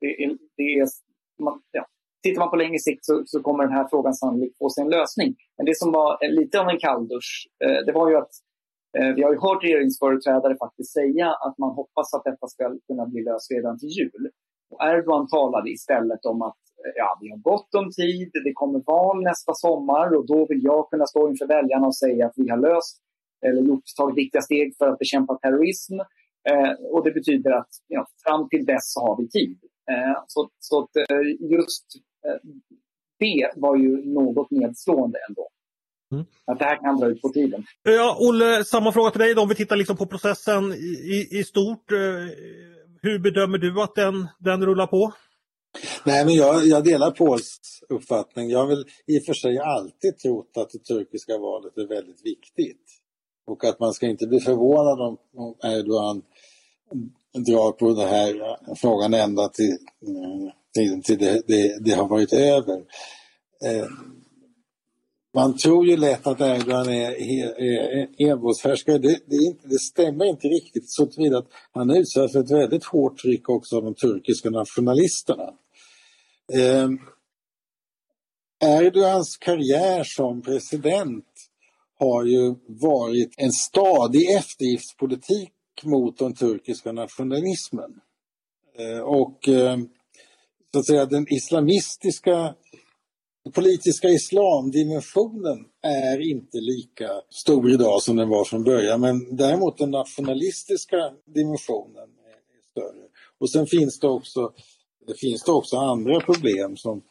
det 0.00 0.10
är, 0.22 0.38
det 0.56 0.68
är, 0.78 0.86
man, 1.44 1.60
ja. 1.70 1.86
Tittar 2.22 2.40
man 2.40 2.50
på 2.50 2.56
längre 2.56 2.78
sikt 2.78 3.04
så, 3.04 3.22
så, 3.26 3.42
kommer 3.42 3.64
den 3.64 3.72
här 3.72 3.88
frågan 3.90 4.14
sannolikt 4.14 4.58
få 4.58 4.68
sin 4.70 4.88
lösning. 4.88 5.34
Men 5.56 5.66
det 5.66 5.76
som 5.76 5.92
var 5.92 6.10
lite 6.38 6.60
av 6.60 6.68
en 6.68 6.78
kalldusch, 6.78 7.48
eh, 7.64 7.80
det 7.86 7.92
var 7.92 8.10
ju 8.10 8.16
att 8.16 8.34
Eh, 8.98 9.14
vi 9.16 9.22
har 9.22 9.32
ju 9.32 9.38
hört 9.40 9.64
regeringsföreträdare 9.64 10.56
faktiskt 10.56 10.92
säga 10.92 11.28
att 11.46 11.58
man 11.58 11.70
hoppas 11.70 12.14
att 12.14 12.24
detta 12.24 12.46
ska 12.48 12.76
kunna 12.86 13.06
bli 13.06 13.22
löst 13.22 13.50
redan 13.50 13.78
till 13.78 13.88
jul. 13.88 14.30
Och 14.70 14.78
Erdogan 14.88 15.28
talade 15.28 15.70
istället 15.70 16.24
om 16.24 16.42
att 16.42 16.62
eh, 16.84 16.92
ja, 16.96 17.18
vi 17.20 17.30
har 17.30 17.38
gott 17.38 17.74
om 17.74 17.90
tid, 17.90 18.30
det 18.44 18.52
kommer 18.52 18.82
val 18.86 19.22
nästa 19.22 19.52
sommar 19.54 20.16
och 20.16 20.26
då 20.26 20.46
vill 20.46 20.64
jag 20.64 20.90
kunna 20.90 21.06
stå 21.06 21.28
inför 21.28 21.46
väljarna 21.46 21.86
och 21.86 21.96
säga 21.96 22.26
att 22.26 22.36
vi 22.36 22.48
har 22.48 22.58
löst 22.58 22.96
eller 23.46 23.62
gjort, 23.62 23.84
tagit 23.96 24.16
viktiga 24.16 24.42
steg 24.42 24.76
för 24.78 24.88
att 24.88 24.98
bekämpa 24.98 25.38
terrorism. 25.38 25.94
Eh, 26.50 26.72
och 26.92 27.04
det 27.04 27.10
betyder 27.10 27.50
att 27.50 27.72
ja, 27.86 28.06
fram 28.26 28.48
till 28.48 28.64
dess 28.64 28.92
så 28.94 29.00
har 29.00 29.16
vi 29.16 29.28
tid. 29.28 29.58
Eh, 29.90 30.22
så 30.26 30.48
så 30.58 30.82
att, 30.82 30.96
eh, 30.96 31.50
just 31.50 31.86
eh, 32.26 32.40
det 33.18 33.50
var 33.56 33.76
ju 33.76 34.04
något 34.04 34.50
nedslående 34.50 35.18
ändå. 35.28 35.48
Mm. 36.14 36.26
Att 36.44 36.58
det 36.58 36.64
här 36.64 36.76
kan 36.76 36.96
dra 36.96 37.06
ut 37.06 37.22
på 37.22 37.28
tiden. 37.28 37.64
Ja, 37.82 38.16
Olle, 38.20 38.64
samma 38.64 38.92
fråga 38.92 39.10
till 39.10 39.20
dig 39.20 39.34
då. 39.34 39.42
Om 39.42 39.48
vi 39.48 39.54
tittar 39.54 39.76
liksom 39.76 39.96
på 39.96 40.06
processen 40.06 40.72
i, 40.72 41.28
i 41.30 41.44
stort. 41.44 41.92
Eh, 41.92 41.98
hur 43.02 43.18
bedömer 43.18 43.58
du 43.58 43.82
att 43.82 43.94
den, 43.94 44.28
den 44.38 44.66
rullar 44.66 44.86
på? 44.86 45.12
Nej, 46.04 46.24
men 46.24 46.34
jag, 46.34 46.66
jag 46.66 46.84
delar 46.84 47.10
Pauls 47.10 47.60
uppfattning. 47.88 48.50
Jag 48.50 48.58
har 48.58 48.66
väl 48.66 48.84
i 49.06 49.18
och 49.18 49.24
för 49.24 49.34
sig 49.34 49.58
alltid 49.58 50.18
trott 50.18 50.50
att 50.56 50.70
det 50.70 50.78
turkiska 50.78 51.38
valet 51.38 51.78
är 51.78 51.86
väldigt 51.86 52.26
viktigt. 52.26 52.84
Och 53.46 53.64
att 53.64 53.80
man 53.80 53.92
ska 53.92 54.06
inte 54.06 54.26
bli 54.26 54.40
förvånad 54.40 55.00
om 55.00 55.18
Erdogan 55.62 56.22
drar 57.32 57.72
på 57.72 57.88
den 57.88 58.08
här 58.08 58.56
frågan 58.74 59.14
ända 59.14 59.48
till, 59.48 59.78
till, 60.74 61.02
till 61.02 61.18
det, 61.18 61.42
det, 61.46 61.78
det, 61.84 61.90
har 61.90 62.08
varit 62.08 62.32
över. 62.32 62.76
Eh, 63.64 63.86
man 65.34 65.56
tror 65.56 65.86
ju 65.86 65.96
lätt 65.96 66.26
att 66.26 66.40
Erdogan 66.40 66.88
är, 66.88 67.10
är 67.60 68.08
envåldshärskare. 68.18 68.98
Det, 68.98 69.18
det, 69.26 69.56
det 69.64 69.78
stämmer 69.78 70.24
inte 70.24 70.48
riktigt 70.48 70.90
så 70.90 71.06
tillvida 71.06 71.38
att 71.38 71.48
han 71.72 71.90
är 71.90 71.98
utsatt 71.98 72.32
för 72.32 72.40
ett 72.40 72.50
väldigt 72.50 72.84
hårt 72.84 73.18
tryck 73.18 73.48
också 73.48 73.76
av 73.76 73.84
de 73.84 73.94
turkiska 73.94 74.50
nationalisterna. 74.50 75.54
Eh, 76.52 76.88
Erdogans 78.64 79.36
karriär 79.36 80.04
som 80.04 80.42
president 80.42 81.24
har 81.98 82.24
ju 82.24 82.54
varit 82.66 83.34
en 83.36 83.52
stadig 83.52 84.30
eftergiftspolitik 84.30 85.52
mot 85.82 86.18
den 86.18 86.34
turkiska 86.34 86.92
nationalismen. 86.92 87.90
Eh, 88.78 89.00
och 89.00 89.48
eh, 89.48 89.78
så 90.72 90.78
att 90.78 90.86
säga 90.86 91.06
den 91.06 91.26
islamistiska 91.32 92.54
politiska 93.50 94.08
islamdimensionen 94.08 95.58
är 95.82 96.30
inte 96.30 96.58
lika 96.58 97.08
stor 97.30 97.70
idag 97.70 98.02
som 98.02 98.16
den 98.16 98.28
var 98.28 98.44
från 98.44 98.64
början 98.64 99.00
men 99.00 99.36
däremot 99.36 99.78
den 99.78 99.90
nationalistiska 99.90 100.96
dimensionen 101.26 102.08
är 102.08 102.70
större. 102.70 103.04
Och 103.38 103.50
sen 103.50 103.66
finns 103.66 104.00
det 104.00 104.08
också, 104.08 104.52
det 105.06 105.14
finns 105.18 105.42
det 105.42 105.52
också 105.52 105.76
andra 105.76 106.20
problem 106.20 106.76
som 106.76 107.02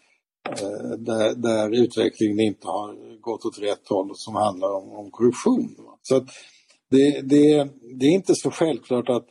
eh, 0.50 0.98
där, 0.98 1.36
där, 1.36 1.84
utvecklingen 1.84 2.40
inte 2.40 2.68
har 2.68 3.20
gått 3.22 3.46
åt 3.46 3.60
rätt 3.60 3.88
håll 3.90 4.12
som 4.16 4.36
handlar 4.36 4.74
om, 4.74 4.92
om 4.92 5.12
korruption. 5.12 5.76
Så 6.02 6.16
att 6.16 6.28
det, 6.90 7.22
det, 7.22 7.70
det 8.00 8.06
är 8.06 8.12
inte 8.12 8.36
så 8.36 8.52
självklart 8.52 9.10
att 9.10 9.26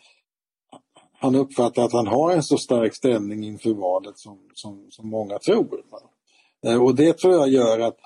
han 1.12 1.34
uppfattar 1.34 1.84
att 1.84 1.92
han 1.92 2.06
har 2.06 2.32
en 2.32 2.42
så 2.42 2.58
stark 2.58 2.94
ställning 2.94 3.44
inför 3.44 3.74
valet 3.74 4.18
som, 4.18 4.38
som, 4.54 4.86
som 4.90 5.08
många 5.08 5.38
tror. 5.38 5.84
Eh, 6.66 6.82
och 6.82 6.94
det 6.94 7.18
tror 7.18 7.34
jag 7.34 7.48
gör 7.48 7.78
att 7.78 7.98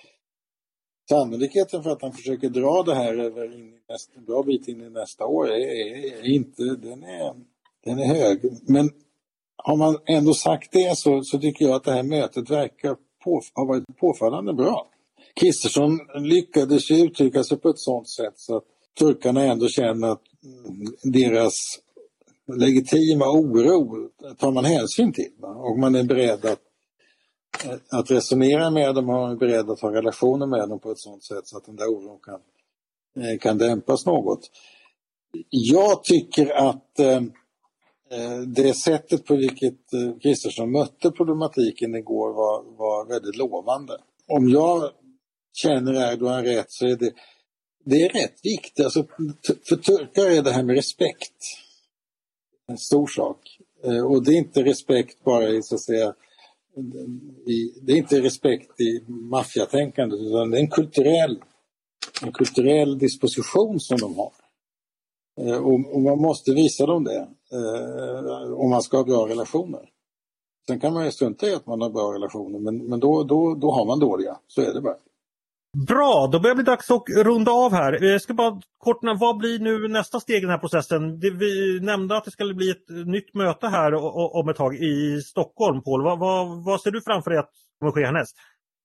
sannolikheten 1.08 1.82
för 1.82 1.90
att 1.90 2.02
han 2.02 2.12
försöker 2.12 2.48
dra 2.48 2.82
det 2.82 2.94
här 2.94 3.18
över 3.18 3.54
in 3.54 3.74
i 3.74 3.92
nästa, 3.92 4.12
en 4.18 4.24
bra 4.24 4.42
bit 4.42 4.68
in 4.68 4.80
i 4.80 4.90
nästa 4.90 5.26
år 5.26 5.50
är, 5.50 5.56
är, 5.56 6.18
är, 6.18 6.26
inte, 6.26 6.62
den 6.62 7.02
är, 7.02 7.34
den 7.84 7.98
är 7.98 8.06
hög. 8.06 8.40
Men 8.68 8.90
har 9.56 9.76
man 9.76 9.98
ändå 10.06 10.34
sagt 10.34 10.72
det 10.72 10.98
så, 10.98 11.22
så 11.22 11.38
tycker 11.38 11.64
jag 11.64 11.74
att 11.74 11.84
det 11.84 11.92
här 11.92 12.02
mötet 12.02 12.50
verkar 12.50 12.96
på, 13.24 13.40
ha 13.54 13.64
varit 13.64 13.96
påfallande 13.96 14.52
bra. 14.52 14.90
Kristersson 15.34 16.00
lyckades 16.14 16.90
ju 16.90 16.96
uttrycka 16.96 17.44
sig 17.44 17.58
på 17.58 17.68
ett 17.68 17.78
sådant 17.78 18.08
sätt 18.08 18.34
så 18.36 18.56
att 18.56 18.64
turkarna 18.98 19.42
ändå 19.42 19.68
känner 19.68 20.08
att 20.08 20.22
mm, 20.44 20.86
deras 21.02 21.54
legitima 22.58 23.24
oro 23.30 24.08
tar 24.38 24.52
man 24.52 24.64
hänsyn 24.64 25.12
till. 25.12 25.32
Och 25.40 25.78
man 25.78 25.94
är 25.94 26.04
beredd 26.04 26.44
att, 26.44 26.60
att 27.90 28.10
resonera 28.10 28.70
med 28.70 28.94
dem 28.94 29.08
och 29.08 29.14
vara 29.14 29.30
är 29.30 29.36
beredd 29.36 29.70
att 29.70 29.80
ha 29.80 29.92
relationer 29.92 30.46
med 30.46 30.68
dem 30.68 30.78
på 30.78 30.90
ett 30.90 30.98
sådant 30.98 31.24
sätt 31.24 31.48
så 31.48 31.56
att 31.56 31.64
den 31.64 31.76
där 31.76 31.86
oron 31.86 32.18
kan, 32.22 32.40
eh, 33.24 33.38
kan 33.38 33.58
dämpas 33.58 34.06
något. 34.06 34.50
Jag 35.50 36.04
tycker 36.04 36.50
att 36.50 36.98
eh, 36.98 37.22
eh, 38.10 38.38
det 38.46 38.74
sättet 38.74 39.24
på 39.24 39.36
vilket 39.36 39.80
Kristersson 40.22 40.72
mötte 40.72 41.10
problematiken 41.10 41.94
igår 41.94 42.32
var, 42.32 42.76
var 42.76 43.08
väldigt 43.08 43.36
lovande. 43.36 43.98
Om 44.26 44.48
jag 44.48 44.90
känner 45.52 46.12
Erdogan 46.12 46.44
rätt 46.44 46.72
så 46.72 46.86
är 46.86 46.96
det, 46.96 47.12
det 47.84 48.02
är 48.02 48.08
rätt 48.08 48.40
viktigt. 48.42 48.84
Alltså, 48.84 49.06
för 49.68 49.76
turkar 49.76 50.30
är 50.30 50.42
det 50.42 50.52
här 50.52 50.62
med 50.62 50.76
respekt 50.76 51.42
en 52.68 52.78
stor 52.78 53.06
sak. 53.06 53.58
Och 54.08 54.24
det 54.24 54.30
är 54.30 54.38
inte 54.38 54.64
respekt 54.64 55.24
bara 55.24 55.48
i, 55.48 55.62
så 55.62 55.74
att 55.74 55.80
säga, 55.80 56.14
det 57.82 57.92
är 57.92 57.96
inte 57.96 58.20
respekt 58.20 58.80
i 58.80 59.04
maffiatänkandet 59.08 60.20
utan 60.20 60.50
det 60.50 60.58
är 60.58 60.60
en 60.60 60.70
kulturell, 60.70 61.42
en 62.22 62.32
kulturell 62.32 62.98
disposition 62.98 63.80
som 63.80 63.96
de 63.98 64.16
har. 64.16 64.32
Eh, 65.40 65.64
och, 65.64 65.94
och 65.94 66.00
man 66.00 66.18
måste 66.18 66.52
visa 66.52 66.86
dem 66.86 67.04
det 67.04 67.28
eh, 67.52 68.52
om 68.52 68.70
man 68.70 68.82
ska 68.82 68.96
ha 68.96 69.04
bra 69.04 69.28
relationer. 69.28 69.90
Sen 70.68 70.80
kan 70.80 70.94
man 70.94 71.04
ju 71.04 71.10
strunta 71.10 71.46
i 71.48 71.54
att 71.54 71.66
man 71.66 71.80
har 71.80 71.90
bra 71.90 72.14
relationer 72.14 72.58
men, 72.58 72.78
men 72.78 73.00
då, 73.00 73.22
då, 73.22 73.54
då 73.54 73.70
har 73.70 73.86
man 73.86 73.98
dåliga, 73.98 74.38
så 74.46 74.60
är 74.60 74.74
det 74.74 74.80
bara. 74.80 74.96
Bra, 75.88 76.28
då 76.32 76.40
börjar 76.40 76.54
det 76.54 76.62
bli 76.62 76.72
dags 76.72 76.90
att 76.90 77.02
runda 77.24 77.52
av 77.52 77.72
här. 77.72 78.04
Jag 78.04 78.22
ska 78.22 78.34
bara 78.34 78.60
kort 78.78 79.00
vad 79.20 79.38
blir 79.38 79.58
nu 79.58 79.88
nästa 79.88 80.20
steg 80.20 80.36
i 80.36 80.40
den 80.40 80.50
här 80.50 80.58
processen? 80.58 81.20
Vi 81.20 81.80
nämnde 81.82 82.16
att 82.16 82.24
det 82.24 82.30
skulle 82.30 82.54
bli 82.54 82.70
ett 82.70 82.88
nytt 83.06 83.34
möte 83.34 83.66
här 83.68 83.94
om 84.38 84.48
ett 84.48 84.56
tag 84.56 84.74
i 84.74 85.20
Stockholm. 85.20 85.82
Paul, 85.82 86.04
vad, 86.04 86.18
vad, 86.18 86.64
vad 86.64 86.80
ser 86.80 86.90
du 86.90 87.00
framför 87.02 87.30
dig 87.30 87.38
att 87.38 87.50
kommer 87.78 87.92
ske 87.92 88.06
härnäst? 88.06 88.36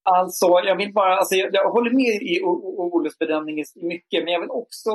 Alltså, 0.04 0.46
jag 0.66 0.78
vill 0.78 0.94
bara, 0.94 1.16
alltså, 1.18 1.36
jag, 1.36 1.50
jag 1.54 1.72
håller 1.72 1.92
med 1.92 2.22
i 2.32 2.42
Oles 2.44 3.18
bedömning 3.20 3.60
i 3.60 3.64
mycket, 3.76 4.24
men 4.24 4.34
jag 4.34 4.40
vill 4.40 4.50
också, 4.50 4.92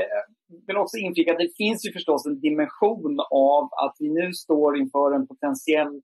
vill 0.66 0.76
också 0.76 0.96
inflika 0.96 1.32
att 1.32 1.38
det 1.38 1.56
finns 1.56 1.86
ju 1.86 1.92
förstås 1.92 2.26
en 2.26 2.40
dimension 2.40 3.20
av 3.30 3.62
att 3.84 3.96
vi 3.98 4.08
nu 4.08 4.32
står 4.32 4.78
inför 4.78 5.12
en 5.12 5.26
potentiell 5.26 5.94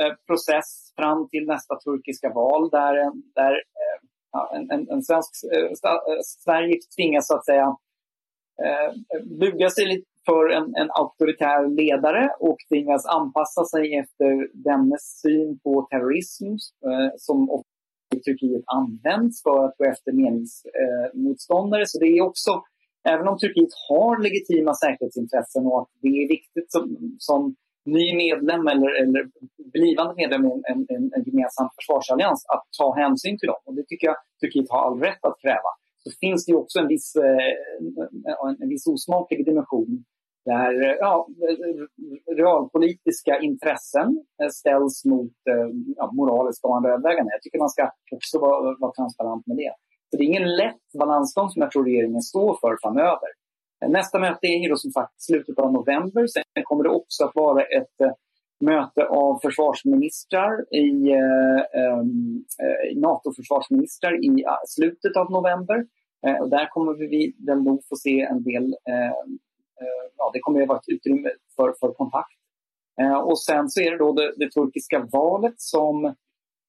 eh, 0.00 0.12
process 0.26 0.68
fram 0.96 1.28
till 1.28 1.44
nästa 1.46 1.74
turkiska 1.84 2.28
val 2.34 2.70
där, 2.70 2.94
där 3.34 3.52
eh, 3.52 3.98
en, 4.54 4.70
en, 4.70 4.90
en, 4.90 5.02
svensk, 5.02 5.30
eh, 5.54 5.72
sta, 5.74 5.88
eh, 5.88 6.20
Sverige 6.44 6.78
tvingas 6.96 7.26
så 7.28 7.34
att 7.36 7.44
säga 7.44 7.76
eh, 8.64 9.20
buga 9.40 9.70
sig 9.70 9.86
lite 9.86 10.06
för 10.26 10.48
en, 10.48 10.74
en 10.74 10.90
auktoritär 10.90 11.68
ledare 11.80 12.30
och 12.40 12.56
tvingas 12.68 13.06
anpassa 13.06 13.64
sig 13.64 13.94
efter 14.02 14.62
dennes 14.68 15.20
syn 15.22 15.58
på 15.64 15.88
terrorism 15.90 16.46
eh, 16.88 17.10
som 17.16 17.62
i 18.14 18.20
Turkiet 18.20 18.64
används 18.66 19.42
för 19.42 19.64
att 19.64 19.76
gå 19.78 19.84
efter 19.84 20.12
meningsmotståndare. 20.12 21.80
Eh, 21.80 21.86
Så 21.86 21.98
det 21.98 22.06
är 22.06 22.22
också, 22.22 22.62
även 23.08 23.28
om 23.28 23.38
Turkiet 23.38 23.72
har 23.88 24.22
legitima 24.22 24.74
säkerhetsintressen 24.74 25.66
och 25.66 25.80
att 25.80 25.88
det 26.02 26.08
är 26.08 26.28
viktigt 26.28 26.72
som, 26.72 26.84
som 27.18 27.54
ny 27.92 28.16
medlem 28.16 28.66
eller, 28.72 28.90
eller 29.02 29.22
blivande 29.72 30.14
medlem 30.16 30.44
i 30.46 30.48
en, 30.48 30.86
en, 30.88 31.10
en, 31.14 31.22
gemensam 31.26 31.68
försvarsallians 31.76 32.46
att 32.54 32.64
ta 32.78 32.94
hänsyn 32.94 33.38
till 33.38 33.46
dem. 33.46 33.60
Och 33.66 33.74
det 33.74 33.84
tycker 33.86 34.06
jag 34.06 34.16
Turkiet 34.40 34.70
har 34.70 34.80
all 34.86 35.00
rätt 35.00 35.24
att 35.24 35.40
kräva. 35.42 35.70
Så 36.02 36.10
finns 36.20 36.46
det 36.46 36.54
också 36.54 36.78
en 36.78 36.88
viss, 36.88 37.16
eh, 37.16 37.52
en, 38.48 38.62
en 38.62 38.68
viss 38.68 38.86
osmaklig 38.86 39.44
dimension 39.44 40.04
där 40.44 40.72
eh, 40.86 40.96
ja, 41.00 41.28
realpolitiska 42.36 43.38
intressen 43.40 44.24
eh, 44.42 44.48
ställs 44.48 45.04
mot 45.04 45.32
ja, 45.96 46.10
moraliska 46.12 46.68
och 46.68 46.76
andra 46.76 46.90
överväganden. 46.90 47.32
Jag 47.32 47.42
tycker 47.42 47.58
man 47.58 47.70
ska 47.70 47.90
också 48.12 48.38
vara, 48.38 48.76
vara 48.78 48.92
transparent 48.92 49.46
med 49.46 49.56
det. 49.56 49.72
Så 50.10 50.16
det 50.16 50.22
är 50.22 50.26
ingen 50.26 50.56
lätt 50.56 50.86
balansgång 50.98 51.50
som 51.50 51.62
jag 51.62 51.70
tror 51.70 51.84
regeringen 51.84 52.22
står 52.22 52.58
för 52.60 52.76
framöver. 52.82 53.28
Nästa 53.86 54.18
möte 54.18 54.46
är 54.46 54.68
då 54.68 54.76
som 54.76 54.90
sagt 54.90 55.22
slutet 55.22 55.58
av 55.58 55.72
november. 55.72 56.26
Sen 56.26 56.42
kommer 56.64 56.84
det 56.84 56.90
också 56.90 57.24
att 57.24 57.34
vara 57.34 57.62
ett 57.62 58.00
eh, 58.00 58.12
möte 58.60 59.04
av 59.04 59.38
försvarsministrar 59.42 60.74
i 60.74 61.10
eh, 61.10 61.82
ehm, 61.82 62.44
eh 62.62 62.98
NATO-försvarsministrar 63.00 64.24
i 64.24 64.42
eh, 64.42 64.52
slutet 64.66 65.16
av 65.16 65.30
november. 65.30 65.86
Eh, 66.26 66.36
och 66.36 66.50
där 66.50 66.66
kommer 66.66 66.94
vi 66.94 67.34
väl 67.46 67.62
nog 67.62 67.84
få 67.88 67.96
se 67.96 68.20
en 68.20 68.42
del, 68.42 68.76
eh, 68.88 69.08
eh, 69.80 70.04
ja 70.16 70.30
det 70.32 70.40
kommer 70.40 70.62
att 70.62 70.68
vara 70.68 70.78
ett 70.78 70.88
utrymme 70.88 71.30
för, 71.56 71.74
för 71.80 71.92
kontakt. 71.92 72.34
och 73.24 73.40
sen 73.40 73.68
så 73.68 73.80
är 73.80 73.90
det 73.90 73.98
då 73.98 74.12
det, 74.12 74.32
det 74.36 74.50
turkiska 74.50 75.08
valet 75.12 75.54
som 75.56 76.04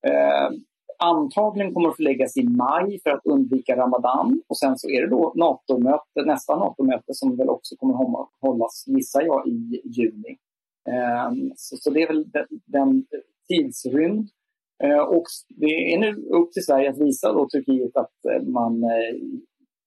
ehm, 0.07 0.53
antagligen 0.99 1.73
kommer 1.73 1.89
att 1.89 1.95
förläggas 1.95 2.37
i 2.37 2.43
maj 2.43 2.99
för 3.03 3.09
att 3.09 3.25
undvika 3.25 3.77
Ramadan. 3.77 4.41
Och 4.47 4.57
sen 4.57 4.77
så 4.77 4.89
är 4.89 5.01
det 5.01 5.07
då 5.07 5.33
NATO-möte, 5.35 6.25
nästa 6.25 6.55
NATO-möte 6.55 7.13
som 7.13 7.37
väl 7.37 7.49
också 7.49 7.75
kommer 7.75 8.21
att 8.21 8.29
hållas, 8.41 8.83
gissar 8.87 9.21
jag, 9.21 9.47
i 9.47 9.81
juni. 9.85 10.37
Ehm, 10.89 11.51
så, 11.55 11.77
så 11.77 11.89
det 11.89 12.01
är 12.01 12.07
väl 12.07 12.31
den, 12.31 12.45
den 12.65 13.05
tidsrymd. 13.47 14.29
Ehm, 14.83 14.99
och 14.99 15.23
det 15.49 15.93
är 15.93 15.99
nu 15.99 16.15
upp 16.15 16.51
till 16.51 16.65
Sverige 16.65 16.89
att 16.89 17.01
visa 17.01 17.33
då 17.33 17.49
Turkiet 17.49 17.97
att 17.97 18.25
eh, 18.25 18.41
man 18.41 18.83
eh, 18.83 19.15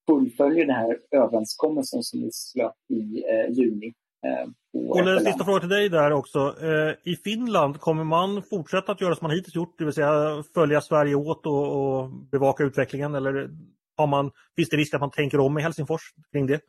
fullföljer 0.07 0.67
den 0.67 0.77
här 0.77 0.99
överenskommelsen 1.11 2.03
som 2.03 2.21
vi 2.21 2.29
slöt 2.33 2.75
i 2.89 3.25
eh, 3.31 3.53
juni. 3.53 3.95
Ehm, 4.27 4.55
Olle, 4.75 5.13
en 5.13 5.25
sista 5.25 5.45
fråga 5.45 5.61
till 5.61 5.69
dig 5.69 5.89
där 5.89 6.13
också. 6.13 6.39
Eh, 6.39 7.13
I 7.13 7.17
Finland, 7.25 7.81
kommer 7.81 8.05
man 8.05 8.43
fortsätta 8.43 8.93
att 8.93 9.01
göra 9.01 9.15
som 9.15 9.27
man 9.27 9.37
hittills 9.37 9.55
gjort, 9.55 9.79
det 9.79 9.85
vill 9.85 9.95
säga 9.95 10.45
följa 10.55 10.81
Sverige 10.81 11.15
åt 11.15 11.47
och, 11.47 11.77
och 11.77 12.11
bevaka 12.11 12.65
utvecklingen? 12.65 13.15
Eller 13.15 13.51
har 13.97 14.07
man, 14.07 14.31
finns 14.57 14.69
det 14.69 14.77
risk 14.77 14.95
att 14.95 15.01
man 15.01 15.11
tänker 15.11 15.41
om 15.41 15.59
i 15.59 15.63
Helsingfors 15.63 16.03
kring 16.33 16.47
det? 16.47 16.61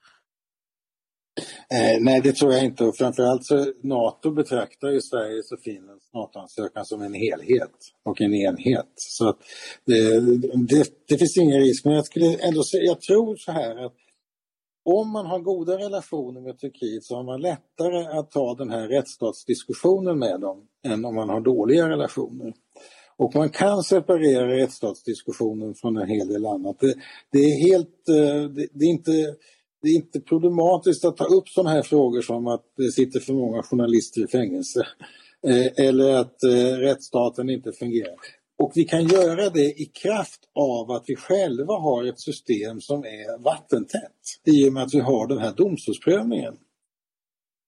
Eh, 1.73 1.97
nej, 1.99 2.21
det 2.21 2.35
tror 2.35 2.53
jag 2.53 2.63
inte. 2.63 2.83
Och 2.83 2.97
framförallt 2.97 3.45
så 3.45 3.73
NATO 3.83 4.31
betraktar 4.31 4.89
ju 4.89 5.01
Sveriges 5.01 5.51
och 5.51 5.61
Finlands 5.61 6.13
NATO-ansökan 6.13 6.85
som 6.85 7.01
en 7.01 7.13
helhet 7.13 7.71
och 8.05 8.21
en 8.21 8.33
enhet. 8.33 8.93
Så 8.95 9.37
det, 9.85 10.19
det, 10.67 10.87
det 11.07 11.17
finns 11.17 11.37
ingen 11.37 11.59
risk. 11.59 11.85
Men 11.85 11.93
jag, 11.93 12.05
skulle 12.05 12.25
ändå, 12.25 12.61
jag 12.71 13.01
tror 13.01 13.35
så 13.35 13.51
här 13.51 13.85
att 13.85 13.93
om 14.85 15.11
man 15.11 15.25
har 15.25 15.39
goda 15.39 15.77
relationer 15.77 16.41
med 16.41 16.59
Turkiet 16.59 17.03
så 17.03 17.15
har 17.15 17.23
man 17.23 17.41
lättare 17.41 18.19
att 18.19 18.31
ta 18.31 18.55
den 18.55 18.69
här 18.69 18.87
rättsstatsdiskussionen 18.87 20.19
med 20.19 20.41
dem 20.41 20.67
än 20.85 21.05
om 21.05 21.15
man 21.15 21.29
har 21.29 21.41
dåliga 21.41 21.89
relationer. 21.89 22.53
Och 23.17 23.35
man 23.35 23.49
kan 23.49 23.83
separera 23.83 24.57
rättsstatsdiskussionen 24.57 25.75
från 25.75 25.97
en 25.97 26.07
hel 26.07 26.27
del 26.27 26.45
annat. 26.45 26.79
Det, 26.79 26.95
det 27.31 27.39
är 27.39 27.69
helt, 27.69 28.09
eh, 28.09 28.49
det, 28.49 28.67
det, 28.73 28.85
är 28.85 28.89
inte, 28.89 29.11
det 29.81 29.87
är 29.87 29.95
inte 29.95 30.19
problematiskt 30.19 31.05
att 31.05 31.17
ta 31.17 31.25
upp 31.25 31.49
sådana 31.49 31.69
här 31.69 31.81
frågor 31.81 32.21
som 32.21 32.47
att 32.47 32.63
det 32.77 32.91
sitter 32.91 33.19
för 33.19 33.33
många 33.33 33.63
journalister 33.63 34.23
i 34.23 34.27
fängelse. 34.27 34.87
Eh, 35.47 35.85
eller 35.85 36.13
att 36.13 36.43
eh, 36.43 36.77
rättsstaten 36.77 37.49
inte 37.49 37.71
fungerar. 37.71 38.15
Och 38.57 38.71
vi 38.75 38.83
kan 38.85 39.07
göra 39.07 39.49
det 39.49 39.81
i 39.81 39.85
kraft 39.85 40.39
av 40.55 40.91
att 40.91 41.03
vi 41.07 41.15
själva 41.15 41.73
har 41.73 42.03
ett 42.03 42.19
system 42.19 42.81
som 42.81 43.05
är 43.05 43.43
vattentätt 43.43 44.39
i 44.43 44.69
och 44.69 44.73
med 44.73 44.83
att 44.83 44.93
vi 44.93 44.99
har 44.99 45.27
den 45.27 45.37
här 45.37 45.53
domstolsprövningen. 45.53 46.57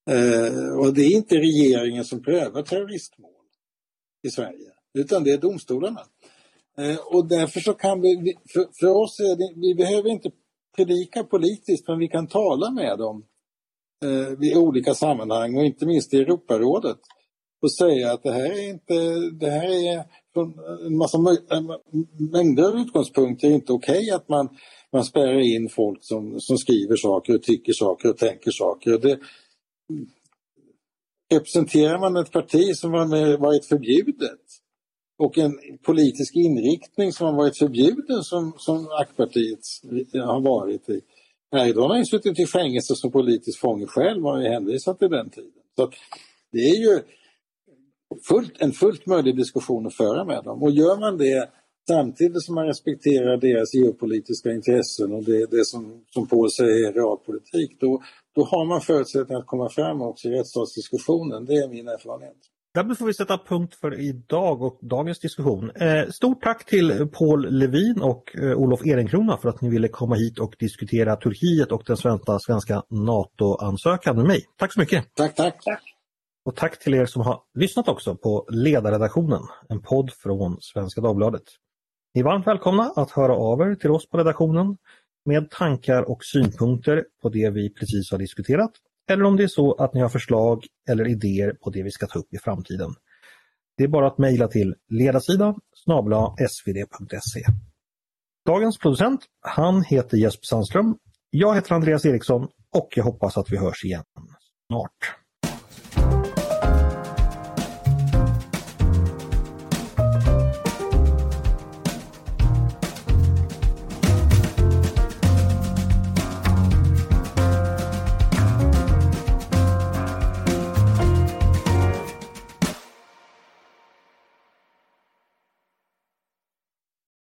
Eh, 0.10 0.78
och 0.80 0.94
det 0.94 1.02
är 1.02 1.16
inte 1.16 1.36
regeringen 1.36 2.06
som 2.06 2.24
prövar 2.24 2.62
terroristmål 2.62 3.32
i 4.24 4.30
Sverige 4.30 4.72
utan 4.96 5.24
det 5.24 5.32
är 5.32 5.38
domstolarna. 5.38 6.02
Eh, 6.78 6.98
och 6.98 7.28
därför 7.28 7.60
så 7.60 7.74
kan 7.74 8.02
vi, 8.02 8.36
för, 8.54 8.68
för 8.80 8.88
oss 8.88 9.20
är 9.20 9.36
det, 9.36 9.54
vi 9.56 9.76
behöver 9.76 10.10
inte 10.10 10.32
predika 10.76 11.24
politiskt 11.24 11.88
men 11.88 12.00
vi 12.00 12.08
kan 12.08 12.28
tala 12.28 12.72
med 12.72 12.98
dem 12.98 13.26
eh, 14.06 14.50
i 14.50 14.56
olika 14.56 14.94
sammanhang 14.94 15.58
och 15.58 15.66
inte 15.66 15.86
minst 15.86 16.14
i 16.14 16.18
Europarådet 16.18 16.98
och 17.66 17.74
säga 17.74 18.14
att 18.14 18.24
det 18.24 18.32
här 18.32 18.52
är 18.52 18.70
inte, 18.70 18.94
det 19.40 19.50
här 19.50 19.70
är 19.70 20.04
från 20.34 20.54
en 20.86 20.98
massa 20.98 21.18
mängder 22.32 22.64
av 22.64 22.80
utgångspunkter 22.80 23.48
inte 23.48 23.74
okej 23.74 23.98
okay 23.98 24.10
att 24.10 24.30
man, 24.30 24.50
man 24.92 25.04
spärrar 25.04 25.40
in 25.40 25.70
folk 25.70 26.00
som, 26.02 26.40
som 26.40 26.58
skriver 26.58 26.96
saker 26.96 27.36
och 27.36 27.44
tycker 27.44 27.74
saker 27.74 28.10
och 28.10 28.18
tänker 28.18 28.52
saker. 28.52 28.98
Det, 28.98 29.20
representerar 31.34 32.00
man 32.00 32.16
ett 32.16 32.32
parti 32.32 32.76
som 32.76 32.94
har 32.94 33.38
varit 33.38 33.66
förbjudet 33.66 34.40
och 35.18 35.38
en 35.38 35.60
politisk 35.86 36.36
inriktning 36.36 37.12
som 37.12 37.28
har 37.28 37.34
varit 37.34 37.58
förbjuden 37.58 38.24
som, 38.24 38.54
som 38.58 38.88
ACK-partiet 38.88 39.60
har 40.14 40.42
varit 40.42 40.90
i. 40.90 41.02
Erdogan 41.56 41.90
har 41.90 41.98
ju 41.98 42.06
suttit 42.06 42.40
i 42.40 42.46
fängelse 42.46 42.96
som 42.96 43.12
politisk 43.12 43.60
fånge 43.60 43.86
själv 43.86 44.26
och 44.26 44.32
har 44.32 44.42
hänvisat 44.42 45.00
till 45.00 45.10
den 45.10 45.30
tiden. 45.30 45.52
Så 45.76 45.92
det 46.52 46.60
är 46.60 46.76
ju 46.76 47.00
fullt, 48.24 48.54
en 48.60 48.72
fullt 48.72 49.06
möjlig 49.06 49.38
diskussion 49.38 49.88
att 49.88 49.96
föra 49.96 50.26
med 50.26 50.44
dem 50.44 50.64
och 50.64 50.72
gör 50.72 51.00
man 51.00 51.18
det 51.18 51.50
samtidigt 51.88 52.44
som 52.44 52.56
man 52.56 52.66
respekterar 52.66 53.38
deras 53.38 53.74
geopolitiska 53.74 54.52
intressen 54.52 55.14
och 55.14 55.24
det, 55.24 55.46
det 55.52 55.66
som, 55.66 56.04
som 56.10 56.28
Paul 56.28 56.52
säger 56.52 56.88
är 56.88 56.94
realpolitik, 56.94 57.78
då, 57.80 58.02
då 58.36 58.44
har 58.44 58.66
man 58.66 58.82
förutsättningar 58.82 59.40
att 59.40 59.48
komma 59.48 59.70
fram 59.70 60.02
också 60.02 60.28
i 60.28 60.32
rättsstatsdiskussionen. 60.32 61.46
Det 61.46 61.54
är 61.54 61.70
min 61.70 61.88
erfarenhet. 61.88 62.38
Därmed 62.74 62.98
får 62.98 63.06
vi 63.06 63.14
sätta 63.14 63.38
punkt 63.38 63.76
för 63.82 64.00
idag 64.00 64.62
och 64.62 64.80
dagens 64.82 65.20
diskussion. 65.20 65.72
Eh, 65.76 66.10
stort 66.10 66.44
tack 66.44 66.66
till 66.66 67.08
Paul 67.14 67.48
Levin 67.50 68.02
och 68.02 68.36
eh, 68.36 68.58
Olof 68.58 68.86
Ehrenkrona 68.86 69.38
för 69.38 69.50
att 69.50 69.62
ni 69.62 69.70
ville 69.70 69.88
komma 69.88 70.16
hit 70.16 70.40
och 70.40 70.56
diskutera 70.60 71.16
Turkiet 71.16 71.72
och 71.72 71.84
den 71.86 71.98
svenska, 71.98 72.40
svenska 72.40 72.84
NATO-ansökan 72.90 74.16
med 74.16 74.26
mig. 74.26 74.46
Tack 74.58 74.74
så 74.74 74.80
mycket! 74.80 75.16
Tack, 75.16 75.36
tack! 75.36 75.64
tack. 75.64 75.95
Och 76.46 76.56
tack 76.56 76.80
till 76.80 76.94
er 76.94 77.06
som 77.06 77.22
har 77.22 77.42
lyssnat 77.54 77.88
också 77.88 78.16
på 78.16 78.48
Ledarredaktionen, 78.50 79.42
en 79.70 79.82
podd 79.82 80.12
från 80.14 80.58
Svenska 80.62 81.02
Dagbladet. 81.02 81.44
Ni 82.14 82.22
är 82.22 82.26
varmt 82.26 82.48
välkomna 82.48 82.94
att 82.96 83.12
höra 83.12 83.36
av 83.36 83.62
er 83.62 83.76
till 83.76 83.92
oss 83.92 84.10
på 84.10 84.18
redaktionen 84.18 84.78
med 85.26 85.50
tankar 85.52 86.12
och 86.12 86.24
synpunkter 86.24 87.06
på 87.22 87.30
det 87.30 87.50
vi 87.50 87.74
precis 87.74 88.12
har 88.12 88.18
diskuterat 88.18 88.72
eller 89.10 89.24
om 89.24 89.36
det 89.36 89.44
är 89.44 89.48
så 89.48 89.74
att 89.74 89.94
ni 89.94 90.02
har 90.02 90.10
förslag 90.10 90.66
eller 90.90 91.08
idéer 91.08 91.52
på 91.52 91.70
det 91.70 91.84
vi 91.84 91.92
ska 91.92 92.08
ta 92.08 92.20
upp 92.20 92.34
i 92.34 92.38
framtiden. 92.38 92.96
Det 93.78 93.84
är 93.84 93.88
bara 93.88 94.08
att 94.08 94.18
mejla 94.18 94.48
till 94.48 94.76
ledarsida 94.90 95.56
svd.se. 96.50 97.44
Dagens 98.46 98.78
producent, 98.78 99.22
han 99.42 99.84
heter 99.84 100.18
Jesper 100.18 100.46
Sandström. 100.46 100.98
Jag 101.30 101.56
heter 101.56 101.76
Andreas 101.76 102.06
Eriksson 102.06 102.48
och 102.72 102.90
jag 102.96 103.04
hoppas 103.04 103.38
att 103.38 103.52
vi 103.52 103.58
hörs 103.58 103.86
igen 103.86 104.04
snart. 104.68 105.25